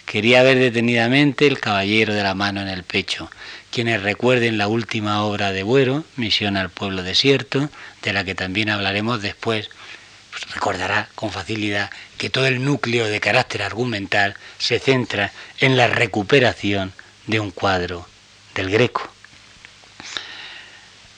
Quería 0.06 0.42
ver 0.42 0.58
detenidamente 0.58 1.46
el 1.46 1.60
caballero 1.60 2.14
de 2.14 2.22
la 2.22 2.34
mano 2.34 2.62
en 2.62 2.68
el 2.68 2.84
pecho. 2.84 3.30
Quienes 3.70 4.02
recuerden 4.02 4.56
la 4.56 4.66
última 4.66 5.22
obra 5.24 5.52
de 5.52 5.62
Buero, 5.62 6.04
Misión 6.16 6.56
al 6.56 6.70
pueblo 6.70 7.02
desierto, 7.02 7.68
de 8.02 8.12
la 8.14 8.24
que 8.24 8.34
también 8.34 8.70
hablaremos 8.70 9.20
después, 9.20 9.68
pues 10.30 10.54
recordará 10.54 11.10
con 11.14 11.32
facilidad 11.32 11.90
que 12.16 12.30
todo 12.30 12.46
el 12.46 12.64
núcleo 12.64 13.08
de 13.08 13.20
carácter 13.20 13.62
argumental 13.62 14.36
se 14.56 14.78
centra 14.78 15.30
en 15.60 15.76
la 15.76 15.86
recuperación 15.86 16.94
de 17.26 17.40
un 17.40 17.50
cuadro 17.50 18.08
del 18.54 18.70
Greco. 18.70 19.13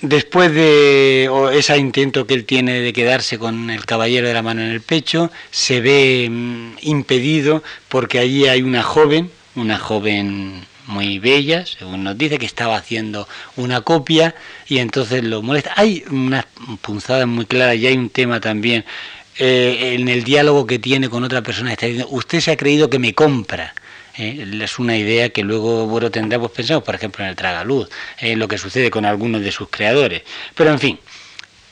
Después 0.03 0.53
de 0.53 1.31
ese 1.55 1.79
intento 1.79 2.27
que 2.27 2.35
él 2.35 2.45
tiene 2.45 2.81
de 2.81 2.93
quedarse 2.93 3.39
con 3.39 3.71
el 3.71 3.87
caballero 3.87 4.29
de 4.29 4.35
la 4.35 4.43
mano 4.43 4.61
en 4.61 4.69
el 4.69 4.83
pecho, 4.83 5.31
se 5.51 5.81
ve 5.81 6.29
mm, 6.31 6.77
impedido 6.83 7.63
porque 7.89 8.19
allí 8.19 8.47
hay 8.47 8.63
una 8.63 8.83
joven, 8.83 9.31
una 9.55 9.79
joven 9.79 10.67
muy 10.87 11.19
bella, 11.19 11.65
según 11.65 12.05
nos 12.05 12.17
dice, 12.19 12.39
que 12.39 12.47
estaba 12.47 12.77
haciendo 12.77 13.27
una 13.57 13.81
copia 13.81 14.35
y 14.69 14.79
entonces 14.79 15.25
lo 15.25 15.43
molesta. 15.43 15.73
Hay 15.77 16.05
unas 16.11 16.45
punzadas 16.83 17.27
muy 17.27 17.47
claras 17.47 17.77
y 17.77 17.87
hay 17.87 17.97
un 17.97 18.11
tema 18.11 18.39
también 18.39 18.85
eh, 19.39 19.95
en 19.99 20.09
el 20.09 20.25
diálogo 20.25 20.67
que 20.67 20.79
tiene 20.79 21.09
con 21.09 21.25
otra 21.25 21.43
persona. 21.43 21.73
Está 21.73 21.87
diciendo, 21.87 22.09
usted 22.11 22.41
se 22.41 22.53
ha 22.53 22.57
creído 22.57 22.91
que 22.91 22.99
me 22.99 23.15
compra. 23.15 23.75
Eh, 24.19 24.49
es 24.62 24.79
una 24.79 24.97
idea 24.97 25.31
que 25.31 25.43
luego 25.43 25.87
bueno, 25.87 26.11
tendrá, 26.11 26.39
pues 26.39 26.53
pensamos, 26.53 26.85
por 26.85 26.95
ejemplo, 26.95 27.25
en 27.25 27.31
el 27.31 27.37
Tragaluz, 27.37 27.89
eh, 28.19 28.37
lo 28.37 28.49
que 28.49 28.59
sucede 28.59 28.91
con 28.91 29.05
algunos 29.05 29.43
de 29.43 29.53
sus 29.53 29.69
creadores. 29.69 30.23
Pero 30.55 30.71
en 30.71 30.79
fin, 30.79 30.99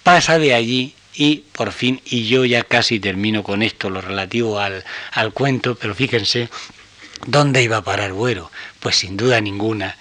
pasa 0.03 0.39
de 0.39 0.55
allí 0.55 0.95
y 1.15 1.45
por 1.53 1.73
fin, 1.73 2.01
y 2.05 2.27
yo 2.27 2.45
ya 2.45 2.65
casi 2.65 3.01
termino 3.01 3.43
con 3.43 3.63
esto, 3.63 3.89
lo 3.89 4.01
relativo 4.01 4.59
al, 4.59 4.85
al 5.13 5.33
cuento, 5.33 5.77
pero 5.77 5.95
fíjense 5.95 6.49
¿Dónde 7.27 7.63
iba 7.63 7.79
a 7.79 7.85
parar 7.85 8.13
Buero? 8.13 8.51
Pues 8.81 8.97
sin 8.97 9.17
duda 9.17 9.41
ninguna. 9.41 9.97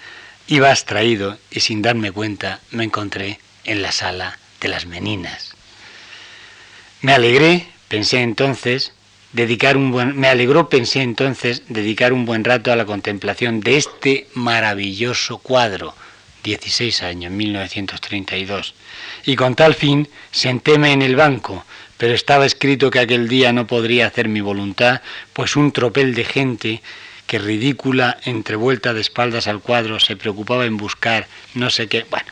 Iba 0.46 0.70
abstraído 0.70 1.38
y 1.50 1.60
sin 1.60 1.80
darme 1.80 2.12
cuenta 2.12 2.60
me 2.70 2.84
encontré 2.84 3.38
en 3.64 3.80
la 3.80 3.92
sala 3.92 4.38
de 4.60 4.68
las 4.68 4.84
meninas. 4.84 5.54
Me 7.00 7.14
alegré, 7.14 7.66
pensé 7.88 8.20
entonces, 8.20 8.92
dedicar 9.34 9.76
un 9.76 9.90
buen, 9.90 10.16
me 10.16 10.28
alegró, 10.28 10.68
pensé 10.68 11.02
entonces, 11.02 11.62
dedicar 11.68 12.12
un 12.12 12.24
buen 12.24 12.44
rato 12.44 12.72
a 12.72 12.76
la 12.76 12.86
contemplación 12.86 13.60
de 13.60 13.76
este 13.76 14.28
maravilloso 14.34 15.38
cuadro, 15.38 15.94
16 16.44 17.02
años, 17.02 17.32
1932. 17.32 18.74
Y 19.26 19.36
con 19.36 19.56
tal 19.56 19.74
fin 19.74 20.08
sentéme 20.30 20.92
en 20.92 21.02
el 21.02 21.16
banco, 21.16 21.66
pero 21.98 22.14
estaba 22.14 22.46
escrito 22.46 22.90
que 22.90 23.00
aquel 23.00 23.28
día 23.28 23.52
no 23.52 23.66
podría 23.66 24.06
hacer 24.06 24.28
mi 24.28 24.40
voluntad, 24.40 25.02
pues 25.32 25.56
un 25.56 25.72
tropel 25.72 26.14
de 26.14 26.24
gente 26.24 26.82
que 27.26 27.38
ridícula, 27.38 28.18
entrevuelta 28.24 28.94
de 28.94 29.00
espaldas 29.00 29.48
al 29.48 29.60
cuadro, 29.60 29.98
se 29.98 30.16
preocupaba 30.16 30.66
en 30.66 30.76
buscar 30.76 31.26
no 31.54 31.70
sé 31.70 31.88
qué. 31.88 32.06
Bueno, 32.08 32.26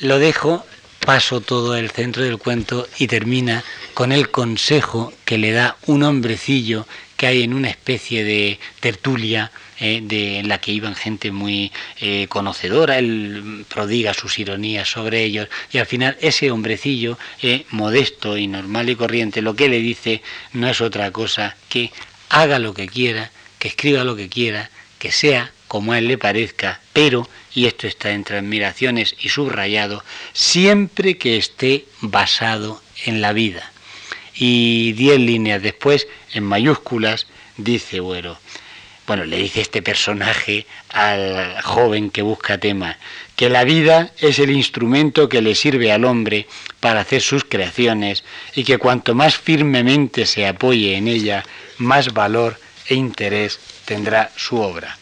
lo 0.00 0.18
dejo, 0.18 0.66
paso 1.06 1.40
todo 1.40 1.76
el 1.76 1.90
centro 1.90 2.24
del 2.24 2.36
cuento 2.36 2.88
y 2.98 3.06
termina 3.06 3.62
con 3.94 4.10
el 4.10 4.30
consejo 4.30 5.12
que 5.24 5.38
le 5.38 5.52
da 5.52 5.76
un 5.86 6.02
hombrecillo 6.02 6.86
que 7.16 7.28
hay 7.28 7.44
en 7.44 7.54
una 7.54 7.70
especie 7.70 8.24
de 8.24 8.58
tertulia 8.80 9.52
eh, 9.78 10.00
de 10.02 10.42
la 10.44 10.58
que 10.58 10.72
iban 10.72 10.96
gente 10.96 11.30
muy 11.30 11.72
eh, 12.00 12.26
conocedora, 12.28 12.98
él 12.98 13.64
prodiga 13.68 14.12
sus 14.14 14.38
ironías 14.38 14.90
sobre 14.90 15.22
ellos 15.22 15.48
y 15.72 15.78
al 15.78 15.86
final 15.86 16.18
ese 16.20 16.50
hombrecillo 16.50 17.18
eh, 17.40 17.64
modesto 17.70 18.36
y 18.36 18.48
normal 18.48 18.90
y 18.90 18.96
corriente 18.96 19.40
lo 19.42 19.54
que 19.54 19.68
le 19.68 19.78
dice 19.78 20.22
no 20.52 20.68
es 20.68 20.80
otra 20.80 21.12
cosa 21.12 21.56
que 21.68 21.92
haga 22.28 22.58
lo 22.58 22.74
que 22.74 22.88
quiera 22.88 23.30
que 23.58 23.68
escriba 23.68 24.04
lo 24.04 24.16
que 24.16 24.28
quiera, 24.28 24.70
que 24.98 25.12
sea 25.12 25.52
como 25.68 25.92
a 25.92 25.98
él 25.98 26.08
le 26.08 26.18
parezca, 26.18 26.80
pero, 26.92 27.28
y 27.54 27.66
esto 27.66 27.86
está 27.86 28.12
entre 28.12 28.38
admiraciones 28.38 29.14
y 29.20 29.28
subrayado, 29.28 30.04
siempre 30.32 31.18
que 31.18 31.36
esté 31.36 31.86
basado 32.00 32.80
en 33.04 33.20
la 33.20 33.32
vida. 33.32 33.72
Y 34.34 34.92
diez 34.92 35.18
líneas 35.18 35.62
después, 35.62 36.06
en 36.32 36.44
mayúsculas, 36.44 37.26
dice 37.56 38.00
Buero, 38.00 38.38
bueno, 39.06 39.24
le 39.24 39.36
dice 39.38 39.60
este 39.60 39.82
personaje 39.82 40.66
al 40.88 41.62
joven 41.62 42.10
que 42.10 42.22
busca 42.22 42.58
tema, 42.58 42.98
que 43.36 43.48
la 43.48 43.64
vida 43.64 44.10
es 44.18 44.38
el 44.40 44.50
instrumento 44.50 45.28
que 45.28 45.42
le 45.42 45.54
sirve 45.54 45.92
al 45.92 46.04
hombre 46.04 46.48
para 46.80 47.00
hacer 47.00 47.22
sus 47.22 47.44
creaciones 47.44 48.24
y 48.54 48.64
que 48.64 48.78
cuanto 48.78 49.14
más 49.14 49.36
firmemente 49.36 50.26
se 50.26 50.46
apoye 50.46 50.96
en 50.96 51.06
ella, 51.06 51.44
más 51.78 52.12
valor 52.12 52.58
e 52.88 52.94
interés 52.94 53.60
tendrá 53.84 54.32
su 54.36 54.56
obra. 54.60 54.98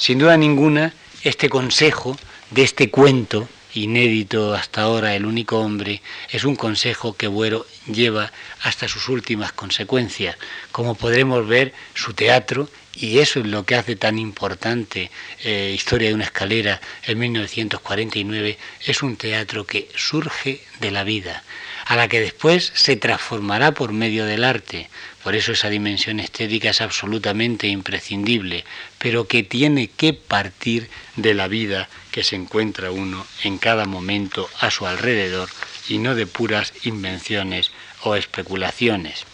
Sin 0.00 0.18
duda 0.18 0.38
ninguna, 0.38 0.94
este 1.24 1.50
consejo 1.50 2.18
de 2.50 2.62
este 2.62 2.88
cuento, 2.88 3.46
inédito 3.74 4.54
hasta 4.54 4.80
ahora, 4.80 5.14
El 5.14 5.26
único 5.26 5.58
hombre, 5.58 6.00
es 6.30 6.44
un 6.44 6.56
consejo 6.56 7.12
que 7.18 7.26
Buero 7.26 7.66
lleva 7.86 8.32
hasta 8.62 8.88
sus 8.88 9.10
últimas 9.10 9.52
consecuencias. 9.52 10.38
Como 10.72 10.94
podremos 10.94 11.46
ver, 11.46 11.74
su 11.92 12.14
teatro, 12.14 12.70
y 12.94 13.18
eso 13.18 13.40
es 13.40 13.46
lo 13.46 13.66
que 13.66 13.74
hace 13.74 13.94
tan 13.94 14.18
importante 14.18 15.10
eh, 15.44 15.72
Historia 15.74 16.08
de 16.08 16.14
una 16.14 16.24
escalera 16.24 16.80
en 17.04 17.18
1949, 17.18 18.58
es 18.86 19.02
un 19.02 19.16
teatro 19.16 19.66
que 19.66 19.90
surge 19.94 20.62
de 20.80 20.90
la 20.90 21.04
vida, 21.04 21.44
a 21.84 21.96
la 21.96 22.08
que 22.08 22.20
después 22.20 22.72
se 22.74 22.96
transformará 22.96 23.72
por 23.72 23.92
medio 23.92 24.24
del 24.24 24.44
arte, 24.44 24.88
por 25.22 25.34
eso 25.34 25.52
esa 25.52 25.68
dimensión 25.68 26.18
estética 26.18 26.70
es 26.70 26.80
absolutamente 26.80 27.66
imprescindible, 27.66 28.64
pero 29.00 29.26
que 29.26 29.42
tiene 29.42 29.88
que 29.88 30.12
partir 30.12 30.90
de 31.16 31.32
la 31.32 31.48
vida 31.48 31.88
que 32.12 32.22
se 32.22 32.36
encuentra 32.36 32.90
uno 32.90 33.26
en 33.42 33.56
cada 33.56 33.86
momento 33.86 34.48
a 34.60 34.70
su 34.70 34.86
alrededor 34.86 35.48
y 35.88 35.98
no 35.98 36.14
de 36.14 36.26
puras 36.26 36.74
invenciones 36.84 37.72
o 38.02 38.14
especulaciones. 38.14 39.24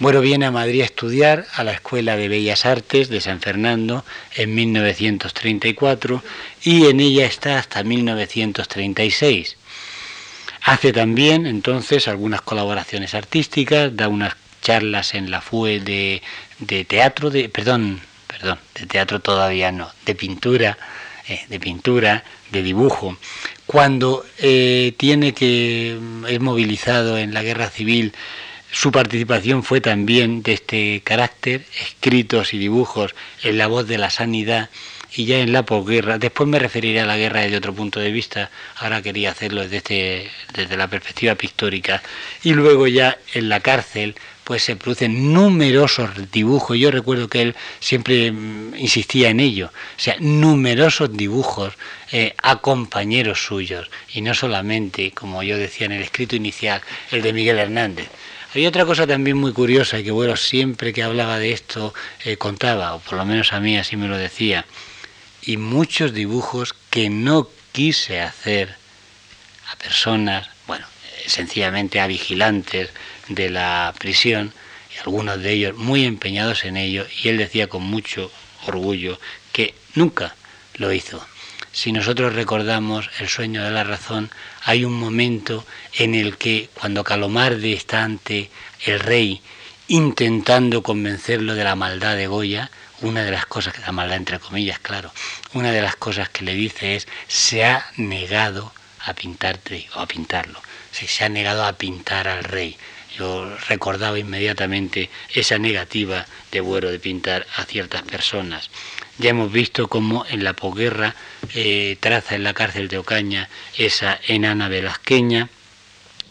Bueno, 0.00 0.20
viene 0.20 0.46
a 0.46 0.50
Madrid 0.50 0.82
a 0.82 0.84
estudiar 0.84 1.46
a 1.54 1.64
la 1.64 1.72
Escuela 1.72 2.16
de 2.16 2.28
Bellas 2.28 2.66
Artes 2.66 3.08
de 3.08 3.22
San 3.22 3.40
Fernando 3.40 4.04
en 4.34 4.54
1934 4.54 6.22
y 6.62 6.86
en 6.86 7.00
ella 7.00 7.24
está 7.24 7.58
hasta 7.58 7.82
1936. 7.82 9.56
Hace 10.62 10.92
también 10.92 11.46
entonces 11.46 12.06
algunas 12.06 12.42
colaboraciones 12.42 13.14
artísticas, 13.14 13.96
da 13.96 14.08
unas 14.08 14.36
charlas 14.60 15.14
en 15.14 15.30
la 15.30 15.40
FUE 15.40 15.80
de, 15.80 16.22
de 16.58 16.84
teatro, 16.84 17.30
de, 17.30 17.48
perdón, 17.48 18.00
perdón, 18.30 18.58
de 18.74 18.86
teatro 18.86 19.20
todavía 19.20 19.72
no, 19.72 19.90
de 20.06 20.14
pintura, 20.14 20.78
eh, 21.28 21.44
de 21.48 21.60
pintura, 21.60 22.24
de 22.50 22.62
dibujo. 22.62 23.16
cuando 23.66 24.24
eh, 24.38 24.94
tiene 24.96 25.32
que 25.32 25.98
es 26.28 26.40
movilizado 26.40 27.18
en 27.18 27.34
la 27.34 27.42
guerra 27.42 27.70
civil, 27.70 28.12
su 28.72 28.92
participación 28.92 29.62
fue 29.64 29.80
también 29.80 30.42
de 30.42 30.52
este 30.52 31.02
carácter, 31.04 31.64
escritos 31.80 32.54
y 32.54 32.58
dibujos 32.58 33.14
en 33.42 33.58
la 33.58 33.66
voz 33.66 33.86
de 33.88 33.98
la 33.98 34.10
sanidad 34.10 34.70
y 35.12 35.24
ya 35.26 35.38
en 35.40 35.52
la 35.52 35.64
posguerra. 35.64 36.18
Después 36.18 36.48
me 36.48 36.58
referiré 36.58 37.00
a 37.00 37.06
la 37.06 37.16
guerra 37.16 37.40
desde 37.40 37.56
otro 37.56 37.74
punto 37.74 37.98
de 37.98 38.12
vista, 38.12 38.50
ahora 38.76 39.02
quería 39.02 39.30
hacerlo 39.30 39.66
desde, 39.66 40.30
desde 40.54 40.76
la 40.76 40.88
perspectiva 40.88 41.34
pictórica. 41.34 42.02
Y 42.42 42.54
luego 42.54 42.86
ya 42.86 43.18
en 43.34 43.48
la 43.48 43.60
cárcel, 43.60 44.14
pues 44.50 44.64
se 44.64 44.74
producen 44.74 45.32
numerosos 45.32 46.10
dibujos. 46.32 46.76
Yo 46.76 46.90
recuerdo 46.90 47.28
que 47.28 47.40
él 47.40 47.54
siempre 47.78 48.32
mm, 48.32 48.74
insistía 48.78 49.28
en 49.28 49.38
ello, 49.38 49.66
o 49.68 50.00
sea, 50.00 50.16
numerosos 50.18 51.16
dibujos 51.16 51.74
eh, 52.10 52.34
a 52.42 52.56
compañeros 52.56 53.44
suyos, 53.44 53.88
y 54.12 54.22
no 54.22 54.34
solamente, 54.34 55.12
como 55.12 55.44
yo 55.44 55.56
decía 55.56 55.86
en 55.86 55.92
el 55.92 56.02
escrito 56.02 56.34
inicial, 56.34 56.82
el 57.12 57.22
de 57.22 57.32
Miguel 57.32 57.60
Hernández. 57.60 58.08
Hay 58.52 58.66
otra 58.66 58.84
cosa 58.84 59.06
también 59.06 59.36
muy 59.36 59.52
curiosa 59.52 60.02
que 60.02 60.10
bueno, 60.10 60.34
siempre 60.34 60.92
que 60.92 61.04
hablaba 61.04 61.38
de 61.38 61.52
esto 61.52 61.94
eh, 62.24 62.36
contaba, 62.36 62.94
o 62.94 62.98
por 62.98 63.18
lo 63.18 63.24
menos 63.24 63.52
a 63.52 63.60
mí 63.60 63.78
así 63.78 63.96
me 63.96 64.08
lo 64.08 64.18
decía, 64.18 64.66
y 65.42 65.58
muchos 65.58 66.12
dibujos 66.12 66.74
que 66.90 67.08
no 67.08 67.48
quise 67.70 68.20
hacer 68.20 68.74
a 69.70 69.76
personas, 69.76 70.48
bueno, 70.66 70.86
sencillamente 71.24 72.00
a 72.00 72.08
vigilantes 72.08 72.90
de 73.30 73.48
la 73.50 73.94
prisión, 73.98 74.52
y 74.94 74.98
algunos 74.98 75.40
de 75.42 75.52
ellos 75.52 75.76
muy 75.76 76.04
empeñados 76.04 76.64
en 76.64 76.76
ello, 76.76 77.06
y 77.22 77.28
él 77.28 77.38
decía 77.38 77.68
con 77.68 77.82
mucho 77.82 78.30
orgullo 78.66 79.18
que 79.52 79.74
nunca 79.94 80.34
lo 80.74 80.92
hizo. 80.92 81.24
Si 81.72 81.92
nosotros 81.92 82.34
recordamos 82.34 83.08
el 83.20 83.28
sueño 83.28 83.62
de 83.62 83.70
la 83.70 83.84
razón, 83.84 84.30
hay 84.64 84.84
un 84.84 84.92
momento 84.92 85.64
en 85.94 86.14
el 86.14 86.36
que 86.36 86.68
cuando 86.74 87.04
Calomarde 87.04 87.72
está 87.72 88.02
ante 88.02 88.50
el 88.84 88.98
rey 88.98 89.40
intentando 89.86 90.82
convencerlo 90.82 91.54
de 91.54 91.64
la 91.64 91.76
maldad 91.76 92.16
de 92.16 92.26
Goya, 92.26 92.70
una 93.02 93.24
de 93.24 93.30
las 93.30 93.46
cosas, 93.46 93.72
que 93.72 93.80
la 93.80 93.92
maldad 93.92 94.16
entre 94.16 94.38
comillas, 94.38 94.78
claro, 94.78 95.12
una 95.54 95.72
de 95.72 95.80
las 95.80 95.96
cosas 95.96 96.28
que 96.28 96.44
le 96.44 96.54
dice 96.54 96.96
es, 96.96 97.08
se 97.28 97.64
ha 97.64 97.86
negado 97.96 98.72
a 99.00 99.14
pintarte 99.14 99.88
o 99.94 100.00
a 100.00 100.06
pintarlo, 100.06 100.60
se 100.92 101.24
ha 101.24 101.28
negado 101.28 101.64
a 101.64 101.72
pintar 101.72 102.28
al 102.28 102.44
rey. 102.44 102.76
Recordaba 103.68 104.18
inmediatamente 104.18 105.10
esa 105.34 105.58
negativa 105.58 106.26
de 106.50 106.60
Buero 106.60 106.90
de 106.90 106.98
pintar 106.98 107.46
a 107.56 107.64
ciertas 107.64 108.02
personas. 108.02 108.70
Ya 109.18 109.30
hemos 109.30 109.52
visto 109.52 109.88
cómo 109.88 110.24
en 110.30 110.44
la 110.44 110.54
posguerra 110.54 111.14
eh, 111.54 111.96
traza 112.00 112.34
en 112.34 112.44
la 112.44 112.54
cárcel 112.54 112.88
de 112.88 112.98
Ocaña 112.98 113.48
esa 113.76 114.18
enana 114.26 114.68
velasqueña, 114.68 115.50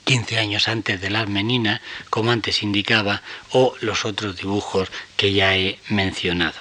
15 0.06 0.40
años 0.40 0.68
antes 0.68 1.00
de 1.00 1.12
las 1.12 1.30
meninas, 1.30 1.82
como 2.10 2.32
antes 2.32 2.64
indicaba, 2.64 3.22
o 3.52 3.76
los 3.82 4.06
otros 4.06 4.38
dibujos 4.38 4.90
que 5.16 5.34
ya 5.34 5.56
he 5.56 5.78
mencionado. 5.90 6.58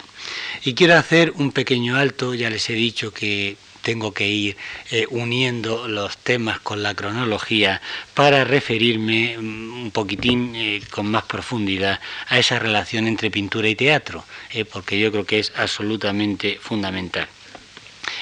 Y 0.65 0.75
quiero 0.75 0.97
hacer 0.97 1.33
un 1.37 1.53
pequeño 1.53 1.97
alto, 1.97 2.35
ya 2.35 2.51
les 2.51 2.69
he 2.69 2.75
dicho 2.75 3.13
que 3.13 3.57
tengo 3.83 4.13
que 4.13 4.27
ir 4.27 4.57
eh, 4.91 5.07
uniendo 5.11 5.89
los 5.89 6.19
temas 6.19 6.61
con 6.61 6.83
la 6.83 6.95
cronología 6.95 7.81
para 8.15 8.45
referirme 8.45 9.37
mm, 9.39 9.83
un 9.83 9.91
poquitín 9.91 10.55
eh, 10.55 10.83
con 10.91 11.11
más 11.11 11.25
profundidad 11.25 12.01
a 12.29 12.39
esa 12.39 12.59
relación 12.59 13.07
entre 13.07 13.31
pintura 13.31 13.69
y 13.69 13.75
teatro, 13.75 14.25
eh, 14.53 14.65
porque 14.65 14.99
yo 14.99 15.11
creo 15.11 15.25
que 15.25 15.39
es 15.39 15.53
absolutamente 15.57 16.59
fundamental. 16.61 17.29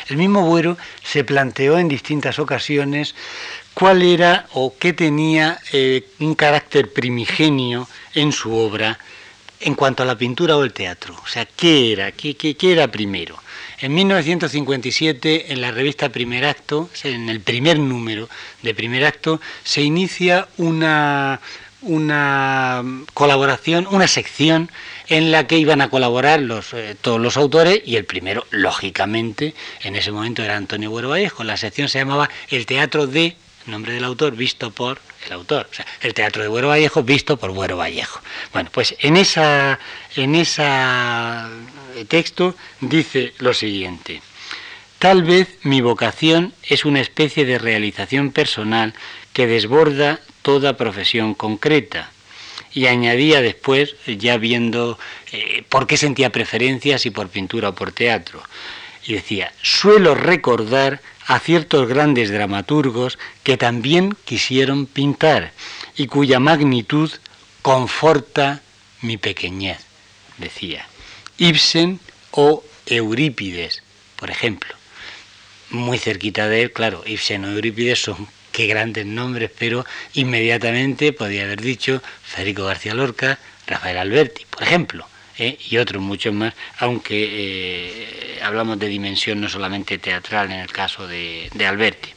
El 0.09 0.17
mismo 0.17 0.43
Buero 0.43 0.77
se 1.03 1.25
planteó 1.25 1.79
en 1.79 1.89
distintas 1.89 2.39
ocasiones 2.39 3.15
cuál 3.75 4.03
era 4.03 4.47
o 4.53 4.75
qué 4.79 4.93
tenía 4.93 5.59
un 6.21 6.35
carácter 6.35 6.93
primigenio 6.93 7.89
en 8.15 8.31
su 8.31 8.55
obra 8.55 8.99
en 9.61 9.75
cuanto 9.75 10.03
a 10.03 10.07
la 10.07 10.17
pintura 10.17 10.57
o 10.57 10.65
el 10.65 10.73
teatro. 10.73 11.15
O 11.23 11.27
sea, 11.27 11.47
¿qué 11.47 11.93
era? 11.93 12.13
¿Qué, 12.13 12.37
qué, 12.37 12.73
era 12.73 12.89
primero? 12.89 13.37
En 13.79 13.95
1957, 13.95 15.53
en 15.53 15.61
la 15.61 15.71
revista 15.71 16.09
Primer 16.09 16.47
Acto, 16.47 16.89
en 17.05 17.29
el 17.29 17.41
primer 17.41 17.79
número 17.79 18.29
de 18.63 18.75
Primer 18.75 19.05
Acto, 19.05 19.39
se 19.65 19.83
inicia 19.83 20.49
una, 20.57 21.41
una 21.83 22.83
colaboración, 23.13 23.87
una 23.91 24.09
sección 24.09 24.71
en 25.09 25.31
la 25.31 25.47
que 25.47 25.59
iban 25.59 25.83
a 25.83 25.91
colaborar 25.91 26.41
los, 26.41 26.73
eh, 26.73 26.97
todos 26.99 27.21
los 27.21 27.37
autores 27.37 27.83
y 27.85 27.97
el 27.97 28.07
primero, 28.07 28.47
lógicamente, 28.51 29.55
en 29.83 29.95
ese 29.95 30.11
momento 30.11 30.43
era 30.43 30.57
Antonio 30.57 30.91
Buero 30.91 31.11
Vallejo. 31.11 31.45
La 31.45 31.59
sección 31.59 31.91
se 31.91 31.99
llamaba 31.99 32.31
El 32.49 32.65
Teatro 32.65 33.07
de 33.07 33.37
nombre 33.67 33.93
del 33.93 34.05
autor 34.05 34.37
visto 34.37 34.71
por 34.71 35.01
el 35.27 35.33
autor, 35.33 35.69
o 35.71 35.75
sea, 35.75 35.87
el 36.01 36.15
teatro 36.15 36.43
de 36.43 36.49
Buero 36.49 36.69
Vallejo 36.69 37.03
visto 37.03 37.37
por 37.37 37.51
Buero 37.53 37.77
Vallejo. 37.77 38.21
Bueno, 38.53 38.71
pues 38.73 38.95
en 39.01 39.17
esa 39.17 39.79
en 40.15 40.35
ese 40.35 40.65
texto 42.09 42.55
dice 42.81 43.35
lo 43.39 43.55
siguiente: 43.55 44.23
Tal 44.99 45.25
vez 45.25 45.59
mi 45.63 45.81
vocación 45.81 46.55
es 46.63 46.85
una 46.85 47.01
especie 47.01 47.45
de 47.45 47.59
realización 47.59 48.33
personal 48.33 48.95
que 49.33 49.47
desborda 49.47 50.21
toda 50.43 50.77
profesión 50.77 51.35
concreta. 51.35 52.11
Y 52.73 52.87
añadía 52.87 53.41
después, 53.41 53.97
ya 54.07 54.37
viendo 54.37 54.99
eh, 55.33 55.65
por 55.69 55.87
qué 55.87 55.97
sentía 55.97 56.31
preferencias 56.31 57.05
y 57.07 57.11
por 57.11 57.29
pintura 57.29 57.71
o 57.71 57.75
por 57.75 57.93
teatro. 57.93 58.43
Y 59.07 59.15
decía, 59.15 59.53
suelo 59.63 60.15
recordar 60.15 61.01
a 61.27 61.39
ciertos 61.41 61.89
grandes 61.89 62.31
dramaturgos 62.31 63.19
que 63.43 63.57
también 63.57 64.17
quisieron 64.25 64.87
pintar 64.87 65.53
y 65.97 66.07
cuya 66.07 66.39
magnitud 66.39 67.11
conforta 67.63 68.63
mi 69.03 69.17
pequeñez, 69.17 69.79
decía. 70.39 70.87
Ibsen 71.39 72.01
o 72.31 72.65
Eurípides, 72.87 73.83
por 74.17 74.31
ejemplo. 74.31 74.75
Muy 75.71 75.99
cerquita 75.99 76.49
de 76.49 76.63
él, 76.63 76.73
claro, 76.73 77.03
Ibsen 77.05 77.45
o 77.45 77.51
Eurípides 77.51 78.01
son 78.01 78.29
qué 78.53 78.67
grandes 78.69 79.05
nombres, 79.05 79.51
pero 79.59 79.85
inmediatamente 80.15 81.13
podía 81.13 81.43
haber 81.43 81.61
dicho 81.61 82.03
Federico 82.25 82.65
García 82.65 82.95
Lorca, 82.95 83.39
Rafael 83.67 83.99
Alberti, 83.99 84.47
por 84.49 84.63
ejemplo. 84.63 85.07
¿Eh? 85.39 85.59
y 85.69 85.77
otros 85.79 86.03
muchos 86.03 86.35
más, 86.35 86.55
aunque 86.79 87.29
eh, 87.31 88.39
hablamos 88.43 88.79
de 88.79 88.89
dimensión 88.89 89.41
no 89.41 89.49
solamente 89.49 89.99
teatral 89.99 90.53
en 90.53 90.61
el 90.61 90.73
caso 90.73 91.07
de, 91.07 91.49
de 91.55 91.67
Alberti. 91.67 92.11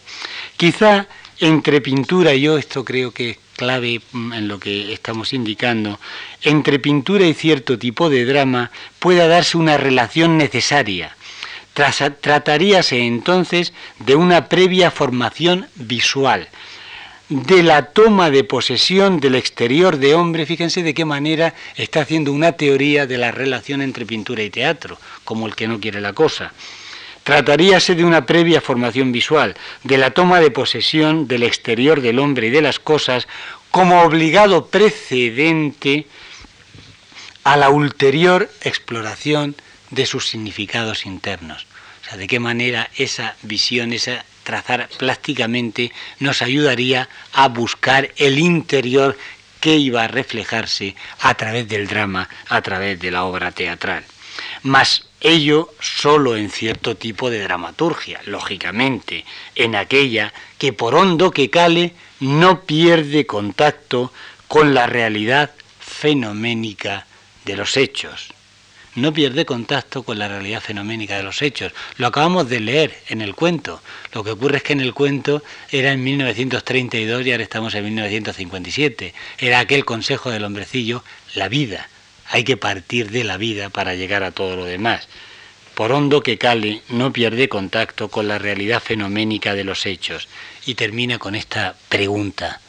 Quizá 0.57 1.07
entre 1.39 1.79
pintura, 1.79 2.33
yo 2.35 2.57
esto 2.57 2.83
creo 2.83 3.11
que 3.11 3.29
es 3.31 3.37
clave 3.55 4.01
mm, 4.11 4.33
en 4.33 4.47
lo 4.47 4.59
que 4.59 4.93
estamos 4.93 5.33
indicando, 5.33 5.99
entre 6.41 6.79
pintura 6.79 7.25
y 7.25 7.33
cierto 7.33 7.77
tipo 7.77 8.09
de 8.09 8.25
drama 8.25 8.71
pueda 8.99 9.27
darse 9.27 9.57
una 9.57 9.77
relación 9.77 10.37
necesaria. 10.37 11.15
Trataríase 11.73 12.99
entonces 13.05 13.73
de 13.99 14.15
una 14.15 14.49
previa 14.49 14.91
formación 14.91 15.67
visual, 15.75 16.49
de 17.29 17.61
la 17.61 17.85
toma 17.85 18.31
de 18.31 18.43
posesión 18.43 19.19
del 19.19 19.35
exterior 19.35 19.97
de 19.97 20.15
hombre, 20.15 20.47
fíjense 20.47 20.81
de 20.81 20.95
qué 20.95 21.05
manera 21.05 21.53
está 21.75 22.01
haciendo 22.01 22.33
una 22.33 22.53
teoría 22.53 23.05
de 23.05 23.19
la 23.19 23.31
relación 23.31 23.83
entre 23.83 24.07
pintura 24.07 24.41
y 24.41 24.49
teatro, 24.49 24.99
como 25.23 25.45
el 25.45 25.55
que 25.55 25.67
no 25.67 25.79
quiere 25.79 26.01
la 26.01 26.13
cosa. 26.13 26.51
Trataríase 27.23 27.93
de 27.93 28.03
una 28.03 28.25
previa 28.25 28.61
formación 28.61 29.11
visual, 29.11 29.55
de 29.83 29.97
la 29.99 30.09
toma 30.11 30.39
de 30.39 30.49
posesión 30.49 31.27
del 31.27 31.43
exterior 31.43 32.01
del 32.01 32.17
hombre 32.17 32.47
y 32.47 32.49
de 32.49 32.63
las 32.63 32.79
cosas 32.79 33.27
como 33.69 34.01
obligado 34.01 34.65
precedente 34.65 36.07
a 37.43 37.57
la 37.57 37.69
ulterior 37.69 38.49
exploración 38.61 39.55
de 39.91 40.07
sus 40.07 40.27
significados 40.27 41.05
internos. 41.05 41.67
O 42.01 42.09
sea, 42.09 42.17
de 42.17 42.27
qué 42.27 42.39
manera 42.39 42.89
esa 42.95 43.35
visión, 43.43 43.93
esa 43.93 44.25
trazar 44.49 44.89
plásticamente 44.97 45.91
nos 46.17 46.41
ayudaría 46.41 47.07
a 47.33 47.49
buscar 47.49 48.09
el 48.17 48.39
interior 48.39 49.15
que 49.59 49.75
iba 49.75 50.03
a 50.03 50.07
reflejarse 50.07 50.95
a 51.19 51.35
través 51.35 51.67
del 51.67 51.87
drama, 51.87 52.27
a 52.47 52.59
través 52.63 52.99
de 52.99 53.11
la 53.11 53.25
obra 53.25 53.51
teatral. 53.51 54.03
Mas 54.63 55.05
ello 55.21 55.69
solo 55.79 56.35
en 56.35 56.49
cierto 56.49 56.97
tipo 56.97 57.29
de 57.29 57.43
dramaturgia, 57.43 58.21
lógicamente, 58.25 59.23
en 59.53 59.75
aquella 59.75 60.33
que 60.57 60.73
por 60.73 60.95
hondo 60.95 61.29
que 61.29 61.51
cale 61.51 61.93
no 62.19 62.61
pierde 62.61 63.27
contacto 63.27 64.11
con 64.47 64.73
la 64.73 64.87
realidad 64.87 65.51
fenoménica 65.79 67.05
de 67.45 67.55
los 67.55 67.77
hechos 67.77 68.33
no 69.01 69.13
pierde 69.13 69.45
contacto 69.45 70.03
con 70.03 70.19
la 70.19 70.27
realidad 70.27 70.61
fenoménica 70.61 71.17
de 71.17 71.23
los 71.23 71.41
hechos. 71.41 71.73
Lo 71.97 72.07
acabamos 72.07 72.49
de 72.49 72.59
leer 72.59 72.95
en 73.07 73.21
el 73.21 73.35
cuento. 73.35 73.81
Lo 74.13 74.23
que 74.23 74.31
ocurre 74.31 74.57
es 74.57 74.63
que 74.63 74.73
en 74.73 74.81
el 74.81 74.93
cuento 74.93 75.43
era 75.71 75.91
en 75.91 76.03
1932 76.03 77.25
y 77.25 77.31
ahora 77.31 77.43
estamos 77.43 77.73
en 77.75 77.85
1957. 77.85 79.13
Era 79.37 79.59
aquel 79.59 79.85
consejo 79.85 80.31
del 80.31 80.43
hombrecillo, 80.43 81.03
la 81.35 81.49
vida. 81.49 81.89
Hay 82.29 82.43
que 82.43 82.57
partir 82.57 83.09
de 83.09 83.23
la 83.23 83.37
vida 83.37 83.69
para 83.69 83.95
llegar 83.95 84.23
a 84.23 84.31
todo 84.31 84.55
lo 84.55 84.65
demás. 84.65 85.07
por 85.75 85.93
hondo 85.93 86.21
que 86.21 86.37
cale, 86.37 86.81
no 86.89 87.13
pierde 87.13 87.47
contacto 87.47 88.09
con 88.09 88.27
la 88.27 88.37
realidad 88.37 88.81
fenoménica 88.81 89.53
de 89.55 89.63
los 89.63 89.85
hechos. 89.85 90.27
Y 90.65 90.75
termina 90.75 91.19
con 91.19 91.35
esta 91.35 91.75
pregunta. 91.87 92.59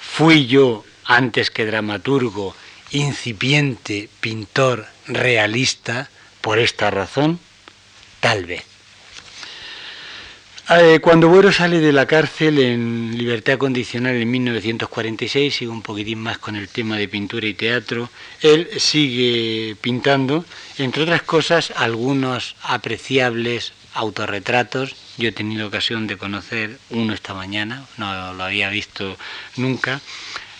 ¿Fui 0.00 0.46
yo, 0.46 0.84
antes 1.04 1.50
que 1.50 1.66
dramaturgo, 1.66 2.54
incipiente 2.92 4.08
pintor 4.20 4.86
realista 5.06 6.08
por 6.40 6.58
esta 6.58 6.90
razón? 6.90 7.38
Tal 8.20 8.44
vez. 8.44 8.64
Eh, 10.68 10.98
cuando 11.00 11.28
Buero 11.28 11.52
sale 11.52 11.78
de 11.78 11.92
la 11.92 12.06
cárcel 12.06 12.58
en 12.58 13.16
libertad 13.16 13.56
condicional 13.56 14.16
en 14.16 14.28
1946, 14.28 15.54
sigue 15.54 15.70
un 15.70 15.80
poquitín 15.80 16.18
más 16.18 16.38
con 16.38 16.56
el 16.56 16.68
tema 16.68 16.96
de 16.96 17.06
pintura 17.06 17.46
y 17.46 17.54
teatro, 17.54 18.10
él 18.40 18.68
sigue 18.76 19.76
pintando, 19.80 20.44
entre 20.78 21.04
otras 21.04 21.22
cosas, 21.22 21.72
algunos 21.76 22.56
apreciables 22.64 23.74
autorretratos. 23.94 24.96
Yo 25.18 25.28
he 25.28 25.32
tenido 25.32 25.68
ocasión 25.68 26.08
de 26.08 26.16
conocer 26.16 26.80
uno 26.90 27.14
esta 27.14 27.32
mañana, 27.32 27.86
no 27.96 28.34
lo 28.34 28.42
había 28.42 28.68
visto 28.68 29.16
nunca. 29.56 30.00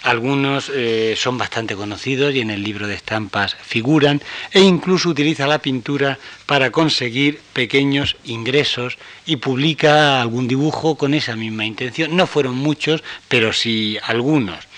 Algunos 0.06 0.70
eh, 0.72 1.14
son 1.16 1.36
bastante 1.36 1.74
conocidos 1.74 2.32
y 2.32 2.38
en 2.38 2.50
el 2.50 2.62
libro 2.62 2.86
de 2.86 2.94
estampas 2.94 3.56
figuran 3.60 4.22
e 4.52 4.60
incluso 4.60 5.08
utiliza 5.08 5.48
la 5.48 5.58
pintura 5.58 6.16
para 6.46 6.70
conseguir 6.70 7.40
pequeños 7.52 8.16
ingresos 8.22 8.98
y 9.26 9.38
publica 9.38 10.22
algún 10.22 10.46
dibujo 10.46 10.94
con 10.94 11.12
esa 11.12 11.34
misma 11.34 11.64
intención. 11.64 12.14
No 12.14 12.28
fueron 12.28 12.54
muchos, 12.54 13.02
pero 13.26 13.52
sí 13.52 13.98
algunos. 14.04 14.68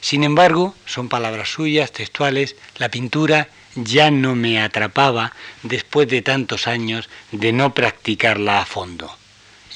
Sin 0.00 0.24
embargo, 0.24 0.74
son 0.86 1.08
palabras 1.08 1.50
suyas, 1.50 1.92
textuales, 1.92 2.56
la 2.78 2.88
pintura 2.88 3.50
ya 3.76 4.10
no 4.10 4.34
me 4.34 4.60
atrapaba 4.60 5.34
después 5.62 6.08
de 6.08 6.20
tantos 6.20 6.66
años 6.66 7.08
de 7.30 7.52
no 7.52 7.74
practicarla 7.74 8.62
a 8.62 8.66
fondo. 8.66 9.16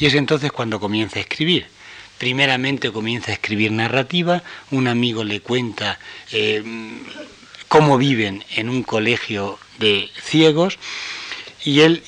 Y 0.01 0.07
es 0.07 0.15
entonces 0.15 0.51
cuando 0.51 0.81
comienza 0.81 1.21
a 1.21 1.23
escribir 1.23 1.69
Primeramente 2.19 2.91
comienza 2.91 3.31
a 3.31 3.35
escribir 3.35 3.73
narrativa, 3.73 4.43
un 4.71 4.89
amigo 4.89 5.25
le 5.25 5.41
cuenta 5.41 5.99
eh, 6.33 6.63
cómo 7.69 7.99
viven 7.99 8.45
en 8.57 8.69
un 8.69 8.83
colegio 8.83 9.59
de 9.79 10.11
ciegos 10.21 10.79
y 11.65 11.81
él 11.81 12.03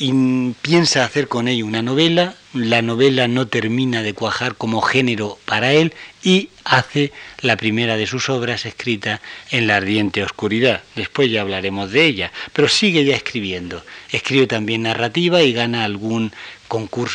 piensa 0.62 1.04
hacer 1.04 1.28
con 1.28 1.48
ello 1.48 1.66
una 1.66 1.82
novela, 1.82 2.34
la 2.54 2.82
novela 2.82 3.28
no 3.28 3.46
termina 3.46 4.02
de 4.02 4.14
cuajar 4.14 4.54
como 4.54 4.80
género 4.80 5.38
para 5.44 5.72
él 5.72 5.92
y 6.22 6.48
hace 6.64 7.12
la 7.40 7.56
primera 7.56 7.96
de 7.96 8.06
sus 8.06 8.28
obras 8.28 8.64
escrita 8.64 9.20
en 9.50 9.66
la 9.66 9.76
ardiente 9.76 10.22
oscuridad. 10.22 10.82
Después 10.96 11.30
ya 11.30 11.42
hablaremos 11.42 11.90
de 11.90 12.06
ella, 12.06 12.32
pero 12.52 12.68
sigue 12.68 13.04
ya 13.04 13.16
escribiendo. 13.16 13.84
Escribe 14.10 14.46
también 14.46 14.82
narrativa 14.82 15.42
y 15.42 15.52
gana 15.52 15.84
algún 15.84 16.32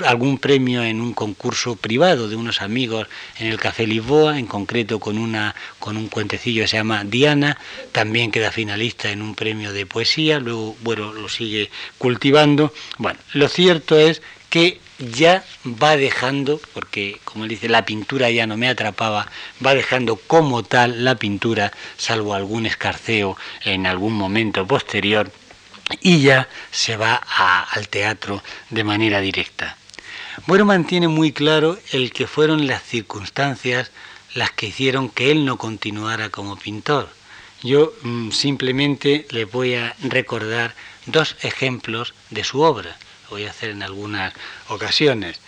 algún 0.05 0.37
premio 0.37 0.83
en 0.83 1.01
un 1.01 1.13
concurso 1.13 1.75
privado 1.75 2.27
de 2.27 2.35
unos 2.35 2.61
amigos 2.61 3.07
en 3.39 3.47
el 3.47 3.59
Café 3.59 3.87
Lisboa, 3.87 4.37
en 4.37 4.47
concreto 4.47 4.99
con 4.99 5.17
una 5.17 5.55
con 5.79 5.97
un 5.97 6.09
cuentecillo 6.09 6.63
que 6.63 6.67
se 6.67 6.77
llama 6.77 7.03
Diana, 7.03 7.57
también 7.91 8.31
queda 8.31 8.51
finalista 8.51 9.11
en 9.11 9.21
un 9.21 9.35
premio 9.35 9.71
de 9.71 9.85
poesía, 9.85 10.39
luego 10.39 10.75
bueno, 10.81 11.13
lo 11.13 11.29
sigue 11.29 11.69
cultivando. 11.97 12.73
Bueno, 12.97 13.19
lo 13.33 13.47
cierto 13.47 13.97
es 13.97 14.21
que 14.49 14.79
ya 14.99 15.43
va 15.65 15.97
dejando, 15.97 16.61
porque 16.73 17.19
como 17.23 17.43
él 17.43 17.49
dice, 17.49 17.67
la 17.67 17.85
pintura 17.85 18.29
ya 18.31 18.47
no 18.47 18.57
me 18.57 18.69
atrapaba, 18.69 19.27
va 19.65 19.75
dejando 19.75 20.15
como 20.15 20.63
tal 20.63 21.03
la 21.03 21.15
pintura, 21.15 21.71
salvo 21.97 22.33
algún 22.33 22.65
escarceo 22.65 23.37
en 23.63 23.85
algún 23.85 24.13
momento 24.13 24.65
posterior, 24.65 25.31
y 26.01 26.21
ya 26.21 26.47
se 26.71 26.97
va 26.97 27.15
al 27.15 27.87
teatro 27.87 28.43
de 28.69 28.83
manera 28.83 29.21
directa. 29.21 29.77
Bueno 30.47 30.65
mantiene 30.65 31.07
muy 31.07 31.31
claro 31.31 31.77
el 31.91 32.11
que 32.11 32.27
fueron 32.27 32.67
las 32.67 32.83
circunstancias 32.83 33.91
las 34.33 34.51
que 34.51 34.67
hicieron 34.67 35.09
que 35.09 35.31
él 35.31 35.45
no 35.45 35.57
continuara 35.57 36.29
como 36.29 36.57
pintor. 36.57 37.09
Yo 37.63 37.93
mm, 38.01 38.31
simplemente 38.31 39.25
le 39.31 39.45
voy 39.45 39.75
a 39.75 39.95
recordar 40.01 40.75
dos 41.05 41.37
ejemplos 41.41 42.13
de 42.29 42.43
su 42.43 42.61
obra. 42.61 42.97
Lo 43.23 43.31
voy 43.31 43.45
a 43.45 43.49
hacer 43.51 43.69
en 43.69 43.81
algunas 43.81 44.33
ocasiones 44.67 45.39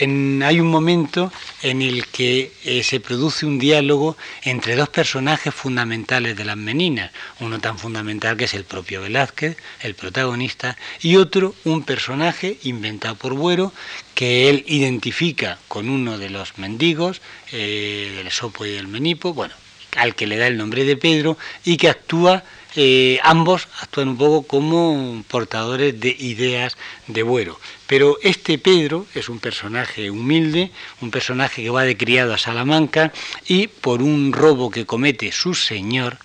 hay 0.00 0.60
un 0.60 0.68
momento 0.68 1.32
en 1.62 1.82
el 1.82 2.06
que 2.06 2.52
eh, 2.64 2.82
se 2.84 3.00
produce 3.00 3.46
un 3.46 3.58
diálogo 3.58 4.16
entre 4.42 4.76
dos 4.76 4.88
personajes 4.88 5.52
fundamentales 5.52 6.36
de 6.36 6.44
las 6.44 6.56
meninas, 6.56 7.10
uno 7.40 7.58
tan 7.58 7.78
fundamental 7.78 8.36
que 8.36 8.44
es 8.44 8.54
el 8.54 8.64
propio 8.64 9.02
Velázquez, 9.02 9.56
el 9.80 9.94
protagonista, 9.94 10.76
y 11.00 11.16
otro, 11.16 11.54
un 11.64 11.82
personaje 11.82 12.58
inventado 12.62 13.16
por 13.16 13.34
Buero, 13.34 13.72
que 14.14 14.48
él 14.48 14.64
identifica 14.68 15.58
con 15.66 15.88
uno 15.88 16.16
de 16.16 16.30
los 16.30 16.58
mendigos, 16.58 17.20
eh, 17.50 18.12
del 18.16 18.30
Sopo 18.30 18.66
y 18.66 18.70
del 18.70 18.86
Menipo, 18.86 19.34
bueno, 19.34 19.54
al 19.96 20.14
que 20.14 20.26
le 20.26 20.36
da 20.36 20.46
el 20.46 20.56
nombre 20.56 20.84
de 20.84 20.96
Pedro, 20.96 21.36
y 21.64 21.76
que 21.76 21.88
actúa 21.88 22.44
eh, 22.76 23.18
ambos 23.24 23.66
actúan 23.80 24.08
un 24.10 24.18
poco 24.18 24.46
como 24.46 25.24
portadores 25.26 25.98
de 25.98 26.14
ideas 26.16 26.76
de 27.06 27.22
Buero. 27.22 27.58
Pero 27.88 28.18
este 28.22 28.58
Pedro 28.58 29.06
es 29.14 29.28
un 29.28 29.40
personaje 29.40 30.10
humilde, 30.10 30.70
un 31.00 31.10
personaje 31.10 31.62
que 31.62 31.70
va 31.70 31.82
de 31.82 31.96
criado 31.96 32.34
a 32.34 32.38
Salamanca 32.38 33.12
y 33.46 33.66
por 33.66 34.02
un 34.02 34.32
robo 34.32 34.70
que 34.70 34.86
comete 34.86 35.32
su 35.32 35.54
señor 35.54 36.18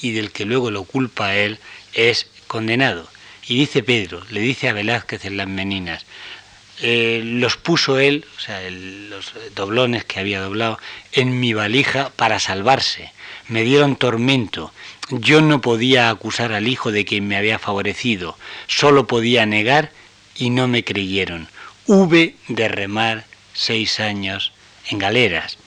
y 0.00 0.12
del 0.12 0.30
que 0.30 0.46
luego 0.46 0.70
lo 0.70 0.84
culpa 0.84 1.26
a 1.26 1.36
él, 1.36 1.58
es 1.92 2.28
condenado. 2.46 3.08
Y 3.46 3.58
dice 3.58 3.82
Pedro, 3.82 4.24
le 4.30 4.40
dice 4.40 4.68
a 4.68 4.72
Velázquez 4.72 5.24
en 5.24 5.36
las 5.36 5.48
Meninas, 5.48 6.06
eh, 6.80 7.20
los 7.24 7.56
puso 7.56 7.98
él, 7.98 8.24
o 8.38 8.40
sea, 8.40 8.62
los 8.70 9.34
doblones 9.54 10.04
que 10.04 10.20
había 10.20 10.40
doblado, 10.40 10.78
en 11.12 11.40
mi 11.40 11.52
valija 11.52 12.10
para 12.16 12.38
salvarse. 12.38 13.12
Me 13.48 13.64
dieron 13.64 13.96
tormento 13.96 14.72
yo 15.10 15.40
no 15.40 15.60
podía 15.60 16.08
acusar 16.08 16.52
al 16.52 16.68
hijo 16.68 16.92
de 16.92 17.04
quien 17.04 17.26
me 17.26 17.36
había 17.36 17.58
favorecido, 17.58 18.38
solo 18.68 19.06
podía 19.06 19.44
negar 19.44 19.90
y 20.36 20.50
no 20.50 20.68
me 20.68 20.84
creyeron. 20.84 21.48
Hube 21.86 22.36
de 22.48 22.68
remar 22.68 23.24
seis 23.52 24.00
años 24.00 24.52
en 24.88 24.98
galeras. 24.98 25.58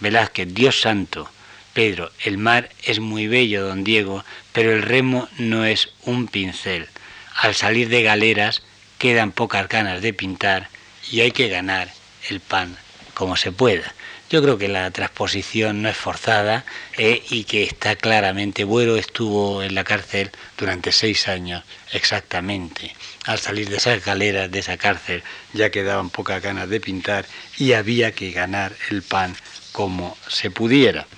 Velázquez, 0.00 0.52
Dios 0.52 0.80
santo. 0.80 1.30
Pedro, 1.72 2.10
el 2.24 2.36
mar 2.36 2.70
es 2.84 2.98
muy 2.98 3.28
bello, 3.28 3.66
don 3.66 3.84
Diego, 3.84 4.24
pero 4.52 4.72
el 4.72 4.82
remo 4.82 5.28
no 5.38 5.64
es 5.64 5.90
un 6.04 6.26
pincel. 6.26 6.88
Al 7.36 7.54
salir 7.54 7.88
de 7.88 8.02
galeras 8.02 8.62
quedan 8.98 9.32
pocas 9.32 9.68
ganas 9.68 10.02
de 10.02 10.12
pintar 10.12 10.68
y 11.10 11.20
hay 11.20 11.30
que 11.30 11.48
ganar 11.48 11.88
el 12.28 12.40
pan 12.40 12.76
como 13.14 13.36
se 13.36 13.52
pueda. 13.52 13.94
Yo 14.30 14.40
creo 14.42 14.58
que 14.58 14.68
la 14.68 14.88
transposición 14.92 15.82
no 15.82 15.88
es 15.88 15.96
forzada 15.96 16.64
eh, 16.96 17.20
y 17.30 17.42
que 17.42 17.64
está 17.64 17.96
claramente. 17.96 18.62
Buero 18.62 18.96
estuvo 18.96 19.60
en 19.60 19.74
la 19.74 19.82
cárcel 19.82 20.30
durante 20.56 20.92
seis 20.92 21.26
años 21.26 21.64
exactamente. 21.92 22.94
Al 23.26 23.40
salir 23.40 23.68
de 23.68 23.78
esas 23.78 24.04
galeras, 24.04 24.48
de 24.48 24.60
esa 24.60 24.76
cárcel, 24.76 25.24
ya 25.52 25.70
quedaban 25.70 26.10
pocas 26.10 26.40
ganas 26.40 26.68
de 26.68 26.80
pintar 26.80 27.26
y 27.58 27.72
había 27.72 28.12
que 28.12 28.30
ganar 28.30 28.72
el 28.90 29.02
pan 29.02 29.34
como 29.72 30.16
se 30.28 30.52
pudiera. 30.52 31.08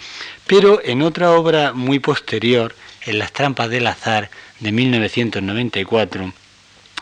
Pero 0.47 0.81
en 0.83 1.03
otra 1.03 1.33
obra 1.33 1.75
muy 1.75 1.99
posterior, 1.99 2.75
en 3.05 3.19
Las 3.19 3.33
trampas 3.33 3.69
del 3.69 3.89
azar 3.89 4.31
de 4.61 4.73
1994, 4.73 6.33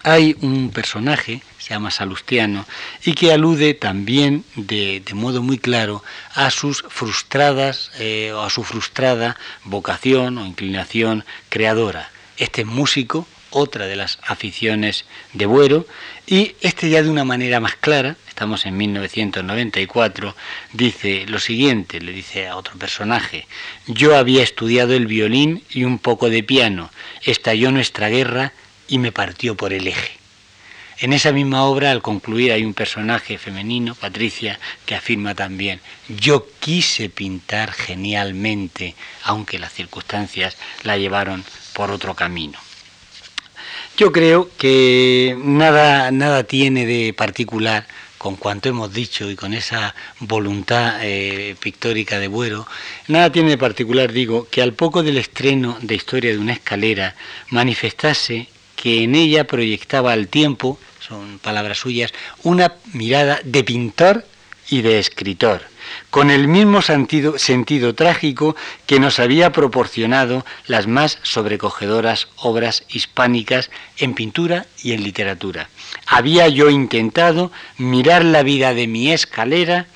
hay 0.03 0.37
un 0.41 0.71
personaje, 0.71 1.43
se 1.59 1.75
llama 1.75 1.91
Salustiano, 1.91 2.67
y 3.05 3.15
que 3.15 3.33
alude 3.33 3.75
también 3.75 4.45
de, 4.57 5.03
modo 5.15 5.43
muy 5.43 5.59
claro 5.59 6.03
a 6.35 6.51
sus 6.51 6.83
frustradas 6.89 7.91
eh, 7.99 8.33
o 8.33 8.43
a 8.43 8.51
su 8.51 8.65
frustrada 8.65 9.37
vocación 9.65 10.39
o 10.39 10.47
inclinación 10.47 11.25
creadora. 11.49 12.11
Este 12.39 12.65
músico, 12.65 13.27
otra 13.51 13.87
de 13.87 13.97
las 13.97 14.19
aficiones 14.23 15.05
de 15.35 15.47
Buero, 15.47 15.87
y 16.27 16.55
este 16.61 16.89
ya 16.89 17.03
de 17.03 17.11
una 17.11 17.25
manera 17.25 17.61
más 17.61 17.75
clara, 17.75 18.17
estamos 18.29 18.65
en 18.65 18.79
1994, 18.79 20.35
dice 20.73 21.27
lo 21.27 21.39
siguiente, 21.41 22.01
le 22.01 22.13
dice 22.13 22.49
a 22.49 22.57
otro 22.57 22.79
personaje, 22.79 23.47
yo 23.87 24.17
había 24.17 24.43
estudiado 24.43 24.95
el 24.95 25.07
violín 25.07 25.63
y 25.69 25.85
un 25.85 25.99
poco 25.99 26.31
de 26.31 26.43
piano, 26.43 26.91
estalló 27.23 27.71
nuestra 27.71 28.09
guerra 28.09 28.55
y 28.91 28.99
me 28.99 29.13
partió 29.13 29.57
por 29.57 29.73
el 29.73 29.87
eje. 29.87 30.21
En 30.99 31.15
esa 31.15 31.33
misma 31.33 31.65
obra, 31.65 31.93
al 31.93 32.03
concluir, 32.03 32.53
hay 32.53 32.63
un 32.63 32.75
personaje 32.75 33.39
femenino, 33.39 33.95
Patricia, 33.95 34.61
que 34.85 34.95
afirma 34.95 35.35
también, 35.35 35.81
yo 36.09 36.47
quise 36.59 37.09
pintar 37.09 37.73
genialmente, 37.73 38.95
aunque 39.23 39.59
las 39.59 39.73
circunstancias 39.73 40.59
la 40.83 40.99
llevaron 40.99 41.43
por 41.73 41.91
otro 41.91 42.15
camino. 42.15 42.59
Yo 43.97 44.13
creo 44.13 44.51
que 44.59 45.35
nada, 45.43 46.11
nada 46.11 46.45
tiene 46.45 46.85
de 46.85 47.15
particular 47.15 47.87
con 48.19 48.37
cuanto 48.37 48.69
hemos 48.69 48.93
dicho 48.93 49.31
y 49.31 49.37
con 49.37 49.55
esa 49.55 49.95
voluntad 50.19 50.99
eh, 51.01 51.57
pictórica 51.59 52.19
de 52.19 52.29
Buero, 52.29 52.67
nada 53.09 53.33
tiene 53.33 53.49
de 53.49 53.57
particular, 53.57 54.13
digo, 54.13 54.47
que 54.51 54.61
al 54.61 54.75
poco 54.75 55.03
del 55.03 55.17
estreno 55.17 55.79
de 55.81 55.95
Historia 55.95 56.31
de 56.31 56.39
una 56.39 56.53
escalera 56.53 57.15
manifestase 57.49 58.49
que 58.81 59.03
en 59.03 59.15
ella 59.15 59.45
proyectaba 59.45 60.13
al 60.13 60.29
tiempo, 60.29 60.79
son 61.07 61.39
palabras 61.39 61.77
suyas, 61.77 62.15
una 62.45 62.73
mirada 62.95 63.39
de 63.45 63.63
pintor 63.63 64.25
y 64.71 64.81
de 64.81 64.99
escritor, 64.99 65.61
con 66.09 66.31
el 66.31 66.49
mismo 66.49 66.81
sentido, 66.81 67.95
trágico 67.95 68.57
que 68.87 68.99
nos 68.99 69.19
había 69.19 69.53
proporcionado 69.53 70.47
las 70.67 70.87
más 70.87 71.19
sobrecogedoras 71.23 72.29
obras 72.37 72.85
hispánicas 72.89 73.71
en 73.99 74.15
pintura 74.15 74.65
y 74.83 74.93
en 74.93 75.05
literatura. 75.05 75.69
Había 76.07 76.49
yo 76.49 76.71
intentado 76.71 77.53
mirar 77.77 78.25
la 78.25 78.43
vida 78.43 78.73
de 78.73 78.87
mi 78.87 79.13
escalera 79.13 79.89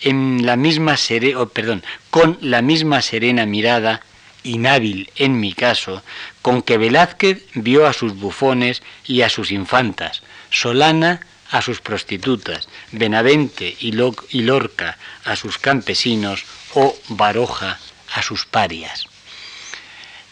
en 0.00 0.46
la 0.46 0.56
misma 0.56 0.96
oh, 1.36 1.46
perdón, 1.48 1.82
con 2.08 2.38
la 2.40 2.62
misma 2.62 3.02
serena 3.02 3.44
mirada 3.44 4.00
inhábil 4.42 5.10
en 5.16 5.40
mi 5.40 5.52
caso, 5.52 6.02
con 6.42 6.62
que 6.62 6.78
Velázquez 6.78 7.44
vio 7.54 7.86
a 7.86 7.92
sus 7.92 8.14
bufones 8.14 8.82
y 9.06 9.22
a 9.22 9.28
sus 9.28 9.50
infantas, 9.50 10.22
Solana 10.50 11.20
a 11.50 11.62
sus 11.62 11.80
prostitutas, 11.80 12.68
Benavente 12.92 13.76
y, 13.80 13.92
Lorca 13.92 14.98
a 15.24 15.36
sus 15.36 15.58
campesinos 15.58 16.44
o 16.74 16.96
Baroja 17.08 17.78
a 18.14 18.22
sus 18.22 18.46
parias. 18.46 19.06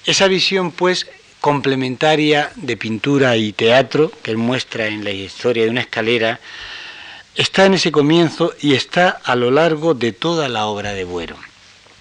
Esa 0.06 0.28
visión, 0.28 0.70
pues, 0.72 1.06
complementaria 1.40 2.50
de 2.56 2.76
pintura 2.76 3.36
y 3.36 3.52
teatro, 3.52 4.12
que 4.22 4.30
él 4.30 4.38
muestra 4.38 4.86
en 4.86 5.04
la 5.04 5.10
historia 5.10 5.64
de 5.64 5.70
una 5.70 5.82
escalera, 5.82 6.40
está 7.34 7.66
en 7.66 7.74
ese 7.74 7.92
comienzo 7.92 8.54
y 8.60 8.74
está 8.74 9.20
a 9.22 9.36
lo 9.36 9.50
largo 9.50 9.94
de 9.94 10.12
toda 10.12 10.48
la 10.48 10.66
obra 10.66 10.92
de 10.92 11.04
Buero. 11.04 11.36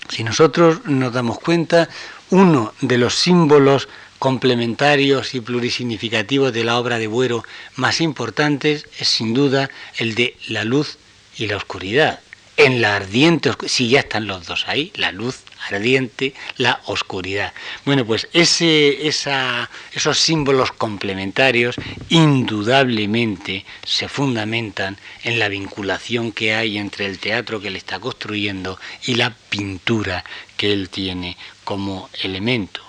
Si 0.09 0.23
nosotros 0.23 0.85
nos 0.85 1.13
damos 1.13 1.39
cuenta, 1.39 1.89
uno 2.29 2.73
de 2.81 2.97
los 2.97 3.15
símbolos 3.15 3.87
complementarios 4.19 5.35
y 5.35 5.41
plurisignificativos 5.41 6.53
de 6.53 6.63
la 6.63 6.77
obra 6.77 6.97
de 6.97 7.07
Buero 7.07 7.43
más 7.75 8.01
importantes 8.01 8.87
es 8.99 9.07
sin 9.07 9.33
duda 9.33 9.69
el 9.97 10.15
de 10.15 10.35
la 10.47 10.63
luz 10.63 10.97
y 11.37 11.47
la 11.47 11.57
oscuridad. 11.57 12.19
En 12.55 12.81
la 12.81 12.95
ardiente, 12.95 13.51
si 13.67 13.89
ya 13.89 13.99
están 13.99 14.25
los 14.25 14.47
dos 14.47 14.65
ahí, 14.67 14.91
la 14.95 15.11
luz 15.11 15.41
ardiente, 15.67 16.33
la 16.57 16.81
oscuridad. 16.85 17.53
Bueno, 17.85 18.05
pues 18.05 18.27
ese, 18.33 19.07
esos 19.07 20.17
símbolos 20.17 20.71
complementarios 20.71 21.75
indudablemente 22.09 23.65
se 23.85 24.07
fundamentan 24.07 24.97
en 25.23 25.39
la 25.39 25.49
vinculación 25.49 26.31
que 26.31 26.55
hay 26.55 26.77
entre 26.77 27.05
el 27.05 27.19
teatro 27.19 27.59
que 27.59 27.67
él 27.67 27.75
está 27.75 27.99
construyendo 27.99 28.79
y 29.05 29.15
la 29.15 29.33
pintura 29.49 30.23
que 30.55 30.73
él 30.73 30.89
tiene 30.89 31.37
como 31.63 32.09
elemento. 32.21 32.81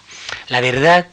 La 0.48 0.60
verdad 0.60 1.08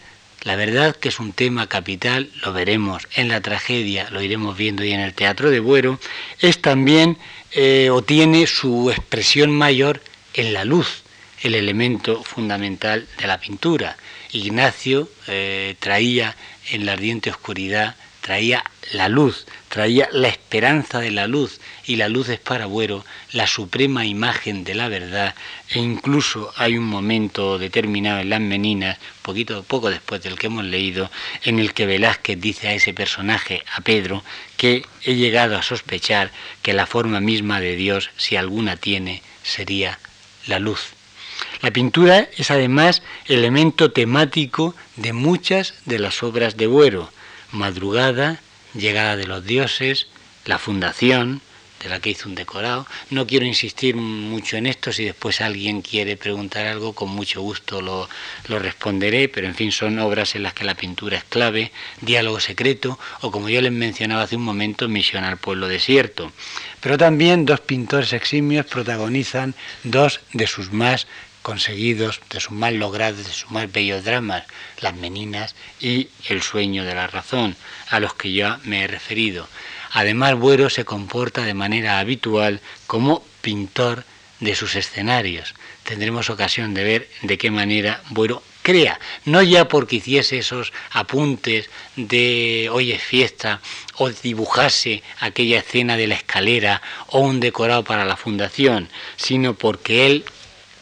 la 0.45 0.55
verdad 0.55 0.95
que 0.95 1.09
es 1.09 1.19
un 1.19 1.33
tema 1.33 1.67
capital, 1.67 2.29
lo 2.43 2.53
veremos 2.53 3.07
en 3.15 3.29
la 3.29 3.41
tragedia, 3.41 4.07
lo 4.11 4.21
iremos 4.21 4.55
viendo 4.55 4.83
y 4.83 4.91
en 4.91 4.99
el 4.99 5.15
teatro 5.15 5.49
de 5.49 5.59
Buero, 5.59 5.99
es 6.39 6.61
también 6.61 7.17
eh, 7.51 7.89
o 7.91 8.03
tiene 8.03 8.45
su 8.45 8.91
expresión 8.91 9.49
mayor 9.49 10.01
en 10.35 10.53
la 10.53 10.63
luz, 10.63 11.01
el 11.45 11.53
elemento 11.53 12.23
fundamental 12.23 13.07
de 13.19 13.27
la 13.27 13.39
pintura. 13.39 13.97
Ignacio 14.31 15.07
eh, 15.27 15.75
traía 15.79 16.35
en 16.71 16.87
la 16.87 16.93
ardiente 16.93 17.29
oscuridad, 17.29 17.95
traía 18.21 18.63
la 18.93 19.09
luz, 19.09 19.45
traía 19.69 20.09
la 20.11 20.27
esperanza 20.27 20.99
de 20.99 21.11
la 21.11 21.27
luz, 21.27 21.61
y 21.85 21.97
la 21.97 22.09
luz 22.09 22.29
es 22.29 22.39
para 22.39 22.65
Buero 22.65 23.05
la 23.31 23.45
suprema 23.45 24.07
imagen 24.07 24.63
de 24.63 24.73
la 24.73 24.89
verdad, 24.89 25.35
e 25.69 25.77
incluso 25.77 26.51
hay 26.57 26.79
un 26.79 26.85
momento 26.85 27.59
determinado 27.59 28.21
en 28.21 28.31
las 28.31 28.41
meninas, 28.41 28.97
poquito 29.21 29.61
poco 29.61 29.91
después 29.91 30.23
del 30.23 30.39
que 30.39 30.47
hemos 30.47 30.65
leído, 30.65 31.11
en 31.43 31.59
el 31.59 31.75
que 31.75 31.85
Velázquez 31.85 32.41
dice 32.41 32.69
a 32.69 32.73
ese 32.73 32.95
personaje, 32.95 33.63
a 33.75 33.81
Pedro, 33.81 34.23
que 34.57 34.83
he 35.03 35.13
llegado 35.13 35.55
a 35.55 35.61
sospechar 35.61 36.31
que 36.63 36.73
la 36.73 36.87
forma 36.87 37.19
misma 37.19 37.59
de 37.59 37.75
Dios, 37.75 38.09
si 38.17 38.35
alguna 38.35 38.77
tiene, 38.77 39.21
sería 39.43 39.99
la 40.47 40.57
luz. 40.57 40.94
La 41.61 41.71
pintura 41.71 42.27
es 42.37 42.51
además 42.51 43.01
elemento 43.27 43.91
temático 43.91 44.75
de 44.95 45.13
muchas 45.13 45.73
de 45.85 45.99
las 45.99 46.23
obras 46.23 46.57
de 46.57 46.67
Buero, 46.67 47.09
Madrugada, 47.51 48.41
Llegada 48.73 49.15
de 49.15 49.25
los 49.25 49.45
Dioses, 49.45 50.07
La 50.45 50.59
Fundación, 50.59 51.41
de 51.81 51.89
la 51.89 51.99
que 51.99 52.09
hizo 52.09 52.27
un 52.27 52.35
decorado. 52.35 52.87
No 53.09 53.27
quiero 53.27 53.45
insistir 53.45 53.95
mucho 53.95 54.57
en 54.57 54.65
esto, 54.65 54.91
si 54.91 55.05
después 55.05 55.39
alguien 55.41 55.81
quiere 55.81 56.17
preguntar 56.17 56.65
algo, 56.65 56.93
con 56.93 57.09
mucho 57.09 57.41
gusto 57.41 57.81
lo, 57.81 58.09
lo, 58.47 58.59
responderé, 58.59 59.29
pero 59.29 59.47
en 59.47 59.55
fin, 59.55 59.71
son 59.71 59.99
obras 59.99 60.35
en 60.35 60.43
las 60.43 60.53
que 60.53 60.63
la 60.63 60.75
pintura 60.75 61.17
es 61.17 61.23
clave, 61.23 61.71
diálogo 62.01 62.39
secreto, 62.39 62.99
o 63.21 63.31
como 63.31 63.49
yo 63.49 63.61
les 63.61 63.71
mencionaba 63.71 64.23
hace 64.23 64.35
un 64.35 64.43
momento, 64.43 64.87
misión 64.87 65.23
al 65.23 65.37
pueblo 65.37 65.67
desierto. 65.67 66.31
Pero 66.81 66.97
también 66.97 67.45
dos 67.45 67.61
pintores 67.61 68.13
eximios 68.13 68.65
protagonizan 68.65 69.53
dos 69.83 70.21
de 70.33 70.47
sus 70.47 70.71
más 70.71 71.07
conseguidos, 71.45 72.21
de 72.31 72.39
sus 72.39 72.53
más 72.53 72.73
logrados, 72.73 73.19
de 73.23 73.31
sus 73.31 73.51
más 73.51 73.71
bellos 73.71 74.03
dramas, 74.03 74.45
Las 74.81 74.95
Meninas 74.95 75.53
y 75.79 76.09
El 76.27 76.41
sueño 76.41 76.83
de 76.83 76.95
la 76.95 77.05
razón, 77.05 77.55
a 77.91 77.99
los 77.99 78.15
que 78.15 78.33
ya 78.33 78.59
me 78.63 78.83
he 78.83 78.87
referido. 78.87 79.47
Además, 79.91 80.33
Buero 80.33 80.71
se 80.71 80.85
comporta 80.85 81.43
de 81.43 81.53
manera 81.53 81.99
habitual 81.99 82.61
como 82.87 83.23
pintor 83.41 84.05
de 84.39 84.55
sus 84.55 84.75
escenarios. 84.75 85.53
Tendremos 85.83 86.31
ocasión 86.31 86.73
de 86.73 86.83
ver 86.83 87.09
de 87.21 87.37
qué 87.37 87.51
manera 87.51 88.01
Buero 88.09 88.41
crea, 88.63 88.99
no 89.25 89.43
ya 89.43 89.67
porque 89.67 89.97
hiciese 89.97 90.39
esos 90.39 90.73
apuntes 90.89 91.69
de 91.95 92.69
hoy 92.71 92.91
es 92.91 93.03
fiesta 93.03 93.61
o 93.97 94.09
dibujase 94.09 95.03
aquella 95.19 95.59
escena 95.59 95.95
de 95.95 96.07
la 96.07 96.15
escalera 96.15 96.81
o 97.09 97.19
un 97.19 97.39
decorado 97.39 97.83
para 97.83 98.03
la 98.03 98.17
fundación, 98.17 98.89
sino 99.15 99.53
porque 99.53 100.07
él 100.07 100.25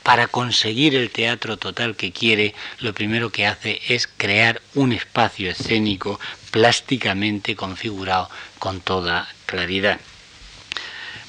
para 0.03 0.27
conseguir 0.27 0.95
el 0.95 1.09
teatro 1.09 1.57
total 1.57 1.95
que 1.95 2.11
quiere, 2.11 2.53
lo 2.79 2.93
primero 2.93 3.31
que 3.31 3.47
hace 3.47 3.81
es 3.87 4.07
crear 4.07 4.61
un 4.75 4.91
espacio 4.91 5.49
escénico 5.49 6.19
plásticamente 6.51 7.55
configurado 7.55 8.29
con 8.59 8.81
toda 8.81 9.27
claridad. 9.45 9.99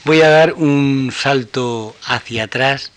Voy 0.05 0.21
a 0.21 0.29
dar 0.29 0.53
un 0.53 1.13
salto 1.17 1.97
hacia 2.05 2.45
atrás 2.45 2.93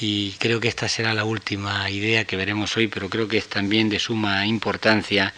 y 0.00 0.32
creo 0.38 0.60
que 0.60 0.68
esta 0.68 0.88
será 0.88 1.12
la 1.14 1.24
última 1.24 1.90
idea 1.90 2.24
que 2.24 2.36
veremos 2.36 2.76
hoy, 2.76 2.86
pero 2.86 3.08
creo 3.08 3.26
que 3.26 3.38
es 3.38 3.48
también 3.48 3.88
de 3.88 3.98
suma 3.98 4.46
importancia 4.46 5.34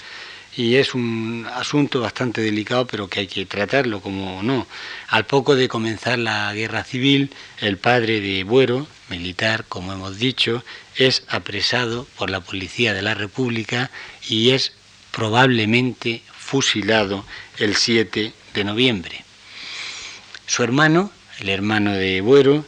y 0.56 0.76
es 0.76 0.94
un 0.94 1.46
asunto 1.52 2.00
bastante 2.00 2.40
delicado, 2.40 2.86
pero 2.86 3.08
que 3.08 3.20
hay 3.20 3.26
que 3.26 3.46
tratarlo 3.46 4.00
como 4.00 4.42
no. 4.42 4.66
Al 5.08 5.26
poco 5.26 5.56
de 5.56 5.68
comenzar 5.68 6.18
la 6.18 6.52
guerra 6.54 6.84
civil, 6.84 7.30
el 7.60 7.76
padre 7.78 8.20
de 8.20 8.44
Buero, 8.44 8.86
militar, 9.08 9.64
como 9.68 9.92
hemos 9.92 10.18
dicho, 10.18 10.64
es 10.96 11.24
apresado 11.28 12.06
por 12.16 12.30
la 12.30 12.40
policía 12.40 12.94
de 12.94 13.02
la 13.02 13.14
República 13.14 13.90
y 14.28 14.50
es 14.50 14.72
probablemente 15.10 16.22
fusilado 16.36 17.24
el 17.58 17.74
7 17.74 18.32
de 18.54 18.64
noviembre. 18.64 19.24
Su 20.46 20.62
hermano, 20.62 21.10
el 21.40 21.48
hermano 21.48 21.92
de 21.92 22.20
Buero, 22.20 22.64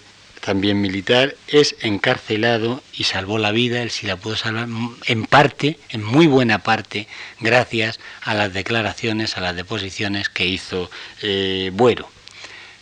también 0.47 0.81
militar, 0.81 1.35
es 1.49 1.75
encarcelado 1.81 2.81
y 2.97 3.03
salvó 3.03 3.37
la 3.37 3.51
vida, 3.51 3.83
él 3.83 3.91
sí 3.91 4.07
la 4.07 4.17
pudo 4.17 4.37
salvar 4.37 4.69
en 5.07 5.27
parte, 5.27 5.77
en 5.89 6.05
muy 6.05 6.29
buena 6.29 6.61
parte, 6.61 7.09
gracias 7.41 7.99
a 8.23 8.33
las 8.33 8.53
declaraciones, 8.53 9.37
a 9.37 9.41
las 9.41 9.57
deposiciones 9.57 10.29
que 10.29 10.47
hizo 10.47 10.89
eh, 11.21 11.73
Buero. 11.75 12.09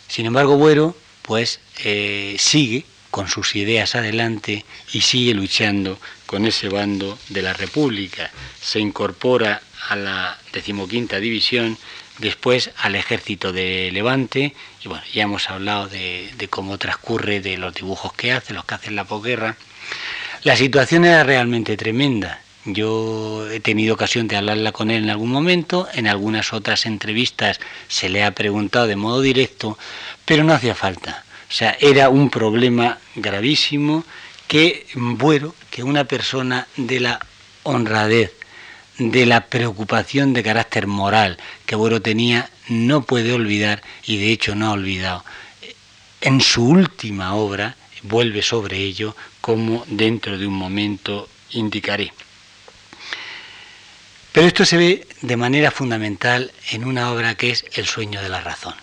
Sin 0.07 0.27
embargo, 0.27 0.57
Buero, 0.57 0.95
pues, 1.23 1.59
eh, 1.83 2.35
sigue 2.37 2.85
con 3.09 3.29
sus 3.29 3.55
ideas 3.55 3.95
adelante 3.95 4.63
y 4.93 5.01
sigue 5.01 5.33
luchando 5.33 5.97
con 6.27 6.45
ese 6.45 6.69
bando 6.69 7.17
de 7.29 7.41
la 7.41 7.53
República. 7.53 8.29
Se 8.61 8.79
incorpora 8.79 9.63
a 9.89 9.95
la 9.95 10.37
decimoquinta 10.53 11.19
división 11.19 11.79
después 12.19 12.71
al 12.77 12.95
ejército 12.95 13.51
de 13.51 13.89
Levante, 13.91 14.53
y 14.83 14.87
bueno, 14.87 15.03
ya 15.13 15.23
hemos 15.23 15.49
hablado 15.49 15.87
de, 15.87 16.47
cómo 16.49 16.77
transcurre, 16.77 17.41
de 17.41 17.57
los 17.57 17.73
dibujos 17.73 18.13
que 18.13 18.31
hace, 18.31 18.53
los 18.53 18.65
que 18.65 18.75
hace 18.75 18.87
en 18.89 18.95
la 18.95 19.05
posguerra. 19.05 19.57
La 20.43 20.55
situación 20.55 21.05
era 21.05 21.23
realmente 21.23 21.77
tremenda. 21.77 22.41
Yo 22.65 23.47
he 23.51 23.59
tenido 23.59 23.93
ocasión 23.93 24.27
de 24.27 24.37
hablarla 24.37 24.71
con 24.71 24.89
él 24.89 25.03
en 25.03 25.09
algún 25.09 25.29
momento, 25.31 25.87
en 25.93 26.07
algunas 26.07 26.51
otras 26.51 26.85
entrevistas 26.85 27.59
se 27.87 28.09
le 28.09 28.23
ha 28.23 28.31
preguntado 28.31 28.87
de 28.87 28.95
modo 28.95 29.21
directo, 29.21 29.77
pero 30.25 30.43
no 30.43 30.53
hacía 30.53 30.73
falta. 30.73 31.23
O 31.47 31.53
sea, 31.53 31.77
era 31.79 32.09
un 32.09 32.31
problema 32.31 32.97
gravísimo 33.15 34.03
que, 34.47 34.87
bueno, 34.95 35.53
que 35.69 35.83
una 35.83 36.05
persona 36.05 36.67
de 36.75 36.99
la 36.99 37.19
honradez, 37.63 38.33
de 38.97 39.25
la 39.25 39.47
preocupación 39.47 40.33
de 40.33 40.43
carácter 40.43 40.87
moral 40.87 41.37
que 41.65 41.75
Buero 41.75 42.01
tenía, 42.01 42.49
no 42.67 43.03
puede 43.03 43.33
olvidar 43.33 43.83
y 44.03 44.17
de 44.17 44.31
hecho 44.31 44.55
no 44.55 44.67
ha 44.67 44.71
olvidado. 44.71 45.23
En 46.21 46.41
su 46.41 46.65
última 46.67 47.35
obra 47.35 47.75
vuelve 48.03 48.41
sobre 48.41 48.77
ello 48.77 49.15
como 49.41 49.85
dentro 49.87 50.37
de 50.37 50.47
un 50.47 50.53
momento 50.53 51.29
indicaré. 51.51 52.13
Pero 54.31 54.47
esto 54.47 54.65
se 54.65 54.77
ve 54.77 55.07
de 55.21 55.37
manera 55.37 55.71
fundamental 55.71 56.51
en 56.71 56.83
una 56.83 57.11
obra 57.11 57.35
que 57.35 57.51
es 57.51 57.65
El 57.73 57.85
sueño 57.85 58.21
de 58.21 58.29
la 58.29 58.41
razón. 58.41 58.75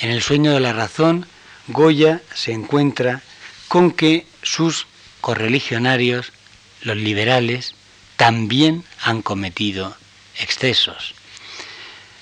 En 0.00 0.10
el 0.10 0.22
sueño 0.22 0.52
de 0.52 0.60
la 0.60 0.72
razón, 0.72 1.26
Goya 1.68 2.22
se 2.34 2.52
encuentra 2.52 3.20
con 3.68 3.90
que 3.90 4.26
sus 4.42 4.86
correligionarios, 5.20 6.32
los 6.80 6.96
liberales, 6.96 7.74
también 8.20 8.84
han 9.00 9.22
cometido 9.22 9.96
excesos. 10.38 11.14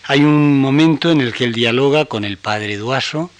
Hay 0.05 0.21
un 0.21 0.61
momento 0.61 1.11
en 1.11 1.21
el 1.21 1.35
que 1.35 1.43
él 1.43 1.53
dialoga 1.53 2.05
con 2.05 2.25
el 2.25 2.39
padre 2.39 2.77
Duaso, 2.77 3.33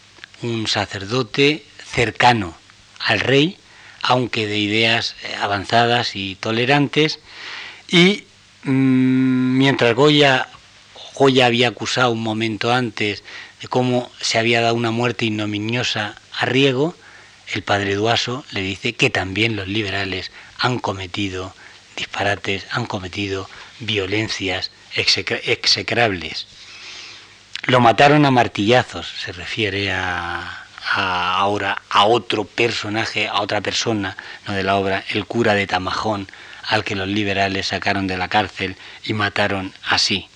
un 0.43 0.67
sacerdote 0.67 1.65
cercano 1.89 2.57
al 2.99 3.21
rey, 3.21 3.59
aunque 4.03 4.49
de 4.49 4.59
ideas 4.59 5.15
eh, 5.23 5.37
avanzadas 5.41 6.17
y 6.17 6.35
tolerantes, 6.35 7.21
y 7.89 8.25
mm, 8.65 9.57
mientras 9.57 9.95
Goya, 9.95 10.49
Goya 11.15 11.47
había 11.47 11.69
acusado 11.69 12.11
un 12.11 12.25
momento 12.25 12.73
antes 12.73 13.23
de 13.63 13.69
cómo 13.69 14.11
se 14.21 14.37
había 14.37 14.63
dado 14.63 14.75
una 14.75 14.91
muerte 14.91 15.27
ignominiosa 15.27 16.17
a 16.37 16.45
Riego, 16.45 16.97
el 17.55 17.63
padre 17.63 17.95
Duaso 17.95 18.45
le 18.51 18.63
dice 18.63 18.95
que 18.95 19.11
también 19.11 19.55
los 19.55 19.69
liberales 19.69 20.33
han 20.59 20.81
cometido 20.81 21.55
disparates, 21.99 22.67
han 22.71 22.87
cometido 22.87 23.49
violencias 23.81 24.71
execrables. 24.95 26.47
Lo 27.65 27.81
mataron 27.81 28.25
a 28.25 28.31
martillazos, 28.31 29.07
se 29.23 29.33
refiere 29.33 29.93
a, 29.93 30.65
ahora 30.95 31.83
a 31.91 32.07
otro 32.07 32.45
personaje, 32.45 33.29
a 33.29 33.41
otra 33.41 33.61
persona 33.61 34.17
no 34.47 34.55
de 34.55 34.63
la 34.63 34.77
obra, 34.77 35.05
el 35.11 35.27
cura 35.27 35.55
de 35.55 35.67
Tamajón, 35.67 36.29
al 36.69 36.85
que 36.85 36.95
los 36.95 37.09
liberales 37.09 37.69
sacaron 37.69 38.07
de 38.07 38.17
la 38.17 38.29
cárcel 38.29 38.77
y 39.05 39.13
mataron 39.13 39.73
así. 39.89 40.29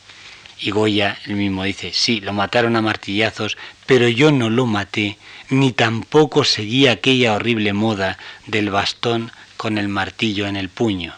Y 0.60 0.70
Goya 0.70 1.18
el 1.26 1.34
mismo 1.34 1.64
dice, 1.64 1.92
sí, 1.92 2.20
lo 2.20 2.32
mataron 2.32 2.76
a 2.76 2.82
martillazos, 2.82 3.56
pero 3.86 4.08
yo 4.08 4.30
no 4.30 4.48
lo 4.48 4.66
maté, 4.66 5.18
ni 5.48 5.72
tampoco 5.72 6.44
seguí 6.44 6.86
aquella 6.86 7.34
horrible 7.34 7.72
moda 7.72 8.18
del 8.46 8.70
bastón 8.70 9.32
con 9.56 9.78
el 9.78 9.88
martillo 9.88 10.46
en 10.46 10.56
el 10.56 10.68
puño. 10.68 11.14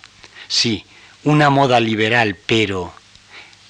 Sí, 0.54 0.84
una 1.24 1.50
moda 1.50 1.80
liberal, 1.80 2.36
pero... 2.46 2.94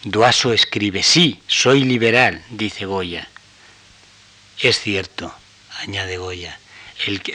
Duaso 0.03 0.53
escribe, 0.53 1.03
sí, 1.03 1.41
soy 1.47 1.83
liberal, 1.83 2.45
dice 2.51 2.85
Goya. 2.85 3.27
Es 4.61 4.81
cierto, 4.81 5.35
añade 5.81 6.19
Goya. 6.19 6.59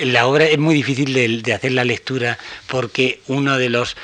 la 0.01 0.27
obra 0.27 0.45
es 0.45 0.59
muy 0.59 0.75
difícil 0.75 1.41
de, 1.41 1.51
hacer 1.51 1.71
la 1.71 1.83
lectura 1.83 2.37
porque 2.67 3.21
uno 3.25 3.57
de 3.57 3.69
los 3.69 3.97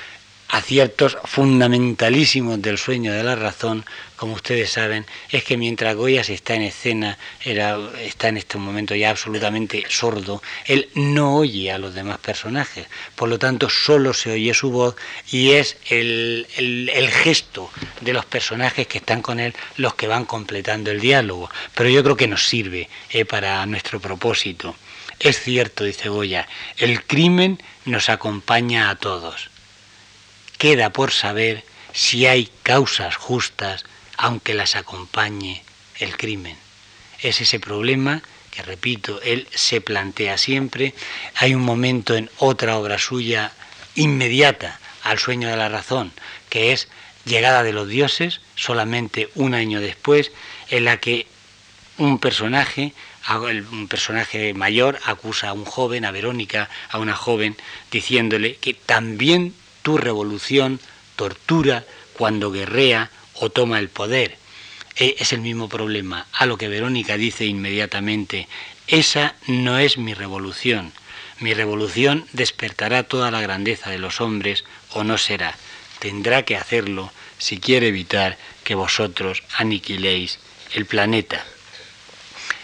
aciertos 0.50 1.16
fundamentalísimos 1.26 2.60
del 2.64 2.80
sueño 2.80 3.14
de 3.14 3.24
la 3.24 3.36
razón, 3.36 3.86
como 4.16 4.34
ustedes 4.34 4.72
saben, 4.72 5.06
es 5.30 5.44
que 5.44 5.58
mientras 5.58 5.96
Goya 5.96 6.22
está 6.22 6.56
en 6.56 6.64
escena, 6.64 7.18
está 7.44 8.30
en 8.30 8.38
este 8.38 8.58
momento 8.58 8.96
ya 8.96 9.10
absolutamente 9.10 9.84
sordo, 9.90 10.42
él 10.66 10.90
no 10.96 11.36
oye 11.36 11.72
a 11.72 11.78
los 11.78 11.94
demás 11.94 12.18
personajes, 12.20 12.88
por 13.16 13.30
lo 13.30 13.38
tanto 13.40 13.70
solo 13.70 14.14
se 14.14 14.32
oye 14.32 14.54
su 14.54 14.72
voz 14.72 14.96
y 15.32 15.52
es 15.52 15.78
el, 15.90 16.48
gesto 17.24 17.70
de 18.02 18.14
los 18.14 18.26
personajes 18.26 18.88
que 18.88 19.00
están 19.00 19.22
con 19.22 19.40
él 19.40 19.54
los 19.78 19.96
que 19.96 20.08
van 20.08 20.26
completando 20.26 20.92
el 20.92 21.00
diálogo, 21.02 21.50
pero 21.74 21.90
yo 21.90 22.04
creo 22.04 22.18
que 22.18 22.28
nos 22.28 22.48
sirve 22.48 22.90
eh, 23.10 23.26
para 23.26 23.66
nuestro 23.66 24.00
propósito. 24.00 24.76
Es 25.20 25.40
cierto, 25.42 25.84
dice 25.84 26.10
Goya, 26.10 26.48
el 26.78 27.04
crimen 27.04 27.62
nos 27.86 28.10
acompaña 28.10 28.90
a 28.90 28.96
todos. 28.96 29.50
Queda 30.58 30.90
por 30.92 31.12
saber 31.12 31.64
si 31.94 32.28
hay 32.28 32.50
causas 32.64 33.16
justas 33.16 33.86
aunque 34.18 34.54
las 34.54 34.76
acompañe 34.76 35.64
el 36.00 36.18
crimen. 36.18 36.58
Es 37.22 37.42
ese 37.42 37.60
problema 37.60 38.22
que, 38.52 38.62
repito, 38.62 39.22
él 39.22 39.48
se 39.54 39.82
plantea 39.82 40.38
siempre. 40.38 40.94
Hay 41.36 41.56
un 41.56 41.62
momento 41.62 42.16
en 42.16 42.30
otra 42.38 42.78
obra 42.78 42.98
suya 42.98 43.52
inmediata 43.96 44.80
al 45.04 45.20
sueño 45.20 45.48
de 45.50 45.58
la 45.58 45.70
razón, 45.70 46.12
que 46.50 46.72
es 46.72 46.88
Llegada 47.26 47.64
de 47.64 47.74
los 47.74 47.88
dioses, 47.88 48.40
solamente 48.56 49.30
un 49.34 49.56
año 49.56 49.82
después, 49.82 50.32
en 50.70 50.86
la 50.86 50.98
que 50.98 51.26
un 51.98 52.20
personaje, 52.20 52.94
un 53.72 53.88
personaje 53.88 54.54
mayor, 54.54 55.00
acusa 55.06 55.50
a 55.50 55.54
un 55.54 55.66
joven, 55.66 56.06
a 56.06 56.12
Verónica, 56.12 56.70
a 56.92 57.00
una 57.00 57.16
joven, 57.16 57.58
diciéndole 57.90 58.58
que 58.58 58.76
también 58.76 59.56
tu 59.82 59.98
revolución 59.98 60.80
tortura 61.16 61.84
cuando 62.14 62.52
guerrea 62.52 63.10
o 63.36 63.50
toma 63.50 63.80
el 63.80 63.90
poder. 63.90 64.38
E, 64.98 65.16
es 65.20 65.34
el 65.34 65.42
mismo 65.42 65.70
problema. 65.70 66.28
A 66.32 66.46
lo 66.46 66.58
que 66.58 66.68
Verónica 66.68 67.18
dice 67.18 67.46
inmediatamente, 67.46 68.48
esa 68.88 69.36
no 69.48 69.78
es 69.78 69.98
mi 69.98 70.14
revolución. 70.14 70.94
Mi 71.40 71.54
revolución 71.54 72.26
despertará 72.32 73.04
toda 73.04 73.32
la 73.32 73.42
grandeza 73.42 73.90
de 73.90 73.98
los 73.98 74.22
hombres 74.22 74.64
o 74.92 75.04
no 75.04 75.18
será. 75.18 75.58
Tendrá 76.00 76.44
que 76.44 76.56
hacerlo 76.56 77.12
si 77.38 77.60
quiere 77.60 77.90
evitar 77.90 78.38
que 78.64 78.76
vosotros 78.76 79.44
aniquiléis 79.58 80.40
el 80.74 80.86
planeta. 80.86 81.44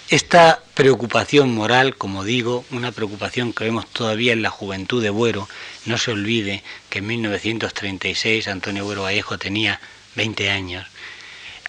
Esta 0.10 0.62
preocupación 0.74 1.54
moral, 1.54 1.96
como 1.96 2.26
digo, 2.26 2.66
una 2.72 2.92
preocupación 2.92 3.54
que 3.54 3.64
vemos 3.64 3.88
todavía 3.88 4.34
en 4.34 4.42
la 4.42 4.50
juventud 4.50 5.02
de 5.02 5.10
Buero, 5.10 5.48
no 5.86 5.98
se 5.98 6.12
olvide 6.12 6.64
que 6.90 7.00
en 7.00 7.08
1936 7.08 8.50
Antonio 8.50 8.84
Buero 8.84 9.04
Vallejo 9.04 9.38
tenía 9.38 9.80
20 10.16 10.50
años, 10.50 10.88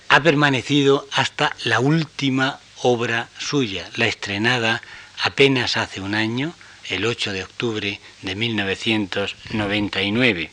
ha 0.08 0.22
permanecido 0.22 1.06
hasta 1.12 1.54
la 1.64 1.80
última 1.80 2.60
obra 2.82 3.28
suya, 3.38 3.90
la 3.96 4.06
estrenada 4.06 4.80
apenas 5.22 5.76
hace 5.76 6.00
un 6.00 6.14
año, 6.14 6.54
el 6.88 7.04
8 7.06 7.32
de 7.32 7.42
octubre 7.44 8.00
de 8.22 8.34
1999. 8.34 10.50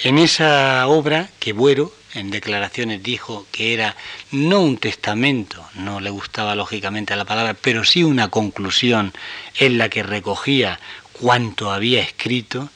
En 0.00 0.18
esa 0.18 0.86
obra 0.86 1.30
que 1.40 1.54
Buero 1.54 1.94
en 2.14 2.30
declaraciones 2.30 3.02
dijo 3.02 3.46
que 3.52 3.72
era 3.74 3.94
no 4.30 4.60
un 4.60 4.78
testamento, 4.78 5.68
no 5.74 6.00
le 6.00 6.10
gustaba 6.10 6.54
lógicamente 6.54 7.16
la 7.16 7.24
palabra, 7.24 7.54
pero 7.54 7.84
sí 7.84 8.04
una 8.04 8.28
conclusión 8.28 9.12
en 9.58 9.78
la 9.78 9.88
que 9.88 10.02
recogía 10.02 10.78
cuanto 11.12 11.72
había 11.72 12.00
escrito, 12.00 12.68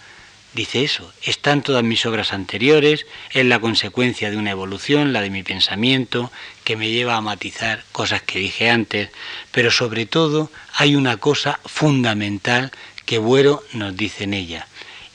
dice 0.53 0.82
eso, 0.82 1.12
están 1.22 1.62
todas 1.62 1.84
mis 1.84 2.05
obras 2.07 2.32
anteriores, 2.32 3.07
es 3.32 3.44
la 3.44 3.61
consecuencia 3.61 4.30
de 4.30 4.36
una 4.36 4.51
evolución, 4.51 5.12
la 5.12 5.20
de 5.20 5.30
mi 5.30 5.42
pensamiento, 5.42 6.30
que 6.64 6.76
me 6.76 6.90
lleva 6.90 7.16
a 7.16 7.20
matizar 7.20 7.84
cosas 7.92 8.22
que 8.22 8.38
dije 8.38 8.70
antes, 8.70 9.11
pero 9.53 9.70
sobre 9.70 10.07
todo 10.07 10.51
hay 10.74 10.96
una 10.96 11.16
cosa 11.18 11.61
fundamental 11.64 12.72
que 13.07 13.18
Buero 13.18 13.62
nos 13.72 13.96
dice 13.96 14.24
en 14.24 14.34
ella, 14.34 14.66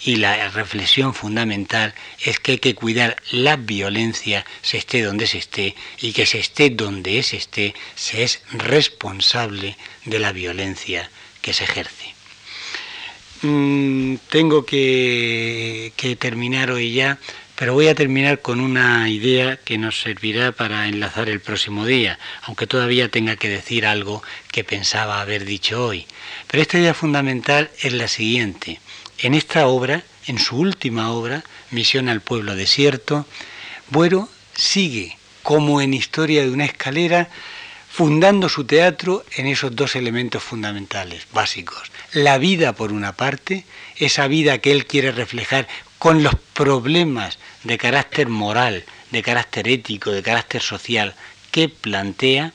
y 0.01 0.17
la 0.17 0.49
reflexión 0.49 1.13
fundamental 1.13 1.93
es 2.23 2.39
que 2.39 2.53
hay 2.53 2.57
que 2.59 2.75
cuidar 2.75 3.17
la 3.31 3.55
violencia, 3.55 4.45
se 4.61 4.77
esté 4.77 5.01
donde 5.01 5.27
se 5.27 5.39
esté, 5.39 5.75
y 5.99 6.13
que 6.13 6.25
se 6.25 6.39
esté 6.39 6.69
donde 6.69 7.23
se 7.23 7.37
esté, 7.37 7.73
se 7.95 8.23
es 8.23 8.41
responsable 8.51 9.77
de 10.05 10.19
la 10.19 10.31
violencia 10.31 11.09
que 11.41 11.53
se 11.53 11.63
ejerce. 11.63 12.14
Mm, 13.47 14.15
tengo 14.31 14.65
que, 14.65 15.93
que 15.95 16.15
terminar 16.15 16.71
hoy 16.71 16.93
ya, 16.93 17.19
pero 17.55 17.73
voy 17.73 17.87
a 17.89 17.93
terminar 17.93 18.41
con 18.41 18.59
una 18.59 19.07
idea 19.07 19.57
que 19.57 19.77
nos 19.77 19.99
servirá 20.01 20.51
para 20.51 20.87
enlazar 20.87 21.29
el 21.29 21.41
próximo 21.41 21.85
día, 21.85 22.17
aunque 22.41 22.65
todavía 22.65 23.09
tenga 23.09 23.35
que 23.35 23.47
decir 23.47 23.85
algo 23.85 24.23
que 24.51 24.63
pensaba 24.63 25.21
haber 25.21 25.45
dicho 25.45 25.85
hoy. 25.85 26.07
Pero 26.47 26.63
esta 26.63 26.79
idea 26.79 26.95
fundamental 26.95 27.69
es 27.81 27.93
la 27.93 28.07
siguiente. 28.07 28.79
En 29.19 29.35
esta 29.35 29.67
obra, 29.67 30.03
en 30.25 30.39
su 30.39 30.57
última 30.57 31.11
obra, 31.11 31.43
Misión 31.69 32.09
al 32.09 32.21
pueblo 32.21 32.55
desierto, 32.55 33.27
Buero 33.89 34.27
sigue, 34.55 35.19
como 35.43 35.81
en 35.81 35.93
Historia 35.93 36.41
de 36.41 36.49
una 36.49 36.65
escalera, 36.65 37.29
fundando 37.95 38.49
su 38.49 38.65
teatro 38.65 39.23
en 39.37 39.47
esos 39.47 39.73
dos 39.73 39.95
elementos 39.95 40.43
fundamentales, 40.43 41.27
básicos. 41.31 41.93
La 42.11 42.37
vida, 42.37 42.73
por 42.73 42.91
una 42.91 43.13
parte, 43.13 43.63
esa 43.95 44.27
vida 44.27 44.57
que 44.57 44.73
él 44.73 44.85
quiere 44.85 45.13
reflejar 45.13 45.65
con 45.97 46.21
los 46.21 46.35
problemas 46.51 47.39
de 47.63 47.77
carácter 47.77 48.27
moral, 48.27 48.83
de 49.11 49.23
carácter 49.23 49.69
ético, 49.69 50.11
de 50.11 50.21
carácter 50.21 50.61
social 50.61 51.15
que 51.51 51.69
plantea, 51.69 52.51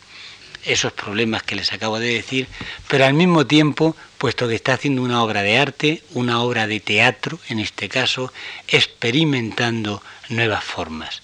esos 0.66 0.92
problemas 0.92 1.42
que 1.42 1.56
les 1.56 1.72
acabo 1.72 1.98
de 1.98 2.12
decir, 2.12 2.46
pero 2.86 3.06
al 3.06 3.14
mismo 3.14 3.46
tiempo, 3.46 3.96
puesto 4.18 4.46
que 4.46 4.56
está 4.56 4.74
haciendo 4.74 5.00
una 5.02 5.22
obra 5.22 5.40
de 5.40 5.56
arte, 5.56 6.02
una 6.10 6.42
obra 6.42 6.66
de 6.66 6.80
teatro, 6.80 7.38
en 7.48 7.60
este 7.60 7.88
caso, 7.88 8.30
experimentando 8.68 10.02
nuevas 10.28 10.62
formas. 10.62 11.22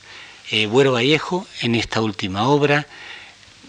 Eh, 0.50 0.64
Buero 0.64 0.92
Vallejo, 0.92 1.46
en 1.60 1.74
esta 1.74 2.00
última 2.00 2.48
obra, 2.48 2.86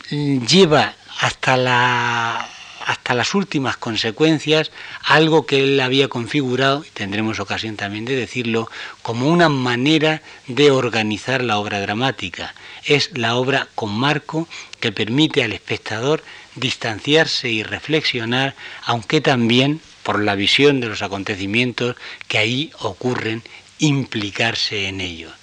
lleva 0.09 0.93
hasta 1.19 1.57
la 1.57 2.49
hasta 2.87 3.13
las 3.13 3.35
últimas 3.35 3.75
consecuencias 3.75 4.71
algo 5.03 5.45
que 5.45 5.61
él 5.61 5.79
había 5.81 6.07
configurado, 6.07 6.85
y 6.85 6.89
tendremos 6.91 7.37
ocasión 7.41 7.75
también 7.75 8.05
de 8.05 8.15
decirlo, 8.15 8.71
como 9.01 9.27
una 9.27 9.49
manera 9.49 10.21
de 10.47 10.71
organizar 10.71 11.43
la 11.43 11.57
obra 11.57 11.81
dramática. 11.81 12.55
Es 12.85 13.11
la 13.17 13.35
obra 13.35 13.67
con 13.75 13.93
marco 13.93 14.47
que 14.79 14.93
permite 14.93 15.43
al 15.43 15.51
espectador 15.51 16.23
distanciarse 16.55 17.49
y 17.49 17.61
reflexionar, 17.63 18.55
aunque 18.85 19.19
también, 19.19 19.81
por 20.03 20.23
la 20.23 20.35
visión 20.35 20.79
de 20.79 20.87
los 20.87 21.01
acontecimientos 21.01 21.97
que 22.29 22.37
ahí 22.37 22.71
ocurren, 22.79 23.43
implicarse 23.79 24.87
en 24.87 25.01
ellos. 25.01 25.33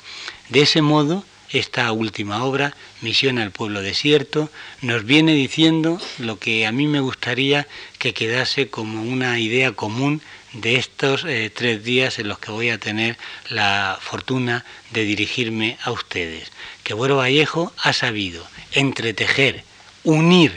De 0.48 0.62
ese 0.62 0.80
modo, 0.80 1.24
esta 1.55 1.90
última 1.92 2.42
obra, 2.44 2.74
Misión 3.00 3.38
al 3.38 3.52
pueblo 3.52 3.80
desierto, 3.80 4.50
nos 4.82 5.05
viene 5.05 5.34
diciendo 5.34 6.00
lo 6.18 6.38
que 6.38 6.66
a 6.66 6.72
mí 6.72 6.88
me 6.88 6.98
gustaría 6.98 7.68
que 7.98 8.12
quedase 8.12 8.68
como 8.68 9.02
una 9.02 9.38
idea 9.38 9.70
común 9.72 10.20
de 10.52 10.76
estos 10.76 11.24
eh, 11.24 11.50
tres 11.55 11.84
días 11.84 12.18
en 12.18 12.28
los 12.28 12.40
que 12.40 12.50
voy 12.50 12.70
a 12.70 12.78
tener 12.78 13.16
la 13.48 13.98
fortuna 14.00 14.64
de 14.90 15.05
dirigirme 15.05 15.78
a 15.82 15.92
ustedes. 15.92 16.50
Que 16.82 16.94
Buero 16.94 17.18
Vallejo 17.18 17.72
ha 17.78 17.92
sabido 17.92 18.44
entretejer, 18.72 19.62
unir 20.02 20.52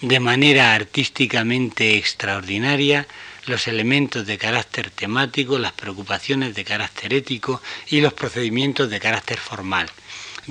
de 0.00 0.18
manera 0.18 0.74
artísticamente 0.74 1.96
extraordinaria 1.96 3.06
los 3.46 3.68
elementos 3.68 4.26
de 4.26 4.38
carácter 4.38 4.90
temático, 4.90 5.58
las 5.58 5.72
preocupaciones 5.72 6.54
de 6.54 6.64
carácter 6.64 7.14
ético 7.14 7.62
y 7.88 8.00
los 8.00 8.12
procedimientos 8.12 8.90
de 8.90 9.00
carácter 9.00 9.38
formal 9.38 9.88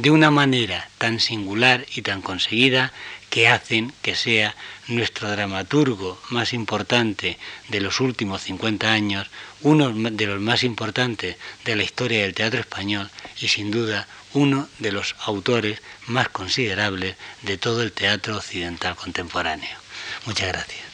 de 0.01 0.11
una 0.11 0.31
manera 0.31 0.87
tan 0.97 1.19
singular 1.19 1.85
y 1.93 2.03
tan 2.03 2.21
conseguida 2.21 2.93
que 3.29 3.49
hacen 3.49 3.91
que 4.01 4.15
sea 4.15 4.55
nuestro 4.87 5.29
dramaturgo 5.29 6.17
más 6.29 6.53
importante 6.53 7.37
de 7.67 7.81
los 7.81 7.99
últimos 7.99 8.43
50 8.43 8.89
años, 8.89 9.27
uno 9.61 9.91
de 9.91 10.25
los 10.25 10.39
más 10.39 10.63
importantes 10.63 11.35
de 11.65 11.75
la 11.75 11.83
historia 11.83 12.21
del 12.21 12.33
teatro 12.33 12.61
español 12.61 13.09
y 13.41 13.49
sin 13.49 13.71
duda 13.71 14.07
uno 14.33 14.69
de 14.79 14.93
los 14.93 15.15
autores 15.25 15.81
más 16.07 16.29
considerables 16.29 17.17
de 17.41 17.57
todo 17.57 17.83
el 17.83 17.91
teatro 17.91 18.37
occidental 18.37 18.95
contemporáneo. 18.95 19.77
Muchas 20.25 20.47
gracias. 20.47 20.88